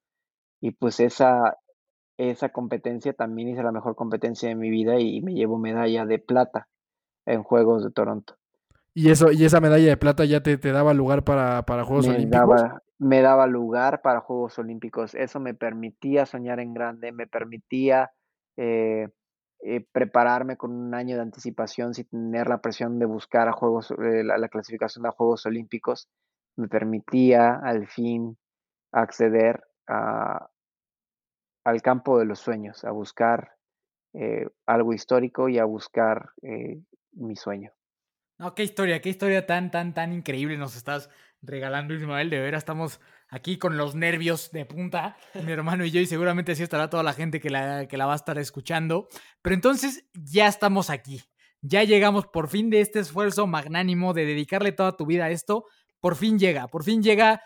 Y 0.60 0.72
pues 0.72 1.00
esa, 1.00 1.56
esa 2.18 2.50
competencia 2.50 3.14
también 3.14 3.48
hice 3.48 3.62
la 3.62 3.72
mejor 3.72 3.96
competencia 3.96 4.50
de 4.50 4.56
mi 4.56 4.68
vida 4.68 5.00
y 5.00 5.22
me 5.22 5.32
llevo 5.32 5.58
medalla 5.58 6.04
de 6.04 6.18
plata 6.18 6.68
en 7.24 7.42
Juegos 7.42 7.82
de 7.82 7.90
Toronto. 7.90 8.36
¿Y, 8.92 9.10
eso, 9.10 9.32
y 9.32 9.46
esa 9.46 9.62
medalla 9.62 9.88
de 9.88 9.96
plata 9.96 10.26
ya 10.26 10.42
te, 10.42 10.58
te 10.58 10.70
daba 10.70 10.92
lugar 10.92 11.24
para, 11.24 11.64
para 11.64 11.84
Juegos 11.84 12.08
Olímpicos? 12.08 12.60
Me 13.02 13.20
daba 13.20 13.48
lugar 13.48 14.00
para 14.00 14.20
Juegos 14.20 14.58
Olímpicos. 14.60 15.16
Eso 15.16 15.40
me 15.40 15.54
permitía 15.54 16.24
soñar 16.24 16.60
en 16.60 16.72
grande, 16.72 17.10
me 17.10 17.26
permitía 17.26 18.12
eh, 18.56 19.08
eh, 19.64 19.84
prepararme 19.90 20.56
con 20.56 20.70
un 20.70 20.94
año 20.94 21.16
de 21.16 21.22
anticipación 21.22 21.94
sin 21.94 22.06
tener 22.06 22.48
la 22.48 22.60
presión 22.60 23.00
de 23.00 23.06
buscar 23.06 23.48
a 23.48 23.52
Juegos, 23.52 23.90
eh, 23.90 24.22
la, 24.22 24.48
clasificación 24.48 25.04
a 25.04 25.10
Juegos 25.10 25.44
Olímpicos. 25.46 26.08
Me 26.56 26.68
permitía 26.68 27.56
al 27.56 27.88
fin 27.88 28.38
acceder 28.92 29.64
a, 29.88 30.48
al 31.64 31.82
campo 31.82 32.20
de 32.20 32.24
los 32.24 32.38
sueños, 32.38 32.84
a 32.84 32.92
buscar 32.92 33.56
algo 34.66 34.92
histórico 34.92 35.48
y 35.48 35.58
a 35.58 35.64
buscar 35.64 36.32
mi 37.12 37.34
sueño. 37.34 37.72
No, 38.38 38.54
qué 38.54 38.62
historia, 38.62 39.00
qué 39.00 39.08
historia 39.08 39.46
tan, 39.46 39.70
tan, 39.70 39.94
tan 39.94 40.12
increíble 40.12 40.58
nos 40.58 40.76
estás 40.76 41.08
regalando, 41.42 41.94
Ismael. 41.94 42.30
De 42.30 42.40
veras, 42.40 42.62
estamos 42.62 43.00
aquí 43.28 43.58
con 43.58 43.76
los 43.76 43.94
nervios 43.94 44.50
de 44.52 44.64
punta, 44.64 45.16
mi 45.44 45.52
hermano 45.52 45.84
y 45.84 45.90
yo, 45.90 46.00
y 46.00 46.06
seguramente 46.06 46.52
así 46.52 46.62
estará 46.62 46.88
toda 46.88 47.02
la 47.02 47.12
gente 47.12 47.40
que 47.40 47.50
la, 47.50 47.86
que 47.86 47.96
la 47.96 48.06
va 48.06 48.12
a 48.12 48.16
estar 48.16 48.38
escuchando. 48.38 49.08
Pero 49.42 49.54
entonces 49.54 50.04
ya 50.14 50.46
estamos 50.46 50.90
aquí. 50.90 51.22
Ya 51.60 51.84
llegamos 51.84 52.26
por 52.26 52.48
fin 52.48 52.70
de 52.70 52.80
este 52.80 52.98
esfuerzo 52.98 53.46
magnánimo 53.46 54.14
de 54.14 54.26
dedicarle 54.26 54.72
toda 54.72 54.96
tu 54.96 55.06
vida 55.06 55.26
a 55.26 55.30
esto. 55.30 55.66
Por 56.00 56.16
fin 56.16 56.38
llega, 56.38 56.68
por 56.68 56.82
fin 56.82 57.02
llega 57.02 57.42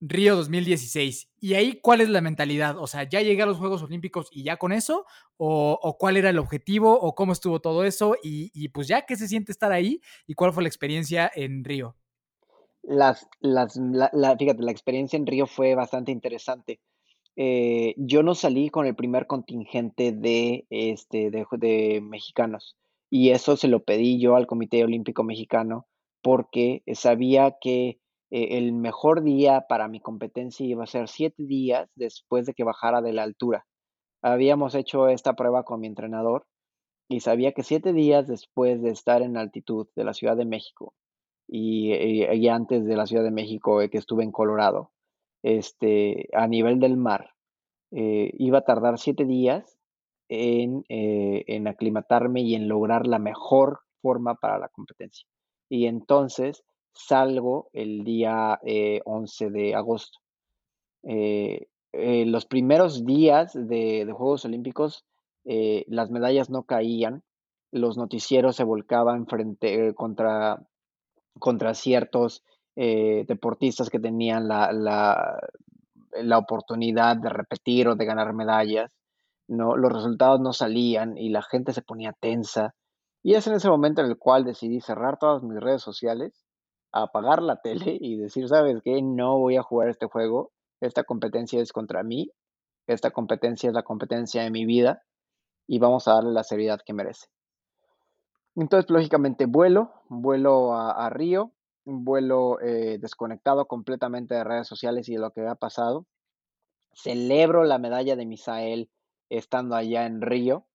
Río 0.00 0.34
2016. 0.34 1.30
¿Y 1.40 1.54
ahí 1.54 1.78
cuál 1.82 2.00
es 2.00 2.08
la 2.08 2.22
mentalidad? 2.22 2.78
O 2.78 2.86
sea, 2.86 3.02
¿ya 3.06 3.20
llegué 3.20 3.42
a 3.42 3.46
los 3.46 3.58
Juegos 3.58 3.82
Olímpicos 3.82 4.28
y 4.32 4.42
ya 4.42 4.56
con 4.56 4.72
eso? 4.72 5.04
¿O, 5.36 5.96
cuál 5.98 6.16
era 6.16 6.30
el 6.30 6.38
objetivo? 6.38 6.98
¿O 6.98 7.14
cómo 7.14 7.32
estuvo 7.32 7.60
todo 7.60 7.84
eso? 7.84 8.16
Y, 8.22 8.68
pues 8.70 8.88
ya, 8.88 9.02
¿qué 9.02 9.16
se 9.16 9.28
siente 9.28 9.52
estar 9.52 9.72
ahí? 9.72 10.00
¿Y 10.26 10.34
cuál 10.34 10.54
fue 10.54 10.62
la 10.62 10.68
experiencia 10.70 11.30
en 11.34 11.64
Río? 11.64 11.96
Las, 12.82 13.28
las, 13.40 13.76
la, 13.76 14.36
fíjate, 14.36 14.62
la 14.62 14.72
experiencia 14.72 15.16
en 15.16 15.26
Río 15.26 15.46
fue 15.46 15.74
bastante 15.74 16.12
interesante. 16.12 16.80
Eh, 17.36 17.94
yo 17.96 18.22
no 18.22 18.34
salí 18.34 18.70
con 18.70 18.86
el 18.86 18.96
primer 18.96 19.26
contingente 19.26 20.12
de, 20.12 20.66
este, 20.70 21.30
de, 21.30 21.46
de 21.52 22.00
mexicanos 22.02 22.76
y 23.08 23.30
eso 23.30 23.56
se 23.56 23.68
lo 23.68 23.82
pedí 23.84 24.20
yo 24.20 24.36
al 24.36 24.46
Comité 24.46 24.84
Olímpico 24.84 25.22
Mexicano 25.24 25.86
porque 26.22 26.82
sabía 26.94 27.56
que 27.60 27.98
eh, 28.30 28.58
el 28.58 28.72
mejor 28.72 29.22
día 29.22 29.66
para 29.68 29.88
mi 29.88 30.00
competencia 30.00 30.66
iba 30.66 30.84
a 30.84 30.88
ser 30.88 31.08
siete 31.08 31.44
días 31.44 31.90
después 31.94 32.46
de 32.46 32.54
que 32.54 32.64
bajara 32.64 33.00
de 33.00 33.12
la 33.12 33.22
altura. 33.22 33.66
Habíamos 34.22 34.74
hecho 34.74 35.08
esta 35.08 35.34
prueba 35.34 35.64
con 35.64 35.80
mi 35.80 35.86
entrenador 35.86 36.46
y 37.08 37.20
sabía 37.20 37.52
que 37.52 37.62
siete 37.62 37.92
días 37.92 38.26
después 38.28 38.82
de 38.82 38.90
estar 38.90 39.22
en 39.22 39.36
altitud 39.36 39.88
de 39.96 40.04
la 40.04 40.14
Ciudad 40.14 40.36
de 40.36 40.44
México 40.44 40.94
y, 41.50 41.92
y, 41.94 42.48
antes 42.48 42.84
de 42.84 42.96
la 42.96 43.06
Ciudad 43.06 43.24
de 43.24 43.30
México 43.30 43.80
eh, 43.80 43.90
que 43.90 43.98
estuve 43.98 44.24
en 44.24 44.32
Colorado, 44.32 44.92
este, 45.42 46.28
a 46.32 46.46
nivel 46.46 46.78
del 46.80 46.96
mar, 46.96 47.30
eh, 47.90 48.30
iba 48.38 48.58
a 48.58 48.64
tardar 48.64 48.98
siete 48.98 49.24
días 49.24 49.78
en, 50.28 50.84
en 50.88 51.66
aclimatarme 51.66 52.42
y 52.42 52.54
en 52.54 52.68
lograr 52.68 53.06
la 53.06 53.18
mejor 53.18 53.80
forma 54.00 54.36
para 54.36 54.58
la 54.58 54.68
competencia. 54.68 55.26
Y 55.68 55.86
entonces 55.86 56.64
salgo 56.92 57.70
el 57.72 58.04
día 58.04 58.60
11 59.04 59.44
eh, 59.44 59.50
de 59.50 59.74
agosto. 59.74 60.18
Eh, 61.02 61.68
eh, 61.92 62.26
los 62.26 62.46
primeros 62.46 63.04
días 63.04 63.52
de, 63.54 64.08
Juegos 64.12 64.44
Olímpicos, 64.44 65.04
las 65.44 66.10
medallas 66.10 66.50
no 66.50 66.64
caían, 66.64 67.22
los 67.72 67.96
noticieros 67.96 68.56
se 68.56 68.64
volcaban 68.64 69.26
frente 69.26 69.94
contra, 69.94 70.62
contra 71.38 71.74
ciertos 71.74 72.42
deportistas 72.76 73.90
que 73.90 73.98
tenían 73.98 74.48
la, 74.48 74.72
la, 74.72 76.38
oportunidad 76.38 77.16
de 77.16 77.28
repetir 77.28 77.88
o 77.88 77.94
de 77.94 78.06
ganar 78.06 78.32
medallas. 78.32 78.90
No, 79.48 79.76
los 79.76 79.92
resultados 79.92 80.40
no 80.40 80.54
salían 80.54 81.18
y 81.18 81.28
la 81.28 81.42
gente 81.42 81.72
se 81.72 81.82
ponía 81.82 82.14
tensa. 82.18 82.74
Y 83.22 83.34
es 83.34 83.46
en 83.46 83.54
ese 83.54 83.68
momento 83.68 84.00
en 84.00 84.08
el 84.08 84.16
cual 84.16 84.44
decidí 84.44 84.80
cerrar 84.80 85.18
todas 85.18 85.42
mis 85.42 85.60
redes 85.60 85.82
sociales 85.82 86.46
apagar 86.92 87.42
la 87.42 87.56
tele 87.62 87.96
y 88.00 88.16
decir, 88.16 88.48
¿sabes 88.48 88.80
qué? 88.82 89.00
No 89.02 89.38
voy 89.38 89.56
a 89.56 89.62
jugar 89.62 89.88
este 89.88 90.06
juego, 90.06 90.52
esta 90.80 91.04
competencia 91.04 91.60
es 91.60 91.72
contra 91.72 92.02
mí, 92.02 92.30
esta 92.86 93.10
competencia 93.10 93.68
es 93.68 93.74
la 93.74 93.82
competencia 93.82 94.42
de 94.42 94.50
mi 94.50 94.64
vida 94.64 95.02
y 95.66 95.78
vamos 95.78 96.08
a 96.08 96.14
darle 96.14 96.32
la 96.32 96.44
seriedad 96.44 96.80
que 96.84 96.92
merece. 96.92 97.26
Entonces, 98.56 98.90
lógicamente, 98.90 99.46
vuelo, 99.46 99.92
vuelo 100.08 100.74
a, 100.74 101.08
Río, 101.10 101.52
vuelo 101.84 102.60
eh, 102.60 102.98
desconectado 102.98 103.66
completamente 103.66 104.34
de 104.34 104.44
redes 104.44 104.66
sociales 104.66 105.08
y 105.08 105.14
de 105.14 105.20
lo 105.20 105.30
que 105.30 105.46
ha 105.46 105.54
pasado. 105.54 106.06
Celebro 106.92 107.64
la 107.64 107.78
medalla 107.78 108.16
de 108.16 108.26
Misael 108.26 108.90
estando 109.28 109.76
allá 109.76 110.06
en 110.06 110.20
Río. 110.20 110.66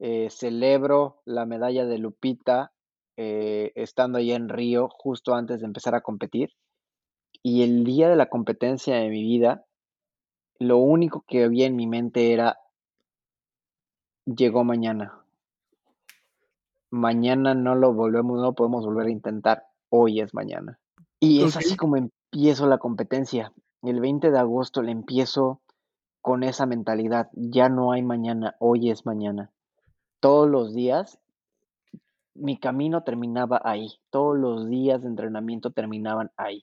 Eh, 0.00 0.28
celebro 0.30 1.22
la 1.24 1.46
medalla 1.46 1.86
de 1.86 1.98
Lupita 1.98 2.72
eh, 3.16 3.72
estando 3.76 4.18
allá 4.18 4.34
en 4.34 4.48
Río 4.48 4.88
justo 4.88 5.34
antes 5.34 5.60
de 5.60 5.66
empezar 5.66 5.94
a 5.94 6.00
competir. 6.00 6.50
Y 7.42 7.62
el 7.62 7.84
día 7.84 8.08
de 8.08 8.16
la 8.16 8.28
competencia 8.28 8.96
de 8.96 9.08
mi 9.08 9.22
vida, 9.22 9.64
lo 10.58 10.78
único 10.78 11.24
que 11.26 11.44
había 11.44 11.66
en 11.66 11.76
mi 11.76 11.86
mente 11.86 12.32
era, 12.32 12.58
llegó 14.24 14.64
mañana. 14.64 15.21
Mañana 16.92 17.54
no 17.54 17.74
lo 17.74 17.92
volvemos, 17.92 18.36
no 18.36 18.42
lo 18.42 18.52
podemos 18.54 18.84
volver 18.84 19.06
a 19.06 19.10
intentar. 19.10 19.64
Hoy 19.88 20.20
es 20.20 20.32
mañana. 20.34 20.78
Y 21.18 21.42
es 21.42 21.56
así 21.56 21.76
como 21.76 21.96
empiezo 21.96 22.66
la 22.66 22.78
competencia. 22.78 23.52
El 23.82 24.00
20 24.00 24.30
de 24.30 24.38
agosto 24.38 24.82
le 24.82 24.92
empiezo 24.92 25.60
con 26.20 26.44
esa 26.44 26.66
mentalidad. 26.66 27.30
Ya 27.32 27.68
no 27.68 27.92
hay 27.92 28.02
mañana, 28.02 28.54
hoy 28.60 28.90
es 28.90 29.06
mañana. 29.06 29.50
Todos 30.20 30.48
los 30.48 30.72
días 30.72 31.18
mi 32.34 32.58
camino 32.58 33.02
terminaba 33.02 33.60
ahí. 33.64 33.88
Todos 34.10 34.38
los 34.38 34.68
días 34.68 35.02
de 35.02 35.08
entrenamiento 35.08 35.70
terminaban 35.70 36.30
ahí. 36.36 36.62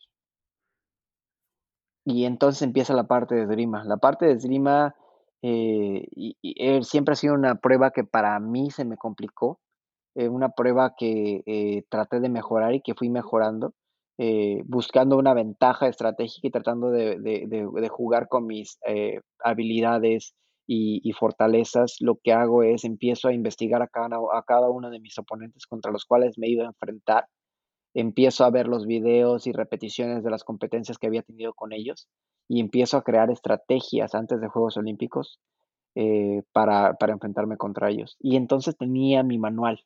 Y 2.05 2.25
entonces 2.25 2.61
empieza 2.61 2.93
la 2.93 3.07
parte 3.07 3.36
de 3.36 3.43
esgrima. 3.43 3.84
La 3.84 3.97
parte 3.97 4.25
de 4.25 4.34
esgrima 4.34 4.95
eh, 5.41 6.07
y, 6.11 6.38
eh, 6.41 6.84
siempre 6.84 7.13
ha 7.13 7.15
sido 7.15 7.34
una 7.34 7.55
prueba 7.55 7.91
que 7.91 8.03
para 8.03 8.39
mí 8.39 8.71
se 8.71 8.86
me 8.86 8.97
complicó. 8.97 9.59
Eh, 10.20 10.30
una 10.30 10.49
prueba 10.49 10.93
que 10.97 11.84
traté 11.89 12.20
de 12.20 12.30
mejorar 12.30 12.74
y 12.76 12.82
que 12.82 12.95
fui 12.95 13.09
mejorando, 13.09 13.74
buscando 14.65 15.17
una 15.17 15.34
ventaja 15.34 15.88
estratégica 15.88 16.47
y 16.47 16.51
tratando 16.51 16.91
de 16.91 17.89
jugar 17.89 18.28
con 18.28 18.45
mis 18.45 18.78
habilidades 19.41 20.36
y, 20.72 21.13
fortalezas, 21.13 21.95
lo 21.99 22.17
que 22.24 22.32
hago 22.32 22.61
es 22.61 22.84
empiezo 22.84 23.28
a 23.28 23.34
investigar 23.34 23.82
a 23.82 23.88
cada, 23.88 24.17
a 24.17 24.43
cada 24.45 24.70
uno 24.70 24.91
de 24.91 24.99
mis 24.99 25.17
oponentes 25.17 25.65
contra 25.65 25.91
los 25.91 26.05
cuales 26.05 26.38
me 26.38 26.47
iba 26.47 26.63
a 26.63 26.67
enfrentar. 26.67 27.26
Empiezo 27.95 28.45
a 28.45 28.51
ver 28.51 28.67
los 28.67 28.86
videos 28.86 29.47
y 29.47 29.51
repeticiones 29.51 30.24
de 30.24 30.30
las 30.30 30.43
competencias 30.43 30.99
que 30.99 31.07
había 31.07 31.24
tenido 31.24 31.55
con 31.55 31.74
ellos 31.74 32.07
y 32.47 32.59
empiezo 32.59 32.97
a 32.97 33.03
crear 33.03 33.32
estrategias 33.32 34.13
antes 34.13 34.39
de 34.41 34.47
Juegos 34.47 34.78
Olímpicos 34.78 35.39
eh, 35.95 36.43
para 36.51 36.95
enfrentarme 37.07 37.57
contra 37.57 37.89
ellos. 37.89 38.15
Y 38.20 38.36
entonces 38.36 38.78
tenía 38.78 39.24
mi 39.24 39.39
manual, 39.39 39.84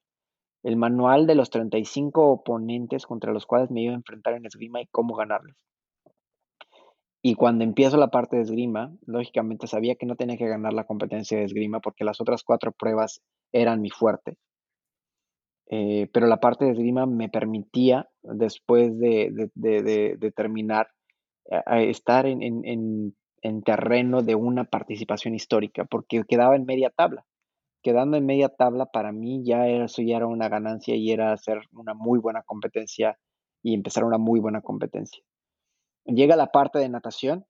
el 0.64 0.78
manual 0.78 1.28
de 1.28 1.36
los 1.36 1.50
35 1.50 2.32
oponentes 2.32 3.06
contra 3.06 3.34
los 3.34 3.46
cuales 3.46 3.70
me 3.70 3.84
iba 3.84 3.94
a 3.94 3.98
enfrentar 3.98 4.34
en 4.34 4.46
esgrima 4.46 4.82
y 4.82 4.88
cómo 4.88 5.16
ganarles. 5.16 5.56
Y 7.26 7.36
cuando 7.36 7.64
empiezo 7.64 7.96
la 7.96 8.10
parte 8.10 8.36
de 8.36 8.42
esgrima, 8.42 8.94
lógicamente 9.06 9.68
sabía 9.68 9.96
que 9.96 10.06
no 10.06 10.16
tenía 10.16 10.38
que 10.38 10.48
ganar 10.48 10.74
la 10.74 10.86
competencia 10.86 11.38
de 11.38 11.46
esgrima 11.46 11.80
porque 11.80 12.04
las 12.04 12.20
otras 12.20 12.44
cuatro 12.44 12.74
pruebas 12.74 13.22
eran 13.54 13.82
mi 13.82 13.90
fuerte. 13.90 14.36
Eh, 15.70 16.10
pero 16.14 16.28
la 16.28 16.42
parte 16.42 16.66
de 16.66 16.72
esgrima 16.72 17.06
me 17.06 17.30
permitía, 17.30 18.10
después 18.22 19.00
de, 19.00 19.50
terminar, 20.36 20.90
estar 21.68 22.26
en, 22.26 23.16
terreno 23.66 24.22
de 24.22 24.36
una 24.36 24.66
participación 24.66 25.34
histórica, 25.34 25.86
porque 25.86 26.24
quedaba 26.28 26.58
en 26.58 26.66
media 26.66 26.90
tabla. 26.90 27.26
Quedando 27.84 28.18
en 28.18 28.26
media 28.26 28.50
tabla, 28.50 28.88
para 28.88 29.12
mí 29.12 29.44
ya 29.44 29.68
era, 29.68 29.86
eso 29.86 30.02
ya 30.02 30.18
era 30.18 30.28
una 30.28 30.50
ganancia 30.50 30.96
y 30.96 31.12
era 31.12 31.34
hacer 31.34 31.60
una 31.74 31.94
muy 31.94 32.18
buena 32.20 32.42
competencia 32.42 33.20
y 33.62 33.74
empezar 33.74 34.06
una 34.06 34.18
muy 34.18 34.40
buena 34.40 34.62
competencia. 34.62 35.24
Llega 36.06 36.36
la 36.36 36.48
parte 36.48 36.80
de 36.80 36.90
natación 36.90 37.46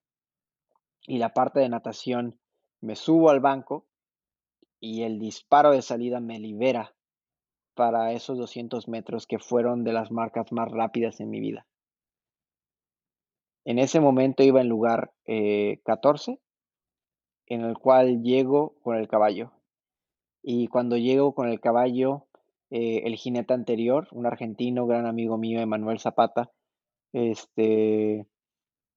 y 1.08 1.18
la 1.20 1.34
parte 1.34 1.60
de 1.60 1.70
natación 1.70 2.40
me 2.82 2.96
subo 2.96 3.30
al 3.30 3.40
banco 3.40 3.86
y 4.80 5.04
el 5.04 5.20
disparo 5.20 5.72
de 5.72 5.82
salida 5.82 6.20
me 6.20 6.40
libera 6.40 6.94
para 7.74 8.12
esos 8.12 8.38
200 8.38 8.88
metros 8.88 9.28
que 9.28 9.40
fueron 9.40 9.84
de 9.84 9.94
las 9.94 10.12
marcas 10.12 10.52
más 10.52 10.70
rápidas 10.70 11.20
en 11.20 11.30
mi 11.30 11.40
vida. 11.40 11.66
En 13.66 13.80
ese 13.80 14.00
momento 14.00 14.44
iba 14.44 14.62
en 14.62 14.68
lugar 14.68 15.14
14, 15.84 16.32
eh, 16.32 16.40
en 17.48 17.62
el 17.62 17.78
cual 17.78 18.22
llego 18.22 18.76
con 18.82 18.98
el 18.98 19.08
caballo. 19.08 19.52
Y 20.44 20.68
cuando 20.68 20.98
llego 20.98 21.34
con 21.34 21.50
el 21.50 21.60
caballo, 21.60 22.28
eh, 22.70 23.02
el 23.06 23.16
jinete 23.16 23.54
anterior, 23.54 24.08
un 24.12 24.26
argentino, 24.28 24.86
gran 24.86 25.06
amigo 25.08 25.38
mío, 25.38 25.60
Emanuel 25.62 26.00
Zapata, 26.00 26.52
este, 27.14 28.28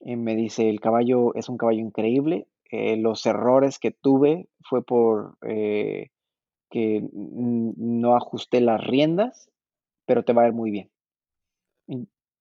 Y 0.01 0.15
me 0.17 0.35
dice, 0.35 0.69
el 0.69 0.79
caballo 0.81 1.35
es 1.35 1.49
un 1.49 1.57
caballo 1.57 1.79
increíble. 1.81 2.47
eh, 2.71 2.97
los 2.97 3.25
errores 3.25 3.79
que 3.79 3.91
tuve 3.91 4.49
fue 4.61 4.83
por 4.85 5.37
eh, 5.47 6.09
que 6.71 7.03
no 7.13 8.15
ajusté 8.15 8.61
las 8.61 8.81
riendas, 8.85 9.49
pero 10.07 10.23
te 10.23 10.33
va 10.33 10.43
a 10.43 10.47
ir 10.47 10.53
muy 10.53 10.71
bien. 10.71 10.91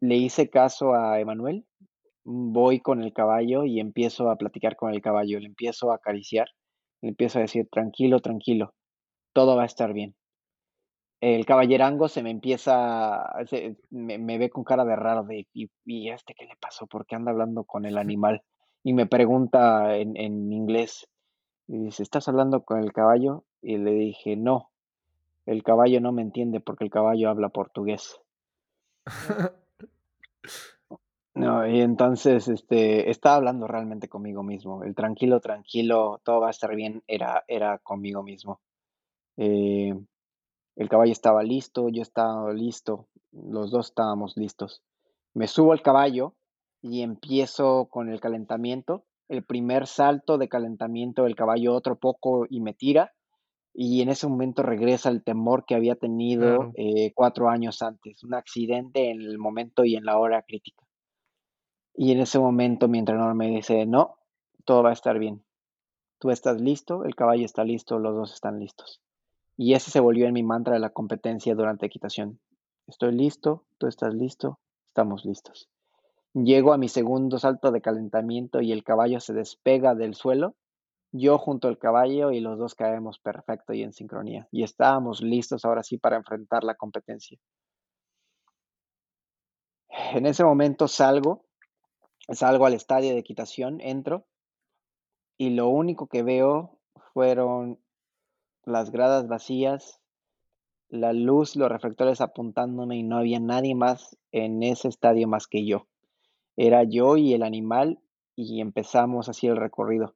Le 0.00 0.16
hice 0.16 0.48
caso 0.48 0.94
a 0.94 1.20
Emanuel, 1.20 1.66
voy 2.24 2.80
con 2.80 3.02
el 3.02 3.12
caballo 3.12 3.64
y 3.64 3.80
empiezo 3.80 4.30
a 4.30 4.36
platicar 4.36 4.76
con 4.76 4.92
el 4.94 5.02
caballo, 5.02 5.40
le 5.40 5.46
empiezo 5.46 5.92
a 5.92 5.96
acariciar, 5.96 6.48
le 7.02 7.10
empiezo 7.10 7.38
a 7.38 7.42
decir, 7.42 7.68
tranquilo, 7.70 8.20
tranquilo, 8.20 8.74
todo 9.36 9.54
va 9.56 9.64
a 9.64 9.66
estar 9.72 9.92
bien. 9.92 10.14
El 11.20 11.44
caballerango 11.44 12.08
se 12.08 12.22
me 12.22 12.30
empieza, 12.30 13.26
se- 13.46 13.76
me, 13.90 14.16
me 14.18 14.38
ve 14.38 14.48
con 14.48 14.64
cara 14.64 14.84
de 14.86 14.96
raro 14.96 15.24
de, 15.24 15.46
¿y, 15.52 15.70
y 15.84 16.08
este 16.08 16.34
qué 16.34 16.46
le 16.46 16.56
pasó? 16.56 16.86
¿Por 16.86 17.04
qué 17.06 17.16
anda 17.16 17.32
hablando 17.32 17.64
con 17.64 17.84
el 17.84 17.98
animal? 18.06 18.42
Y 18.82 18.94
me 18.94 19.06
pregunta 19.06 19.96
en, 19.96 20.16
en 20.16 20.52
inglés, 20.52 21.06
y 21.68 21.78
dice, 21.78 22.02
¿estás 22.04 22.28
hablando 22.28 22.64
con 22.64 22.80
el 22.80 22.92
caballo? 22.92 23.44
Y 23.62 23.78
le 23.78 23.92
dije, 23.92 24.36
no, 24.36 24.70
el 25.46 25.62
caballo 25.64 26.00
no 26.00 26.12
me 26.12 26.22
entiende 26.22 26.60
porque 26.60 26.84
el 26.84 26.90
caballo 26.90 27.30
habla 27.30 27.50
portugués. 27.50 28.20
No, 31.34 31.66
y 31.68 31.80
entonces, 31.82 32.48
este, 32.48 33.10
estaba 33.10 33.36
hablando 33.36 33.68
realmente 33.68 34.08
conmigo 34.08 34.42
mismo. 34.42 34.82
El 34.82 34.94
tranquilo, 34.96 35.40
tranquilo, 35.40 36.20
todo 36.24 36.40
va 36.40 36.48
a 36.48 36.50
estar 36.50 36.74
bien, 36.74 37.02
era, 37.06 37.44
era 37.46 37.78
conmigo 37.78 38.22
mismo. 38.24 38.60
Eh, 39.36 39.94
el 40.76 40.88
caballo 40.88 41.12
estaba 41.12 41.42
listo, 41.42 41.88
yo 41.88 42.02
estaba 42.02 42.52
listo, 42.52 43.08
los 43.32 43.70
dos 43.70 43.88
estábamos 43.88 44.36
listos. 44.36 44.82
Me 45.34 45.48
subo 45.48 45.72
al 45.72 45.82
caballo 45.82 46.34
y 46.82 47.02
empiezo 47.02 47.86
con 47.90 48.10
el 48.10 48.20
calentamiento. 48.20 49.04
El 49.28 49.42
primer 49.42 49.86
salto 49.86 50.38
de 50.38 50.48
calentamiento 50.48 51.24
del 51.24 51.34
caballo, 51.34 51.74
otro 51.74 51.98
poco 51.98 52.46
y 52.48 52.60
me 52.60 52.74
tira. 52.74 53.12
Y 53.74 54.00
en 54.00 54.08
ese 54.08 54.26
momento 54.26 54.62
regresa 54.62 55.10
el 55.10 55.22
temor 55.22 55.66
que 55.66 55.74
había 55.74 55.96
tenido 55.96 56.72
eh, 56.76 57.12
cuatro 57.14 57.50
años 57.50 57.82
antes, 57.82 58.24
un 58.24 58.34
accidente 58.34 59.10
en 59.10 59.20
el 59.20 59.38
momento 59.38 59.84
y 59.84 59.96
en 59.96 60.04
la 60.04 60.18
hora 60.18 60.42
crítica. 60.42 60.86
Y 61.94 62.12
en 62.12 62.20
ese 62.20 62.38
momento 62.38 62.88
mi 62.88 62.98
entrenador 62.98 63.34
me 63.34 63.48
dice, 63.48 63.84
no, 63.84 64.16
todo 64.64 64.82
va 64.82 64.90
a 64.90 64.94
estar 64.94 65.18
bien. 65.18 65.44
Tú 66.18 66.30
estás 66.30 66.60
listo, 66.60 67.04
el 67.04 67.14
caballo 67.14 67.44
está 67.44 67.64
listo, 67.64 67.98
los 67.98 68.14
dos 68.14 68.32
están 68.32 68.58
listos. 68.58 69.02
Y 69.56 69.74
ese 69.74 69.90
se 69.90 70.00
volvió 70.00 70.26
en 70.26 70.34
mi 70.34 70.42
mantra 70.42 70.74
de 70.74 70.80
la 70.80 70.90
competencia 70.90 71.54
durante 71.54 71.86
equitación. 71.86 72.38
Estoy 72.86 73.12
listo, 73.12 73.64
tú 73.78 73.86
estás 73.86 74.14
listo, 74.14 74.60
estamos 74.88 75.24
listos. 75.24 75.68
Llego 76.34 76.74
a 76.74 76.78
mi 76.78 76.88
segundo 76.88 77.38
salto 77.38 77.72
de 77.72 77.80
calentamiento 77.80 78.60
y 78.60 78.72
el 78.72 78.84
caballo 78.84 79.20
se 79.20 79.32
despega 79.32 79.94
del 79.94 80.14
suelo. 80.14 80.54
Yo 81.10 81.38
junto 81.38 81.68
al 81.68 81.78
caballo 81.78 82.30
y 82.30 82.40
los 82.40 82.58
dos 82.58 82.74
caemos 82.74 83.18
perfecto 83.18 83.72
y 83.72 83.82
en 83.82 83.94
sincronía. 83.94 84.46
Y 84.52 84.62
estábamos 84.62 85.22
listos 85.22 85.64
ahora 85.64 85.82
sí 85.82 85.96
para 85.96 86.16
enfrentar 86.16 86.62
la 86.62 86.74
competencia. 86.74 87.38
En 89.88 90.26
ese 90.26 90.44
momento 90.44 90.88
salgo, 90.88 91.46
salgo 92.28 92.66
al 92.66 92.74
estadio 92.74 93.12
de 93.12 93.18
equitación, 93.18 93.80
entro 93.80 94.26
y 95.38 95.50
lo 95.50 95.68
único 95.68 96.06
que 96.06 96.22
veo 96.22 96.78
fueron 97.14 97.80
las 98.66 98.90
gradas 98.90 99.28
vacías, 99.28 100.00
la 100.88 101.12
luz, 101.12 101.56
los 101.56 101.70
reflectores 101.70 102.20
apuntándome 102.20 102.96
y 102.96 103.04
no 103.04 103.16
había 103.16 103.40
nadie 103.40 103.74
más 103.74 104.18
en 104.32 104.62
ese 104.62 104.88
estadio 104.88 105.28
más 105.28 105.46
que 105.46 105.64
yo. 105.64 105.86
Era 106.56 106.82
yo 106.82 107.16
y 107.16 107.32
el 107.32 107.42
animal 107.42 108.00
y 108.34 108.60
empezamos 108.60 109.28
así 109.28 109.46
el 109.46 109.56
recorrido. 109.56 110.14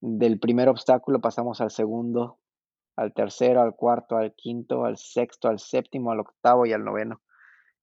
Del 0.00 0.38
primer 0.38 0.68
obstáculo 0.68 1.20
pasamos 1.20 1.60
al 1.60 1.70
segundo, 1.70 2.38
al 2.96 3.12
tercero, 3.12 3.60
al 3.60 3.74
cuarto, 3.74 4.16
al 4.16 4.34
quinto, 4.34 4.84
al 4.84 4.96
sexto, 4.96 5.48
al 5.48 5.58
séptimo, 5.58 6.12
al 6.12 6.20
octavo 6.20 6.66
y 6.66 6.72
al 6.72 6.84
noveno. 6.84 7.20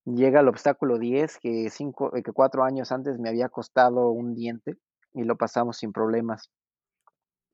Llega 0.05 0.39
el 0.39 0.47
obstáculo 0.47 0.99
10, 0.99 1.38
que, 1.39 1.70
cinco, 1.70 2.12
que 2.12 2.32
cuatro 2.32 2.64
años 2.64 2.93
antes 2.93 3.20
me 3.20 3.28
había 3.28 3.49
costado 3.49 4.10
un 4.12 4.36
diente 4.36 4.78
y 5.14 5.24
lo 5.24 5.36
pasamos 5.36 5.78
sin 5.78 5.91
problemas. 5.91 6.49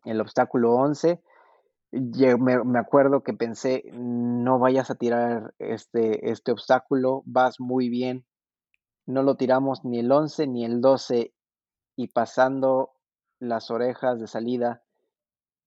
El 0.06 0.22
obstáculo 0.22 0.74
11, 0.74 1.20
me, 1.94 2.64
me, 2.64 2.80
acuerdo 2.80 3.22
que 3.22 3.34
pensé, 3.34 3.84
no 3.94 4.58
vayas 4.58 4.90
a 4.90 4.96
tirar 4.96 5.54
este, 5.60 6.32
este 6.32 6.52
obstáculo, 6.52 7.22
vas 7.26 7.60
muy 7.60 7.90
bien. 7.90 8.26
No 9.06 9.22
lo 9.22 9.36
tiramos 9.36 9.86
ni 9.86 10.00
el 10.00 10.12
11 10.12 10.48
ni 10.48 10.66
el 10.66 10.82
12 10.82 11.34
y 11.96 12.08
pasando 12.08 12.94
las 13.40 13.70
orejas 13.70 14.20
de 14.20 14.28
salida, 14.28 14.84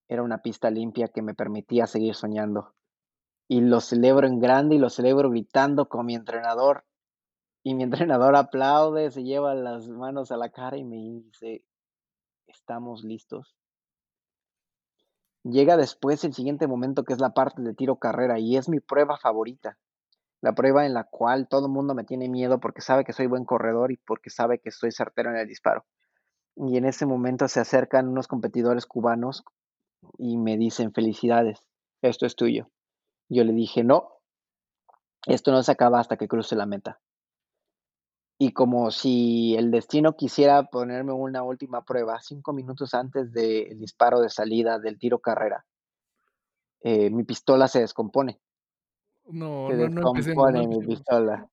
era 0.09 0.23
una 0.23 0.39
pista 0.39 0.71
limpia 0.71 1.09
que 1.09 1.23
me 1.23 1.35
permitía 1.35 1.87
seguir 1.87 2.15
soñando. 2.15 2.75
Y 3.49 3.61
lo 3.61 3.81
celebro 3.81 4.27
en 4.27 4.41
grande 4.41 4.77
y 4.77 4.79
lo 4.79 4.91
celebro 4.91 5.31
gritando 5.31 5.89
con 5.89 6.07
mi 6.07 6.15
entrenador. 6.15 6.85
Y 7.63 7.75
mi 7.75 7.83
entrenador 7.85 8.37
aplaude, 8.37 9.11
se 9.11 9.23
lleva 9.23 9.55
las 9.55 9.89
manos 9.89 10.33
a 10.33 10.37
la 10.37 10.51
cara 10.51 10.77
y 10.77 10.85
me 10.85 10.97
dice, 10.97 11.65
estamos 12.47 13.05
listos. 13.05 13.57
Llega 15.49 15.77
después 15.77 16.25
el 16.25 16.35
siguiente 16.35 16.67
momento 16.67 17.05
que 17.05 17.13
es 17.13 17.21
la 17.21 17.31
parte 17.31 17.63
de 17.63 17.73
tiro 17.73 18.01
carrera 18.01 18.41
y 18.41 18.57
es 18.57 18.69
mi 18.69 18.81
prueba 18.81 19.17
favorita. 19.17 19.79
La 20.41 20.57
prueba 20.57 20.87
en 20.87 20.93
la 20.93 21.05
cual 21.05 21.47
todo 21.49 21.67
el 21.67 21.73
mundo 21.73 21.95
me 21.95 22.03
tiene 22.03 22.29
miedo 22.29 22.59
porque 22.59 22.81
sabe 22.81 23.05
que 23.05 23.13
soy 23.13 23.29
buen 23.29 23.45
corredor 23.45 23.93
y 23.93 23.97
porque 23.97 24.29
sabe 24.29 24.59
que 24.59 24.73
soy 24.73 24.91
certero 24.91 25.31
en 25.31 25.37
el 25.37 25.47
disparo. 25.47 25.87
Y 26.57 26.77
en 26.79 26.85
ese 26.85 27.07
momento 27.07 27.47
se 27.47 27.61
acercan 27.61 28.09
unos 28.09 28.27
competidores 28.27 28.87
cubanos 28.87 29.45
y 30.19 30.37
me 30.37 30.57
dicen, 30.57 30.93
felicidades, 30.93 31.65
esto 32.03 32.27
es 32.27 32.35
tuyo. 32.35 32.69
Yo 33.29 33.45
le 33.45 33.53
dije, 33.53 33.85
no, 33.85 34.09
esto 35.29 35.53
no 35.53 35.63
se 35.63 35.71
acaba 35.71 36.01
hasta 36.01 36.17
que 36.17 36.27
cruce 36.27 36.57
la 36.57 36.67
meta. 36.67 36.99
Y 38.39 38.53
como 38.53 38.91
si 38.91 39.57
el 39.57 39.71
destino 39.71 40.15
quisiera 40.15 40.65
ponerme 40.65 41.13
una 41.13 41.43
última 41.43 41.85
prueba, 41.85 42.21
cinco 42.21 42.53
minutos 42.53 42.93
antes 42.93 43.33
del 43.33 43.79
disparo 43.79 44.21
de 44.21 44.29
salida 44.29 44.79
del 44.79 44.99
tiro 44.99 45.21
carrera, 45.21 45.65
eh, 46.81 47.11
mi 47.11 47.25
pistola 47.25 47.67
se 47.67 47.81
descompone. 47.81 48.39
No, 49.29 49.69
se 49.69 49.89
no, 49.89 50.13
descompone 50.13 50.63
no 50.63 50.69
mi 50.69 50.87
pistola. 50.87 51.49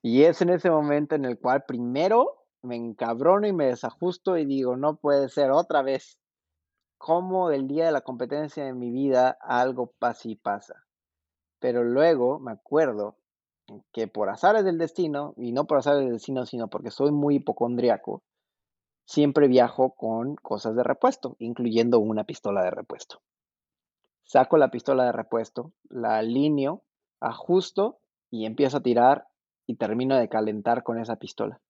Y 0.00 0.22
es 0.22 0.40
en 0.40 0.50
ese 0.50 0.70
momento 0.70 1.16
en 1.16 1.24
el 1.24 1.38
cual 1.38 1.64
primero 1.66 2.46
me 2.62 2.76
encabrono 2.76 3.46
y 3.46 3.52
me 3.52 3.66
desajusto 3.66 4.36
y 4.36 4.44
digo, 4.44 4.76
no 4.76 4.96
puede 4.96 5.28
ser 5.28 5.50
otra 5.50 5.82
vez. 5.82 6.18
¿Cómo 6.98 7.48
del 7.48 7.66
día 7.66 7.86
de 7.86 7.92
la 7.92 8.00
competencia 8.00 8.64
de 8.64 8.72
mi 8.72 8.90
vida 8.90 9.36
algo 9.40 9.92
así 10.00 10.36
pasa? 10.36 10.86
Pero 11.58 11.84
luego 11.84 12.38
me 12.38 12.52
acuerdo 12.52 13.18
que 13.92 14.08
por 14.08 14.28
azares 14.28 14.64
del 14.64 14.78
destino, 14.78 15.34
y 15.36 15.52
no 15.52 15.66
por 15.66 15.78
azares 15.78 16.00
del 16.00 16.12
destino, 16.12 16.46
sino 16.46 16.68
porque 16.68 16.90
soy 16.90 17.12
muy 17.12 17.36
hipocondriaco, 17.36 18.22
siempre 19.04 19.48
viajo 19.48 19.94
con 19.94 20.36
cosas 20.36 20.76
de 20.76 20.82
repuesto, 20.82 21.36
incluyendo 21.38 21.98
una 21.98 22.24
pistola 22.24 22.62
de 22.62 22.70
repuesto. 22.70 23.20
Saco 24.24 24.56
la 24.58 24.70
pistola 24.70 25.04
de 25.04 25.12
repuesto, 25.12 25.72
la 25.88 26.18
alineo, 26.18 26.82
ajusto 27.20 27.98
y 28.30 28.44
empiezo 28.44 28.78
a 28.78 28.82
tirar 28.82 29.28
y 29.66 29.76
termino 29.76 30.16
de 30.16 30.28
calentar 30.28 30.82
con 30.82 30.98
esa 30.98 31.16
pistola. 31.16 31.60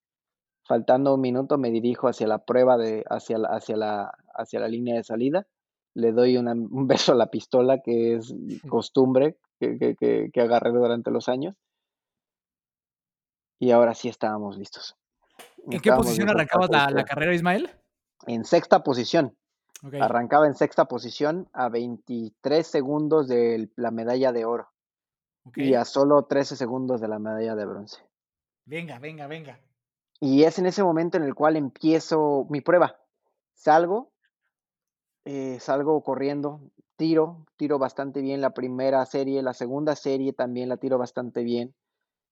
Faltando 0.65 1.15
un 1.15 1.21
minuto 1.21 1.59
me 1.59 1.71
dirijo 1.71 2.09
hacia 2.09 2.27
la 2.27 2.45
prueba 2.45 2.77
de, 2.77 3.05
hacia 3.09 3.39
la, 3.39 3.49
hacia 3.49 3.77
la, 3.77 4.13
hacia 4.35 4.61
la 4.61 4.69
línea 4.69 4.97
de 4.97 5.05
salida, 5.05 5.47
le 5.95 6.13
doy 6.13 6.37
una, 6.37 6.53
un 6.53 6.87
beso 6.87 7.13
a 7.13 7.17
la 7.17 7.29
pistola, 7.29 7.81
que 7.83 8.17
es 8.17 8.35
costumbre 8.69 9.37
que, 9.61 9.79
que, 9.79 9.95
que, 9.95 10.31
que 10.33 10.41
agarré 10.41 10.71
durante 10.71 11.11
los 11.11 11.29
años, 11.29 11.55
y 13.59 13.71
ahora 13.71 13.95
sí 13.95 14.09
estábamos 14.09 14.57
listos. 14.57 14.97
¿En 15.71 15.81
qué 15.81 15.93
posición 15.93 16.29
arrancabas 16.29 16.71
la, 16.71 17.05
carrera, 17.05 17.35
Ismael? 17.35 17.71
En 18.27 18.45
sexta 18.45 18.83
posición. 18.83 19.37
Arrancaba 20.01 20.47
en 20.47 20.55
sexta 20.55 20.87
posición 20.87 21.49
a 21.53 21.69
23 21.69 22.67
segundos 22.67 23.29
de 23.29 23.71
la 23.77 23.91
medalla 23.91 24.33
de 24.33 24.45
oro 24.45 24.71
y 25.55 25.75
a 25.75 25.85
solo 25.85 26.25
13 26.25 26.57
segundos 26.57 27.01
de 27.01 27.09
la 27.09 27.19
medalla 27.19 27.55
de 27.55 27.67
bronce. 27.67 28.01
Venga, 28.65 28.99
venga, 28.99 29.27
venga. 29.27 29.61
Y 30.19 30.45
es 30.45 30.59
en 30.59 30.67
ese 30.67 30.83
momento 30.83 31.19
en 31.19 31.25
el 31.25 31.35
cual 31.35 31.57
empiezo 31.57 32.47
mi 32.49 32.61
prueba. 32.61 32.97
Salgo, 33.55 34.13
eh, 35.25 35.59
salgo 35.61 36.03
corriendo, 36.03 36.61
tiro, 36.97 37.45
tiro 37.57 37.79
bastante 37.79 38.23
bien 38.23 38.41
la 38.41 38.51
primera 38.51 39.05
serie, 39.07 39.43
la 39.43 39.55
segunda 39.55 39.95
serie 39.95 40.33
también 40.33 40.69
la 40.69 40.79
tiro 40.79 40.99
bastante 40.99 41.43
bien. 41.43 41.75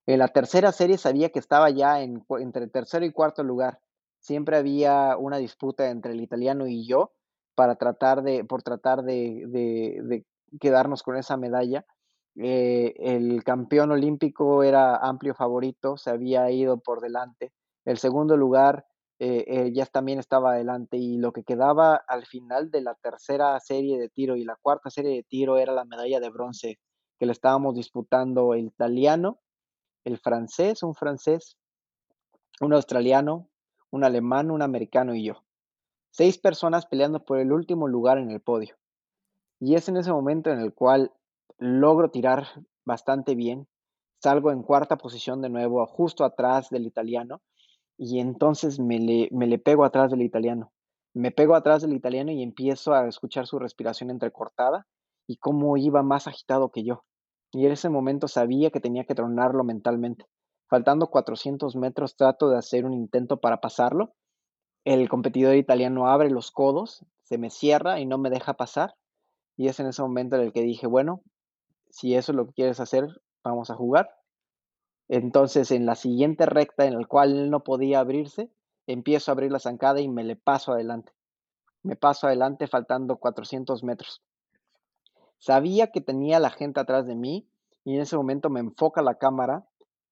En 0.07 0.19
la 0.19 0.29
tercera 0.29 0.73
serie 0.73 0.99
sabía 0.99 1.31
que 1.31 1.39
estaba 1.39 1.71
ya 1.71 2.01
en, 2.03 2.25
entre 2.41 2.67
tercero 2.69 3.05
y 3.07 3.13
cuarto 3.13 3.43
lugar. 3.43 3.81
Siempre 4.21 4.57
había 4.57 5.17
una 5.19 5.39
disputa 5.39 5.91
entre 5.91 6.13
el 6.13 6.21
italiano 6.21 6.67
y 6.67 6.87
yo 6.87 7.13
para 7.55 7.77
tratar 7.77 8.23
de, 8.23 8.45
por 8.45 8.63
tratar 8.63 9.03
de, 9.03 9.45
de- 9.49 10.01
de 10.03 10.27
quedarnos 10.61 11.03
con 11.03 11.17
esa 11.17 11.37
medalla. 11.37 11.85
Eh, 12.37 12.95
el 12.99 13.45
campeón 13.45 13.93
olímpico 13.93 14.63
era 14.63 14.97
amplio 14.97 15.35
favorito, 15.35 15.97
se 15.97 16.11
había 16.11 16.51
ido 16.51 16.79
por 16.81 17.01
delante 17.01 17.53
El 17.85 17.99
segundo 17.99 18.37
lugar 18.37 18.87
eh, 19.21 19.45
eh, 19.47 19.73
ya 19.73 19.87
también 19.87 20.19
estaba 20.19 20.51
adelante 20.53 20.97
y 20.97 21.19
lo 21.19 21.33
que 21.33 21.45
quedaba 21.45 21.95
al 21.95 22.27
final 22.27 22.71
de 22.73 22.81
la 22.83 22.97
tercera 22.97 23.59
serie 23.61 23.99
de 24.01 24.09
tiro 24.09 24.35
y 24.37 24.43
la 24.45 24.57
cuarta 24.61 24.91
serie 24.91 25.13
de 25.15 25.23
tiro 25.23 25.59
era 25.59 25.73
la 25.73 25.85
medalla 25.85 26.19
de 26.19 26.31
bronce 26.31 26.79
que 27.21 27.27
le 27.27 27.33
estábamos 27.33 27.77
disputando 27.77 28.53
el 28.55 28.67
italiano, 28.67 29.39
el 30.05 30.19
francés, 30.19 30.83
un 30.83 30.95
francés, 30.95 31.57
un 32.61 32.73
australiano, 32.73 33.49
un 33.91 34.05
alemán, 34.05 34.51
un 34.51 34.63
americano 34.63 35.15
y 35.15 35.25
yo. 35.25 35.45
Seis 36.11 36.39
personas 36.39 36.87
peleando 36.87 37.25
por 37.25 37.39
el 37.39 37.53
último 37.53 37.89
lugar 37.89 38.19
en 38.19 38.31
el 38.31 38.41
podio. 38.41 38.77
Y 39.61 39.75
es 39.75 39.89
en 39.89 39.97
ese 39.97 40.13
momento 40.13 40.51
en 40.51 40.61
el 40.61 40.73
cual 40.73 41.13
logro 41.59 42.11
tirar 42.11 42.47
bastante 42.85 43.35
bien. 43.35 43.67
Salgo 44.23 44.51
en 44.51 44.63
cuarta 44.63 44.97
posición 44.97 45.43
de 45.43 45.49
nuevo, 45.49 45.85
justo 45.87 46.25
atrás 46.25 46.71
del 46.71 46.87
italiano 46.87 47.43
y 47.97 48.21
entonces 48.21 48.79
me 48.79 48.99
le, 48.99 49.29
me 49.31 49.47
le 49.47 49.59
pego 49.59 49.85
atrás 49.85 50.11
del 50.11 50.23
italiano. 50.23 50.73
Me 51.13 51.31
pego 51.31 51.55
atrás 51.55 51.83
del 51.83 51.93
italiano 51.93 52.33
y 52.33 52.43
empiezo 52.43 52.93
a 52.93 53.07
escuchar 53.07 53.47
su 53.47 53.59
respiración 53.59 54.11
entrecortada 54.11 54.87
y 55.27 55.37
cómo 55.37 55.77
iba 55.77 56.03
más 56.03 56.27
agitado 56.27 56.71
que 56.71 56.85
yo. 56.85 57.05
Y 57.55 57.67
en 57.67 57.73
ese 57.73 57.89
momento 57.89 58.27
sabía 58.27 58.71
que 58.71 58.81
tenía 58.81 59.05
que 59.05 59.15
tronarlo 59.15 59.63
mentalmente. 59.63 60.27
Faltando 60.69 61.07
400 61.09 61.77
metros 61.77 62.17
trato 62.17 62.49
de 62.49 62.59
hacer 62.59 62.85
un 62.85 62.93
intento 62.93 63.39
para 63.39 63.61
pasarlo. 63.61 64.13
El 64.85 65.09
competidor 65.09 65.55
italiano 65.55 66.09
abre 66.09 66.31
los 66.31 66.51
codos, 66.51 67.07
se 67.23 67.39
me 67.39 67.51
cierra 67.51 68.01
y 68.01 68.07
no 68.07 68.19
me 68.19 68.29
deja 68.31 68.55
pasar. 68.55 68.97
Y 69.57 69.69
es 69.69 69.79
en 69.79 69.87
ese 69.87 70.03
momento 70.03 70.35
en 70.35 70.43
el 70.43 70.53
que 70.53 70.63
dije, 70.63 70.89
bueno, 70.89 71.23
si 71.91 72.17
eso 72.17 72.33
es 72.33 72.37
lo 72.37 72.47
que 72.47 72.55
quieres 72.55 72.81
hacer, 72.81 73.07
vamos 73.45 73.71
a 73.71 73.77
jugar. 73.77 74.11
Entonces, 75.09 75.71
en 75.71 75.87
la 75.87 75.95
siguiente 75.95 76.47
recta 76.47 76.87
en 76.87 76.99
la 76.99 77.07
cual 77.07 77.39
él 77.39 77.51
no 77.51 77.63
podía 77.63 78.01
abrirse, 78.01 78.51
empiezo 78.89 79.31
a 79.31 79.35
abrir 79.35 79.53
la 79.53 79.61
zancada 79.61 80.01
y 80.01 80.09
me 80.09 80.25
le 80.25 80.35
paso 80.35 80.73
adelante. 80.73 81.13
Me 81.85 81.95
paso 81.95 82.27
adelante 82.27 82.67
faltando 82.67 83.17
400 83.19 83.85
metros. 83.85 84.23
Sabía 85.45 85.89
que 85.89 86.01
tenía 86.01 86.41
la 86.41 86.49
gente 86.49 86.81
atrás 86.81 87.07
de 87.07 87.15
mí 87.15 87.47
y 87.85 87.97
en 87.97 88.01
ese 88.01 88.17
momento 88.17 88.49
me 88.49 88.61
enfoca 88.61 89.03
la 89.03 89.17
cámara 89.17 89.67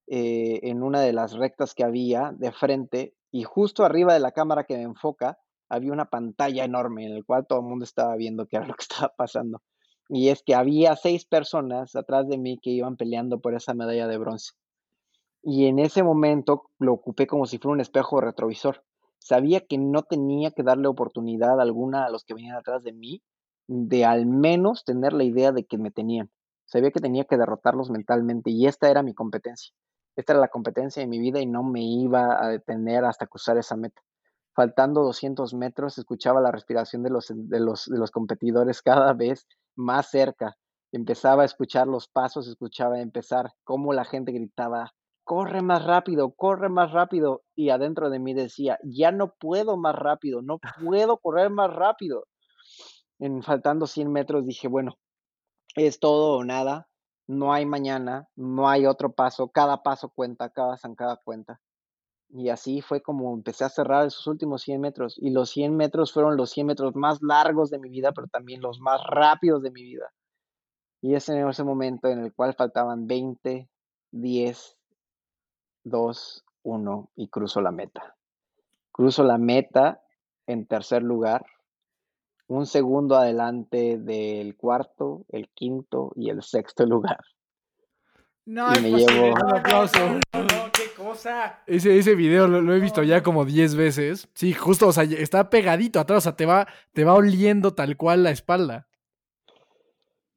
eh, 0.06 0.60
en 0.64 0.82
una 0.82 1.00
de 1.00 1.14
las 1.14 1.32
rectas 1.32 1.74
que 1.74 1.84
había 1.84 2.34
de 2.36 2.52
frente 2.52 3.14
y 3.30 3.44
justo 3.44 3.86
arriba 3.86 4.12
de 4.12 4.20
la 4.20 4.32
cámara 4.32 4.64
que 4.64 4.76
me 4.76 4.82
enfoca 4.82 5.38
había 5.70 5.90
una 5.90 6.10
pantalla 6.10 6.64
enorme 6.64 7.06
en 7.06 7.14
la 7.14 7.22
cual 7.22 7.46
todo 7.46 7.60
el 7.60 7.64
mundo 7.64 7.86
estaba 7.86 8.14
viendo 8.16 8.46
qué 8.46 8.56
era 8.56 8.66
lo 8.66 8.74
que 8.74 8.82
estaba 8.90 9.14
pasando. 9.16 9.62
Y 10.10 10.28
es 10.28 10.42
que 10.42 10.54
había 10.54 10.96
seis 10.96 11.24
personas 11.24 11.96
atrás 11.96 12.28
de 12.28 12.36
mí 12.36 12.58
que 12.58 12.68
iban 12.68 12.98
peleando 12.98 13.40
por 13.40 13.54
esa 13.54 13.72
medalla 13.72 14.06
de 14.08 14.18
bronce 14.18 14.52
y 15.42 15.64
en 15.64 15.78
ese 15.78 16.02
momento 16.02 16.64
lo 16.78 16.92
ocupé 16.92 17.26
como 17.26 17.46
si 17.46 17.56
fuera 17.56 17.72
un 17.72 17.80
espejo 17.80 18.20
retrovisor. 18.20 18.84
Sabía 19.18 19.60
que 19.60 19.78
no 19.78 20.02
tenía 20.02 20.50
que 20.50 20.62
darle 20.62 20.88
oportunidad 20.88 21.58
alguna 21.58 22.04
a 22.04 22.10
los 22.10 22.22
que 22.24 22.34
venían 22.34 22.56
atrás 22.56 22.82
de 22.82 22.92
mí 22.92 23.22
de 23.72 24.04
al 24.04 24.26
menos 24.26 24.84
tener 24.84 25.12
la 25.12 25.24
idea 25.24 25.52
de 25.52 25.64
que 25.64 25.78
me 25.78 25.90
tenían. 25.90 26.30
Sabía 26.66 26.90
que 26.90 27.00
tenía 27.00 27.24
que 27.24 27.36
derrotarlos 27.36 27.90
mentalmente 27.90 28.50
y 28.50 28.66
esta 28.66 28.90
era 28.90 29.02
mi 29.02 29.14
competencia. 29.14 29.74
Esta 30.14 30.34
era 30.34 30.40
la 30.40 30.48
competencia 30.48 31.00
de 31.00 31.06
mi 31.08 31.18
vida 31.18 31.40
y 31.40 31.46
no 31.46 31.62
me 31.62 31.82
iba 31.82 32.42
a 32.42 32.48
detener 32.48 33.04
hasta 33.04 33.26
cruzar 33.26 33.56
esa 33.56 33.76
meta. 33.76 34.02
Faltando 34.54 35.02
200 35.02 35.54
metros, 35.54 35.96
escuchaba 35.96 36.42
la 36.42 36.52
respiración 36.52 37.02
de 37.02 37.10
los, 37.10 37.32
de 37.34 37.60
los, 37.60 37.86
de 37.86 37.98
los 37.98 38.10
competidores 38.10 38.82
cada 38.82 39.14
vez 39.14 39.46
más 39.74 40.10
cerca. 40.10 40.56
Empezaba 40.92 41.42
a 41.42 41.46
escuchar 41.46 41.86
los 41.86 42.08
pasos, 42.08 42.46
escuchaba 42.46 43.00
empezar 43.00 43.52
cómo 43.64 43.94
la 43.94 44.04
gente 44.04 44.32
gritaba, 44.32 44.92
corre 45.24 45.62
más 45.62 45.84
rápido, 45.84 46.32
corre 46.32 46.68
más 46.68 46.92
rápido. 46.92 47.42
Y 47.54 47.70
adentro 47.70 48.10
de 48.10 48.18
mí 48.18 48.34
decía, 48.34 48.78
ya 48.84 49.10
no 49.10 49.32
puedo 49.40 49.78
más 49.78 49.94
rápido, 49.94 50.42
no 50.42 50.58
puedo 50.84 51.16
correr 51.16 51.48
más 51.48 51.72
rápido. 51.72 52.24
En 53.22 53.40
faltando 53.44 53.86
100 53.86 54.10
metros 54.10 54.44
dije, 54.44 54.66
bueno, 54.66 54.98
es 55.76 56.00
todo 56.00 56.38
o 56.38 56.42
nada, 56.42 56.88
no 57.28 57.52
hay 57.52 57.64
mañana, 57.64 58.28
no 58.34 58.68
hay 58.68 58.84
otro 58.84 59.12
paso, 59.12 59.46
cada 59.52 59.84
paso 59.84 60.08
cuenta, 60.08 60.50
cada 60.50 60.76
zancada 60.76 61.20
cuenta. 61.22 61.60
Y 62.30 62.48
así 62.48 62.80
fue 62.80 63.00
como 63.00 63.32
empecé 63.32 63.62
a 63.62 63.68
cerrar 63.68 64.08
esos 64.08 64.26
últimos 64.26 64.62
100 64.62 64.80
metros. 64.80 65.18
Y 65.18 65.30
los 65.30 65.50
100 65.50 65.76
metros 65.76 66.12
fueron 66.12 66.36
los 66.36 66.50
100 66.50 66.66
metros 66.66 66.96
más 66.96 67.22
largos 67.22 67.70
de 67.70 67.78
mi 67.78 67.90
vida, 67.90 68.10
pero 68.10 68.26
también 68.26 68.60
los 68.60 68.80
más 68.80 69.00
rápidos 69.06 69.62
de 69.62 69.70
mi 69.70 69.84
vida. 69.84 70.12
Y 71.00 71.14
es 71.14 71.28
en 71.28 71.48
ese 71.48 71.62
momento 71.62 72.08
en 72.08 72.24
el 72.24 72.34
cual 72.34 72.54
faltaban 72.54 73.06
20, 73.06 73.70
10, 74.10 74.78
2, 75.84 76.44
1 76.64 77.10
y 77.14 77.28
cruzo 77.28 77.60
la 77.60 77.70
meta. 77.70 78.16
Cruzo 78.90 79.22
la 79.22 79.38
meta 79.38 80.02
en 80.48 80.66
tercer 80.66 81.04
lugar, 81.04 81.46
un 82.52 82.66
segundo 82.66 83.16
adelante 83.16 83.98
del 83.98 84.56
cuarto, 84.56 85.24
el 85.28 85.48
quinto 85.48 86.12
y 86.16 86.30
el 86.30 86.42
sexto 86.42 86.86
lugar. 86.86 87.20
No, 88.44 88.74
y 88.74 88.80
me 88.80 88.90
llevo 88.90 89.34
un 89.34 89.56
aplauso. 89.56 89.98
qué 90.72 90.92
cosa. 90.96 91.62
Ese, 91.66 91.96
ese 91.96 92.16
video 92.16 92.48
lo, 92.48 92.74
he 92.74 92.80
visto 92.80 93.04
ya 93.04 93.22
como 93.22 93.44
10 93.44 93.76
veces. 93.76 94.28
Sí, 94.34 94.52
justo, 94.52 94.88
o 94.88 94.92
sea, 94.92 95.04
está 95.04 95.48
pegadito 95.48 96.00
atrás, 96.00 96.18
o 96.18 96.20
sea, 96.22 96.36
te 96.36 96.44
va, 96.44 96.66
te 96.92 97.04
va 97.04 97.14
oliendo 97.14 97.74
tal 97.74 97.96
cual 97.96 98.24
la 98.24 98.30
espalda. 98.30 98.88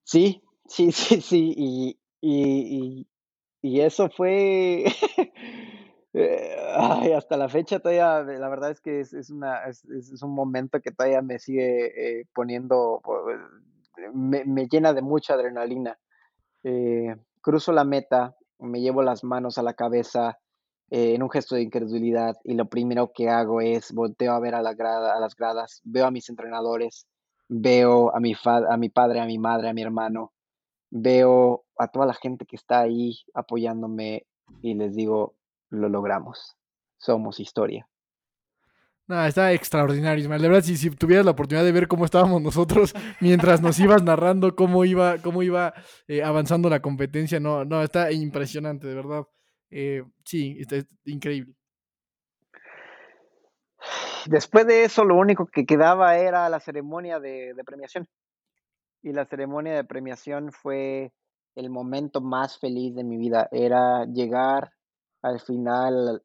Sí, 0.04 0.44
sí, 0.68 0.92
sí, 0.92 1.20
sí. 1.20 1.54
Y, 1.58 2.00
y, 2.22 3.08
y 3.66 3.82
eso 3.82 4.12
fue, 4.16 4.86
eh, 6.18 7.14
hasta 7.14 7.36
la 7.36 7.50
fecha 7.50 7.80
todavía, 7.80 8.22
la 8.22 8.48
verdad 8.50 8.72
es 8.72 8.80
que 8.80 9.02
es, 9.02 9.30
una, 9.30 9.66
es, 9.66 9.84
un 10.22 10.34
momento 10.34 10.80
que 10.82 10.92
todavía 10.92 11.22
me 11.22 11.40
sigue 11.40 12.20
eh, 12.20 12.26
poniendo, 12.34 13.02
me, 14.14 14.68
llena 14.68 14.94
de 14.94 15.02
mucha 15.02 15.34
adrenalina. 15.34 16.00
Eh, 16.64 17.16
cruzo 17.42 17.74
la 17.74 17.84
meta, 17.84 18.36
me 18.60 18.80
llevo 18.80 19.04
las 19.04 19.24
manos 19.24 19.58
a 19.58 19.64
la 19.64 19.74
cabeza 19.74 20.40
en 20.90 21.22
un 21.22 21.30
gesto 21.30 21.56
de 21.56 21.64
incredulidad 21.64 22.38
y 22.44 22.54
lo 22.54 22.66
primero 22.66 23.12
que 23.12 23.28
hago 23.28 23.60
es 23.60 23.92
volteo 23.92 24.34
a 24.34 24.40
ver 24.40 24.56
a, 24.56 24.60
a 24.60 25.20
las 25.20 25.36
gradas, 25.36 25.82
veo 25.84 26.06
a 26.06 26.12
mis 26.12 26.30
entrenadores, 26.30 27.08
veo 27.50 28.16
a 28.16 28.20
mi, 28.20 28.34
a 28.46 28.78
mi 28.78 28.90
padre, 28.90 29.20
a 29.20 29.26
mi 29.26 29.38
madre, 29.38 29.70
a 29.70 29.74
mi 29.74 29.82
hermano, 29.82 30.32
veo 30.92 31.66
a 31.78 31.88
toda 31.90 32.06
la 32.06 32.14
gente 32.14 32.46
que 32.46 32.56
está 32.56 32.82
ahí 32.82 33.18
apoyándome 33.34 34.28
y 34.62 34.76
les 34.76 34.96
digo, 34.96 35.36
lo 35.70 35.90
logramos, 35.90 36.56
somos 36.98 37.40
historia. 37.40 37.88
No, 39.08 39.24
está 39.24 39.54
extraordinario, 39.54 40.24
Ismael. 40.24 40.42
De 40.42 40.48
verdad, 40.48 40.64
si, 40.64 40.78
si, 40.78 40.90
tuvieras 40.90 41.26
la 41.26 41.32
oportunidad 41.32 41.64
de 41.64 41.72
ver 41.72 41.88
cómo 41.88 42.06
estábamos 42.06 42.42
nosotros 42.42 42.94
mientras 43.22 43.62
nos 43.62 43.80
ibas 43.80 44.02
narrando 44.02 44.56
cómo 44.56 44.84
iba, 44.84 45.20
cómo 45.20 45.44
iba 45.44 45.74
eh, 46.08 46.24
avanzando 46.24 46.70
la 46.70 46.82
competencia, 46.82 47.40
no, 47.40 47.66
no, 47.66 47.84
está 47.84 48.12
impresionante, 48.12 48.88
de 48.88 48.96
verdad. 48.96 49.28
Eh, 49.70 50.04
sí, 50.24 50.58
está, 50.60 50.78
increíble. 51.06 51.54
Después 54.26 54.66
de 54.66 54.86
eso, 54.86 55.04
lo 55.04 55.16
único 55.16 55.46
que 55.46 55.68
quedaba 55.68 56.18
era 56.18 56.50
la 56.50 56.60
ceremonia 56.60 57.20
de 57.20 57.54
premiación 57.64 58.08
y 59.06 59.14
la 59.14 59.26
ceremonia 59.26 59.76
de 59.76 59.84
premiación 59.84 60.52
fue 60.52 61.14
el 61.54 61.70
momento 61.70 62.22
más 62.22 62.58
feliz 62.58 62.96
de 62.96 63.04
mi 63.04 63.18
vida. 63.18 63.48
Era 63.52 64.04
llegar 64.06 64.72
al 65.26 65.40
final, 65.40 66.22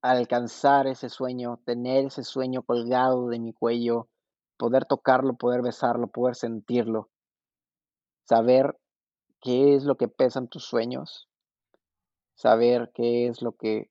alcanzar 0.00 0.86
ese 0.86 1.08
sueño, 1.08 1.60
tener 1.64 2.06
ese 2.06 2.22
sueño 2.22 2.62
colgado 2.62 3.26
de 3.28 3.40
mi 3.40 3.52
cuello, 3.52 4.08
poder 4.56 4.84
tocarlo, 4.84 5.34
poder 5.34 5.60
besarlo, 5.60 6.06
poder 6.06 6.36
sentirlo, 6.36 7.10
saber 8.22 8.78
qué 9.40 9.74
es 9.74 9.82
lo 9.82 9.96
que 9.96 10.06
pesan 10.06 10.46
tus 10.46 10.64
sueños, 10.64 11.28
saber 12.36 12.92
qué 12.94 13.26
es 13.26 13.42
lo 13.42 13.56
que 13.56 13.90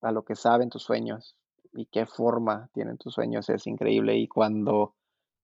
a 0.00 0.12
lo 0.12 0.24
que 0.24 0.34
saben 0.34 0.70
tus 0.70 0.84
sueños 0.84 1.36
y 1.74 1.86
qué 1.86 2.06
forma 2.06 2.70
tienen 2.72 2.96
tus 2.96 3.12
sueños 3.12 3.50
es 3.50 3.66
increíble 3.66 4.16
y 4.16 4.28
cuando 4.28 4.94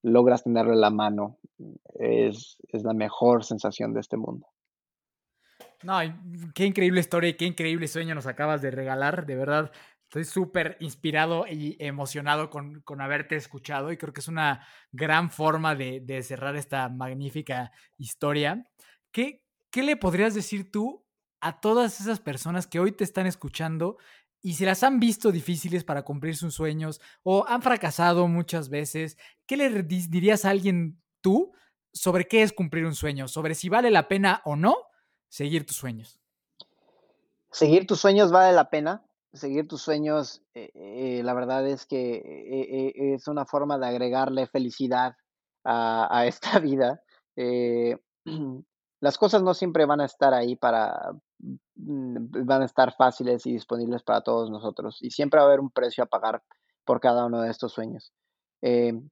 logras 0.02 0.44
tenerlo 0.44 0.72
en 0.72 0.80
la 0.80 0.90
mano, 0.90 1.36
es, 1.98 2.56
la 2.72 2.94
mejor 2.94 3.44
sensación 3.44 3.92
de 3.92 4.00
este 4.00 4.16
mundo. 4.16 4.46
No, 5.84 5.98
qué 6.54 6.64
increíble 6.64 7.00
historia 7.00 7.28
y 7.28 7.34
qué 7.34 7.44
increíble 7.44 7.88
sueño 7.88 8.14
nos 8.14 8.26
acabas 8.26 8.62
de 8.62 8.70
regalar, 8.70 9.26
de 9.26 9.36
verdad. 9.36 9.70
Estoy 10.04 10.24
súper 10.24 10.78
inspirado 10.80 11.46
y 11.46 11.76
emocionado 11.78 12.48
con, 12.48 12.80
con, 12.82 13.02
haberte 13.02 13.36
escuchado 13.36 13.92
y 13.92 13.98
creo 13.98 14.14
que 14.14 14.20
es 14.20 14.28
una 14.28 14.66
gran 14.92 15.30
forma 15.30 15.74
de, 15.74 16.00
de 16.00 16.22
cerrar 16.22 16.56
esta 16.56 16.88
magnífica 16.88 17.70
historia. 17.98 18.66
¿Qué, 19.12 19.42
¿Qué 19.70 19.82
le 19.82 19.96
podrías 19.96 20.34
decir 20.34 20.70
tú 20.70 21.04
a 21.42 21.60
todas 21.60 22.00
esas 22.00 22.18
personas 22.18 22.66
que 22.66 22.80
hoy 22.80 22.92
te 22.92 23.04
están 23.04 23.26
escuchando 23.26 23.98
y 24.40 24.54
si 24.54 24.64
las 24.64 24.82
han 24.84 25.00
visto 25.00 25.32
difíciles 25.32 25.84
para 25.84 26.02
cumplir 26.02 26.36
sus 26.36 26.54
sueños 26.54 27.00
o 27.22 27.44
han 27.46 27.60
fracasado 27.60 28.26
muchas 28.26 28.70
veces, 28.70 29.18
¿qué 29.46 29.58
le 29.58 29.82
dirías 29.82 30.46
a 30.46 30.50
alguien 30.50 31.02
tú 31.20 31.52
sobre 31.92 32.26
qué 32.26 32.42
es 32.42 32.54
cumplir 32.54 32.86
un 32.86 32.94
sueño? 32.94 33.28
Sobre 33.28 33.54
si 33.54 33.68
vale 33.68 33.90
la 33.90 34.08
pena 34.08 34.40
o 34.46 34.56
no 34.56 34.76
seguir 35.34 35.66
tus 35.66 35.76
sueños. 35.76 36.20
Seguir 37.50 37.86
tus 37.86 38.00
sueños 38.00 38.30
vale 38.30 38.52
la 38.52 38.70
pena 38.70 39.04
seguir 39.34 39.66
tus 39.68 39.82
sueños, 39.82 40.42
eh, 40.54 40.70
eh, 40.74 41.22
la 41.24 41.34
verdad 41.34 41.66
es 41.66 41.86
que 41.86 42.14
eh, 42.14 43.14
es 43.14 43.28
una 43.28 43.44
forma 43.44 43.78
de 43.78 43.86
agregarle 43.86 44.46
felicidad 44.46 45.16
a, 45.64 46.24
esta 46.26 46.58
vida. 46.60 47.02
las 49.00 49.18
cosas 49.18 49.42
no 49.42 49.54
siempre 49.54 49.84
van 49.86 50.00
a 50.00 50.06
estar 50.06 50.32
ahí 50.32 50.56
para, 50.56 51.12
mm, 51.74 52.46
van 52.46 52.62
a 52.62 52.64
estar 52.64 52.94
fáciles 52.94 53.44
y 53.46 53.52
disponibles 53.52 54.02
para 54.02 54.22
todos 54.22 54.50
nosotros. 54.50 54.98
Y 55.02 55.10
siempre 55.10 55.38
va 55.38 55.44
a 55.44 55.48
haber 55.48 55.60
un 55.60 55.70
precio 55.70 56.04
a 56.04 56.06
pagar 56.08 56.42
por 56.84 57.00
cada 57.00 57.26
uno 57.26 57.42
de 57.42 57.50
estos 57.50 57.72
sueños. 57.72 58.12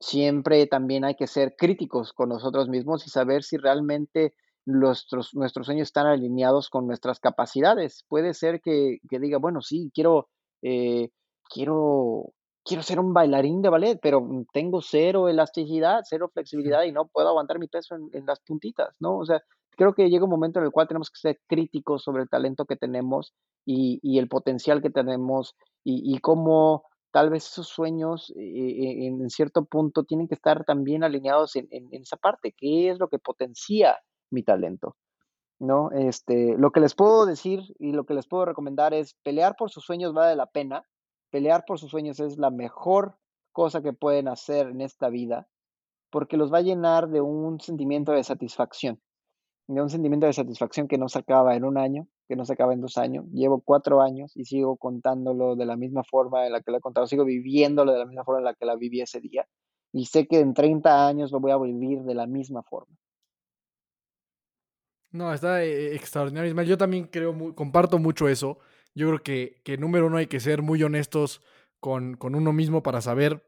siempre 0.00 0.66
también 0.66 1.04
hay 1.04 1.14
que 1.14 1.26
ser 1.26 1.56
críticos 1.56 2.14
con 2.14 2.30
nosotros 2.30 2.70
mismos 2.70 3.06
y 3.06 3.10
saber 3.10 3.42
si 3.42 3.58
realmente 3.58 4.34
nuestros, 4.64 5.34
nuestros 5.34 5.66
sueños 5.66 5.88
están 5.88 6.06
alineados 6.06 6.68
con 6.68 6.86
nuestras 6.86 7.20
capacidades. 7.20 8.04
Puede 8.08 8.34
ser 8.34 8.60
que, 8.60 8.98
que 9.08 9.18
diga, 9.18 9.38
bueno, 9.38 9.60
sí, 9.62 9.90
quiero, 9.94 10.28
eh, 10.62 11.10
quiero, 11.48 12.32
quiero 12.64 12.82
ser 12.82 13.00
un 13.00 13.12
bailarín 13.12 13.62
de 13.62 13.68
ballet, 13.68 13.98
pero 14.00 14.26
tengo 14.52 14.80
cero 14.80 15.28
elasticidad, 15.28 16.02
cero 16.04 16.30
flexibilidad 16.32 16.84
y 16.84 16.92
no 16.92 17.06
puedo 17.06 17.28
aguantar 17.28 17.58
mi 17.58 17.68
peso 17.68 17.96
en, 17.96 18.26
las 18.26 18.40
puntitas, 18.40 18.96
¿no? 19.00 19.18
O 19.18 19.24
sea, 19.24 19.42
creo 19.76 19.94
que 19.94 20.08
llega 20.08 20.24
un 20.24 20.30
momento 20.30 20.58
en 20.58 20.66
el 20.66 20.72
cual 20.72 20.88
tenemos 20.88 21.10
que 21.10 21.20
ser 21.20 21.40
críticos 21.48 22.02
sobre 22.02 22.22
el 22.22 22.28
talento 22.28 22.64
que 22.64 22.76
tenemos 22.76 23.34
y, 23.64 23.98
y 24.02 24.18
el 24.18 24.28
potencial 24.28 24.82
que 24.82 24.90
tenemos 24.90 25.56
y, 25.84 26.14
y 26.14 26.18
cómo 26.18 26.84
tal 27.12 27.30
vez 27.30 27.46
esos 27.46 27.68
sueños 27.68 28.32
eh, 28.36 28.42
eh, 28.42 29.06
en 29.06 29.28
cierto 29.28 29.64
punto 29.66 30.04
tienen 30.04 30.28
que 30.28 30.34
estar 30.34 30.64
también 30.64 31.04
alineados 31.04 31.56
en, 31.56 31.68
en, 31.70 32.02
esa 32.02 32.16
parte, 32.16 32.54
qué 32.56 32.90
es 32.90 32.98
lo 32.98 33.08
que 33.08 33.18
potencia 33.18 33.98
mi 34.32 34.42
talento. 34.42 34.96
¿no? 35.58 35.90
Este, 35.92 36.56
lo 36.58 36.72
que 36.72 36.80
les 36.80 36.94
puedo 36.94 37.24
decir 37.24 37.60
y 37.78 37.92
lo 37.92 38.04
que 38.04 38.14
les 38.14 38.26
puedo 38.26 38.44
recomendar 38.44 38.94
es 38.94 39.14
pelear 39.22 39.54
por 39.56 39.70
sus 39.70 39.84
sueños 39.84 40.12
vale 40.12 40.34
la 40.34 40.46
pena. 40.46 40.84
Pelear 41.30 41.64
por 41.66 41.78
sus 41.78 41.90
sueños 41.90 42.20
es 42.20 42.36
la 42.36 42.50
mejor 42.50 43.16
cosa 43.52 43.82
que 43.82 43.92
pueden 43.92 44.28
hacer 44.28 44.66
en 44.66 44.80
esta 44.80 45.08
vida 45.08 45.48
porque 46.12 46.36
los 46.36 46.52
va 46.52 46.58
a 46.58 46.62
llenar 46.62 47.08
de 47.08 47.22
un 47.22 47.58
sentimiento 47.58 48.12
de 48.12 48.22
satisfacción, 48.22 49.00
de 49.66 49.80
un 49.80 49.88
sentimiento 49.88 50.26
de 50.26 50.34
satisfacción 50.34 50.86
que 50.86 50.98
no 50.98 51.08
se 51.08 51.18
acaba 51.18 51.56
en 51.56 51.64
un 51.64 51.78
año, 51.78 52.06
que 52.28 52.36
no 52.36 52.44
se 52.44 52.52
acaba 52.52 52.74
en 52.74 52.82
dos 52.82 52.98
años. 52.98 53.24
Llevo 53.32 53.62
cuatro 53.64 54.02
años 54.02 54.36
y 54.36 54.44
sigo 54.44 54.76
contándolo 54.76 55.56
de 55.56 55.64
la 55.64 55.76
misma 55.76 56.04
forma 56.04 56.46
en 56.46 56.52
la 56.52 56.60
que 56.60 56.70
lo 56.70 56.76
he 56.76 56.80
contado, 56.80 57.06
sigo 57.06 57.24
viviéndolo 57.24 57.92
de 57.92 57.98
la 57.98 58.04
misma 58.04 58.24
forma 58.24 58.40
en 58.40 58.44
la 58.44 58.54
que 58.54 58.66
la 58.66 58.76
viví 58.76 59.00
ese 59.00 59.20
día. 59.20 59.48
Y 59.90 60.04
sé 60.04 60.26
que 60.26 60.40
en 60.40 60.52
30 60.52 61.08
años 61.08 61.32
lo 61.32 61.40
voy 61.40 61.50
a 61.50 61.56
vivir 61.56 62.02
de 62.02 62.14
la 62.14 62.26
misma 62.26 62.62
forma. 62.62 62.94
No, 65.12 65.32
está 65.32 65.62
eh, 65.62 65.94
extraordinario, 65.94 66.48
Ismael. 66.50 66.68
Yo 66.68 66.78
también 66.78 67.04
creo, 67.04 67.54
comparto 67.54 67.98
mucho 67.98 68.28
eso. 68.28 68.58
Yo 68.94 69.08
creo 69.08 69.22
que, 69.22 69.60
que 69.64 69.76
número 69.78 70.06
uno 70.06 70.16
hay 70.16 70.26
que 70.26 70.40
ser 70.40 70.62
muy 70.62 70.82
honestos 70.82 71.42
con, 71.80 72.16
con 72.16 72.34
uno 72.34 72.52
mismo 72.52 72.82
para 72.82 73.00
saber 73.02 73.44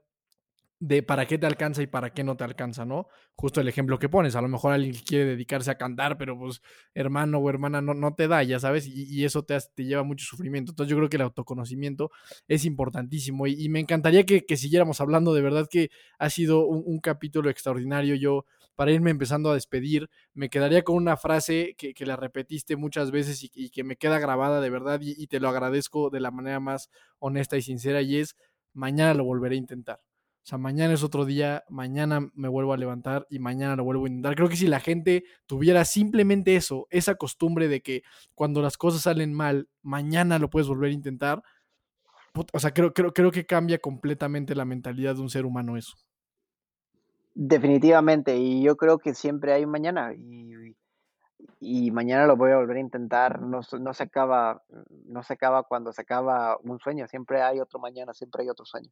de 0.80 1.02
para 1.02 1.26
qué 1.26 1.38
te 1.38 1.46
alcanza 1.46 1.82
y 1.82 1.86
para 1.86 2.10
qué 2.10 2.24
no 2.24 2.36
te 2.36 2.44
alcanza, 2.44 2.84
¿no? 2.84 3.06
Justo 3.36 3.60
el 3.60 3.68
ejemplo 3.68 3.98
que 3.98 4.08
pones, 4.08 4.36
a 4.36 4.42
lo 4.42 4.48
mejor 4.48 4.72
alguien 4.72 4.94
quiere 5.06 5.24
dedicarse 5.24 5.70
a 5.70 5.76
cantar, 5.76 6.18
pero 6.18 6.38
pues 6.38 6.60
hermano 6.94 7.38
o 7.38 7.48
hermana 7.48 7.80
no, 7.80 7.94
no 7.94 8.14
te 8.14 8.28
da, 8.28 8.42
ya 8.42 8.58
sabes, 8.58 8.86
y, 8.86 9.24
eso 9.24 9.44
te, 9.44 9.56
te, 9.74 9.84
lleva 9.84 10.02
mucho 10.02 10.26
sufrimiento. 10.26 10.72
Entonces 10.72 10.90
yo 10.90 10.96
creo 10.96 11.08
que 11.08 11.16
el 11.16 11.22
autoconocimiento 11.22 12.10
es 12.48 12.64
importantísimo 12.64 13.46
y, 13.46 13.68
me 13.68 13.80
encantaría 13.80 14.24
que, 14.24 14.56
siguiéramos 14.56 15.00
hablando, 15.00 15.32
de 15.34 15.42
verdad 15.42 15.68
que 15.70 15.90
ha 16.18 16.30
sido 16.30 16.66
un, 16.66 16.82
un, 16.86 16.98
capítulo 16.98 17.50
extraordinario. 17.50 18.14
Yo, 18.14 18.44
para 18.74 18.92
irme 18.92 19.10
empezando 19.10 19.50
a 19.50 19.54
despedir, 19.54 20.10
me 20.34 20.50
quedaría 20.50 20.82
con 20.82 20.96
una 20.96 21.16
frase 21.16 21.74
que, 21.78 21.94
que 21.94 22.06
la 22.06 22.16
repetiste 22.16 22.76
muchas 22.76 23.10
veces 23.10 23.42
y, 23.42 23.50
y, 23.54 23.70
que 23.70 23.84
me 23.84 23.96
queda 23.96 24.18
grabada 24.18 24.60
de 24.60 24.70
verdad 24.70 25.00
y 25.02 25.26
te 25.28 25.40
lo 25.40 25.48
agradezco 25.48 26.10
de 26.10 26.20
la 26.20 26.30
manera 26.30 26.60
más 26.60 26.90
honesta 27.18 27.56
y 27.56 27.62
sincera 27.62 28.02
y 28.02 28.16
es, 28.18 28.36
mañana 28.74 29.14
lo 29.14 29.24
volveré 29.24 29.54
a 29.54 29.58
intentar. 29.58 30.00
O 30.44 30.46
sea, 30.46 30.58
mañana 30.58 30.92
es 30.92 31.02
otro 31.02 31.24
día, 31.24 31.64
mañana 31.70 32.28
me 32.34 32.48
vuelvo 32.48 32.74
a 32.74 32.76
levantar 32.76 33.26
y 33.30 33.38
mañana 33.38 33.76
lo 33.76 33.84
vuelvo 33.84 34.04
a 34.04 34.08
intentar. 34.08 34.34
Creo 34.34 34.50
que 34.50 34.56
si 34.56 34.66
la 34.66 34.78
gente 34.78 35.24
tuviera 35.46 35.86
simplemente 35.86 36.54
eso, 36.54 36.86
esa 36.90 37.14
costumbre 37.14 37.66
de 37.66 37.80
que 37.80 38.02
cuando 38.34 38.60
las 38.60 38.76
cosas 38.76 39.00
salen 39.00 39.32
mal, 39.32 39.70
mañana 39.80 40.38
lo 40.38 40.50
puedes 40.50 40.68
volver 40.68 40.90
a 40.90 40.94
intentar, 40.94 41.42
o 42.52 42.58
sea, 42.58 42.72
creo, 42.72 42.92
creo, 42.92 43.14
creo 43.14 43.30
que 43.30 43.46
cambia 43.46 43.78
completamente 43.78 44.54
la 44.54 44.66
mentalidad 44.66 45.14
de 45.14 45.22
un 45.22 45.30
ser 45.30 45.46
humano 45.46 45.78
eso. 45.78 45.96
Definitivamente, 47.32 48.36
y 48.36 48.62
yo 48.62 48.76
creo 48.76 48.98
que 48.98 49.14
siempre 49.14 49.54
hay 49.54 49.64
un 49.64 49.70
mañana 49.70 50.12
y, 50.12 51.90
mañana 51.90 52.26
lo 52.26 52.36
voy 52.36 52.50
a 52.50 52.56
volver 52.56 52.76
a 52.76 52.80
intentar. 52.80 53.40
No, 53.40 53.60
no, 53.80 53.94
se 53.94 54.02
acaba, 54.02 54.62
no 55.06 55.22
se 55.22 55.32
acaba 55.32 55.62
cuando 55.62 55.90
se 55.90 56.02
acaba 56.02 56.58
un 56.62 56.78
sueño, 56.80 57.08
siempre 57.08 57.40
hay 57.40 57.60
otro 57.60 57.78
mañana, 57.78 58.12
siempre 58.12 58.42
hay 58.42 58.50
otro 58.50 58.66
sueño. 58.66 58.90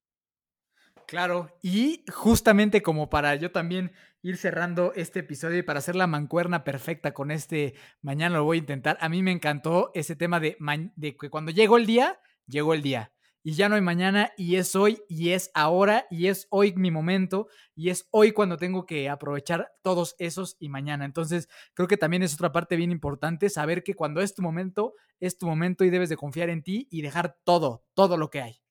Claro, 1.06 1.58
y 1.62 2.04
justamente 2.10 2.80
como 2.80 3.10
para 3.10 3.34
yo 3.34 3.50
también 3.52 3.92
ir 4.22 4.36
cerrando 4.38 4.92
este 4.94 5.20
episodio 5.20 5.58
y 5.58 5.62
para 5.62 5.80
hacer 5.80 5.94
la 5.94 6.06
mancuerna 6.06 6.64
perfecta 6.64 7.12
con 7.12 7.30
este 7.30 7.74
mañana 8.00 8.36
lo 8.36 8.44
voy 8.44 8.58
a 8.58 8.60
intentar, 8.60 8.96
a 9.00 9.08
mí 9.08 9.22
me 9.22 9.32
encantó 9.32 9.90
ese 9.94 10.16
tema 10.16 10.40
de, 10.40 10.56
de 10.96 11.16
que 11.16 11.28
cuando 11.28 11.50
llegó 11.50 11.76
el 11.76 11.86
día, 11.86 12.18
llegó 12.46 12.72
el 12.72 12.82
día. 12.82 13.12
Y 13.44 13.54
ya 13.54 13.68
no 13.68 13.74
hay 13.74 13.80
mañana 13.80 14.30
y 14.36 14.54
es 14.54 14.76
hoy 14.76 15.02
y 15.08 15.30
es 15.30 15.50
ahora 15.52 16.06
y 16.10 16.28
es 16.28 16.46
hoy 16.50 16.74
mi 16.76 16.92
momento 16.92 17.48
y 17.74 17.90
es 17.90 18.06
hoy 18.12 18.30
cuando 18.30 18.56
tengo 18.56 18.86
que 18.86 19.08
aprovechar 19.08 19.72
todos 19.82 20.14
esos 20.20 20.56
y 20.60 20.68
mañana. 20.68 21.04
Entonces 21.04 21.48
creo 21.74 21.88
que 21.88 21.96
también 21.96 22.22
es 22.22 22.34
otra 22.34 22.52
parte 22.52 22.76
bien 22.76 22.92
importante 22.92 23.50
saber 23.50 23.82
que 23.82 23.94
cuando 23.94 24.20
es 24.20 24.36
tu 24.36 24.42
momento, 24.42 24.94
es 25.18 25.38
tu 25.38 25.46
momento 25.46 25.84
y 25.84 25.90
debes 25.90 26.08
de 26.08 26.16
confiar 26.16 26.50
en 26.50 26.62
ti 26.62 26.86
y 26.88 27.02
dejar 27.02 27.36
todo, 27.42 27.84
todo 27.94 28.16
lo 28.16 28.30
que 28.30 28.42
hay. 28.42 28.62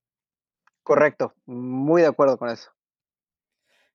Correcto, 0.92 1.34
muy 1.46 2.02
de 2.02 2.10
acuerdo 2.10 2.38
con 2.38 2.50
eso. 2.50 2.70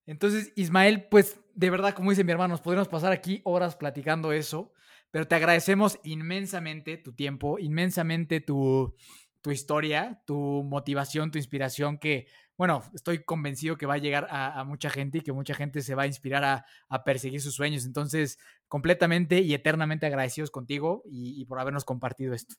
Entonces, 0.06 0.50
Ismael, 0.56 1.08
pues 1.10 1.38
de 1.54 1.68
verdad, 1.68 1.92
como 1.92 2.08
dice 2.08 2.24
mi 2.24 2.32
hermano, 2.32 2.52
nos 2.52 2.62
podríamos 2.62 2.88
pasar 2.88 3.12
aquí 3.12 3.42
horas 3.44 3.76
platicando 3.76 4.32
eso, 4.32 4.72
pero 5.10 5.28
te 5.28 5.34
agradecemos 5.34 6.00
inmensamente 6.04 6.96
tu 6.96 7.12
tiempo, 7.12 7.58
inmensamente 7.58 8.40
tu, 8.40 8.96
tu 9.42 9.50
historia, 9.50 10.22
tu 10.24 10.62
motivación, 10.64 11.30
tu 11.30 11.36
inspiración, 11.36 11.98
que, 11.98 12.28
bueno, 12.56 12.82
estoy 12.94 13.24
convencido 13.24 13.76
que 13.76 13.84
va 13.84 13.92
a 13.92 13.98
llegar 13.98 14.26
a, 14.30 14.64
mucha 14.64 14.88
gente 14.88 15.18
y 15.18 15.20
que 15.20 15.32
mucha 15.32 15.52
gente 15.52 15.82
se 15.82 15.94
va 15.94 16.04
a 16.04 16.06
inspirar 16.06 16.44
a, 16.44 16.64
a 16.88 17.04
perseguir 17.04 17.42
sus 17.42 17.56
sueños. 17.56 17.84
Entonces, 17.84 18.38
completamente 18.68 19.40
y 19.40 19.52
eternamente 19.52 20.06
agradecidos 20.06 20.50
contigo 20.50 21.02
y 21.04 21.44
por 21.44 21.60
habernos 21.60 21.84
compartido 21.84 22.32
esto. 22.32 22.54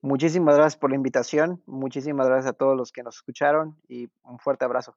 Muchísimas 0.00 0.56
gracias 0.56 0.78
por 0.78 0.90
la 0.90 0.96
invitación, 0.96 1.62
muchísimas 1.66 2.28
gracias 2.28 2.50
a 2.50 2.52
todos 2.52 2.76
los 2.76 2.92
que 2.92 3.02
nos 3.02 3.16
escucharon 3.16 3.76
y 3.88 4.08
un 4.22 4.38
fuerte 4.38 4.64
abrazo. 4.64 4.96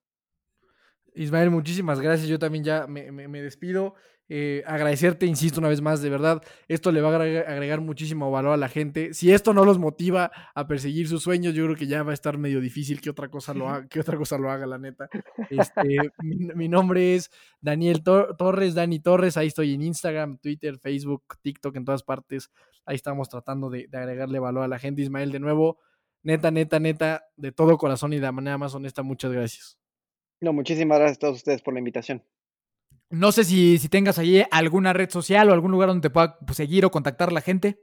Ismael, 1.13 1.49
muchísimas 1.49 1.99
gracias. 1.99 2.29
Yo 2.29 2.39
también 2.39 2.63
ya 2.63 2.87
me, 2.87 3.41
despido. 3.41 3.95
Eh, 4.33 4.63
agradecerte, 4.65 5.25
insisto 5.25 5.59
una 5.59 5.67
vez 5.67 5.81
más, 5.81 6.01
de 6.01 6.09
verdad, 6.09 6.41
esto 6.69 6.93
le 6.93 7.01
va 7.01 7.09
a 7.09 7.15
agregar, 7.15 7.81
muchísimo 7.81 8.31
valor 8.31 8.53
a 8.53 8.57
la 8.57 8.69
gente. 8.69 9.13
Si 9.13 9.29
esto 9.29 9.53
no 9.53 9.65
los 9.65 9.77
motiva 9.77 10.31
a 10.55 10.67
perseguir 10.67 11.09
sus 11.09 11.21
sueños, 11.21 11.53
yo 11.53 11.65
creo 11.65 11.75
que 11.75 11.85
ya 11.85 12.01
va 12.03 12.11
a 12.11 12.13
estar 12.13 12.37
medio 12.37 12.61
difícil 12.61 13.01
que 13.01 13.09
otra 13.09 13.27
cosa 13.27 13.53
lo 13.53 13.67
haga, 13.69 13.89
que 13.89 13.99
otra 13.99 14.17
cosa 14.17 14.37
lo 14.37 14.49
haga 14.49 14.65
la 14.65 14.77
neta. 14.77 15.09
Este, 15.49 16.13
mi, 16.23 16.69
nombre 16.69 17.15
es 17.15 17.29
Daniel 17.59 18.03
Torres, 18.03 18.73
Dani 18.73 19.01
Torres, 19.01 19.35
ahí 19.35 19.47
estoy 19.47 19.73
en 19.73 19.81
Instagram, 19.81 20.37
Twitter, 20.37 20.79
Facebook, 20.79 21.23
TikTok, 21.41 21.75
en 21.75 21.83
todas 21.83 22.03
partes. 22.03 22.49
Ahí 22.85 22.95
estamos 22.95 23.27
tratando 23.27 23.69
de, 23.69 23.87
de 23.89 23.97
agregarle 23.97 24.39
valor 24.39 24.63
a 24.63 24.69
la 24.69 24.79
gente. 24.79 25.01
Ismael, 25.01 25.33
de 25.33 25.41
nuevo, 25.41 25.77
neta, 26.23 26.51
neta, 26.51 26.79
neta, 26.79 27.25
de 27.35 27.51
todo 27.51 27.77
corazón 27.77 28.13
y 28.13 28.19
de 28.21 28.31
manera 28.31 28.57
más 28.57 28.73
honesta, 28.73 29.03
muchas 29.03 29.33
gracias. 29.33 29.77
No, 30.39 30.53
muchísimas 30.53 30.99
gracias 30.99 31.17
a 31.17 31.19
todos 31.19 31.35
ustedes 31.35 31.61
por 31.61 31.73
la 31.73 31.81
invitación. 31.81 32.23
No 33.11 33.31
sé 33.31 33.43
si, 33.43 33.77
si 33.77 33.89
tengas 33.89 34.19
allí 34.19 34.43
alguna 34.51 34.93
red 34.93 35.09
social 35.09 35.49
o 35.49 35.53
algún 35.53 35.71
lugar 35.71 35.89
donde 35.89 36.07
te 36.07 36.13
pueda 36.13 36.37
pues, 36.39 36.57
seguir 36.57 36.85
o 36.85 36.91
contactar 36.91 37.31
la 37.31 37.41
gente. 37.41 37.77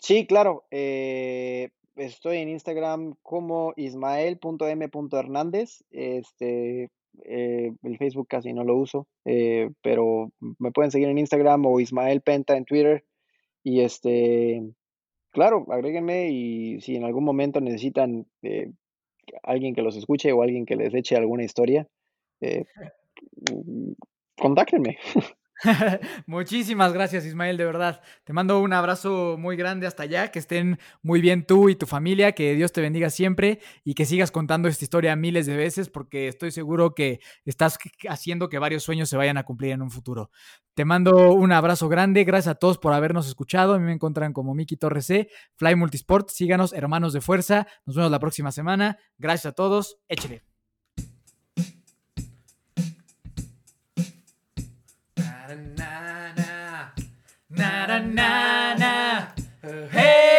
Sí, 0.00 0.26
claro. 0.26 0.64
Eh, 0.70 1.70
estoy 1.96 2.38
en 2.38 2.48
Instagram 2.48 3.14
como 3.22 3.74
ismael.m.hernández. 3.76 5.84
Este, 5.90 6.90
eh, 7.24 7.72
el 7.82 7.98
Facebook 7.98 8.28
casi 8.28 8.52
no 8.52 8.64
lo 8.64 8.76
uso, 8.76 9.06
eh, 9.24 9.70
pero 9.82 10.32
me 10.58 10.72
pueden 10.72 10.90
seguir 10.90 11.08
en 11.08 11.18
Instagram 11.18 11.66
o 11.66 11.80
Ismael 11.80 12.22
Penta 12.22 12.56
en 12.56 12.64
Twitter. 12.64 13.04
Y 13.62 13.80
este, 13.80 14.62
claro, 15.32 15.66
agréguenme 15.70 16.30
y 16.30 16.80
si 16.80 16.96
en 16.96 17.04
algún 17.04 17.24
momento 17.24 17.60
necesitan 17.60 18.26
alguien 19.42 19.74
que 19.74 19.82
los 19.82 19.96
escuche 19.96 20.32
o 20.32 20.42
alguien 20.42 20.66
que 20.66 20.76
les 20.76 20.94
eche 20.94 21.16
alguna 21.16 21.44
historia, 21.44 21.88
eh, 22.40 22.64
contáctenme. 24.38 24.98
Muchísimas 26.26 26.92
gracias, 26.92 27.24
Ismael, 27.24 27.56
de 27.56 27.64
verdad. 27.64 28.02
Te 28.24 28.32
mando 28.32 28.60
un 28.60 28.72
abrazo 28.72 29.36
muy 29.38 29.56
grande 29.56 29.86
hasta 29.86 30.02
allá, 30.02 30.30
que 30.30 30.38
estén 30.38 30.78
muy 31.02 31.20
bien 31.20 31.46
tú 31.46 31.68
y 31.68 31.76
tu 31.76 31.86
familia, 31.86 32.32
que 32.32 32.54
Dios 32.54 32.72
te 32.72 32.80
bendiga 32.80 33.10
siempre 33.10 33.60
y 33.84 33.94
que 33.94 34.04
sigas 34.04 34.30
contando 34.30 34.68
esta 34.68 34.84
historia 34.84 35.16
miles 35.16 35.46
de 35.46 35.56
veces, 35.56 35.88
porque 35.88 36.28
estoy 36.28 36.50
seguro 36.50 36.94
que 36.94 37.20
estás 37.44 37.78
haciendo 38.08 38.48
que 38.48 38.58
varios 38.58 38.82
sueños 38.82 39.08
se 39.08 39.16
vayan 39.16 39.38
a 39.38 39.44
cumplir 39.44 39.72
en 39.72 39.82
un 39.82 39.90
futuro. 39.90 40.30
Te 40.74 40.84
mando 40.84 41.32
un 41.32 41.52
abrazo 41.52 41.88
grande, 41.88 42.24
gracias 42.24 42.52
a 42.52 42.58
todos 42.58 42.78
por 42.78 42.92
habernos 42.92 43.26
escuchado. 43.26 43.74
A 43.74 43.78
mí 43.78 43.84
me 43.84 43.92
encuentran 43.92 44.32
como 44.32 44.54
Miki 44.54 44.76
Torres 44.76 45.06
C, 45.06 45.28
Fly 45.56 45.74
Multisport. 45.74 46.28
Síganos, 46.28 46.72
hermanos 46.74 47.12
de 47.12 47.22
fuerza. 47.22 47.66
Nos 47.86 47.96
vemos 47.96 48.10
la 48.10 48.20
próxima 48.20 48.52
semana. 48.52 48.98
Gracias 49.16 49.46
a 49.46 49.52
todos. 49.52 49.98
Échele. 50.08 50.55
na 57.56 57.86
na 57.86 57.98
na 58.00 58.74
na. 58.76 58.92
Hey. 59.90 60.35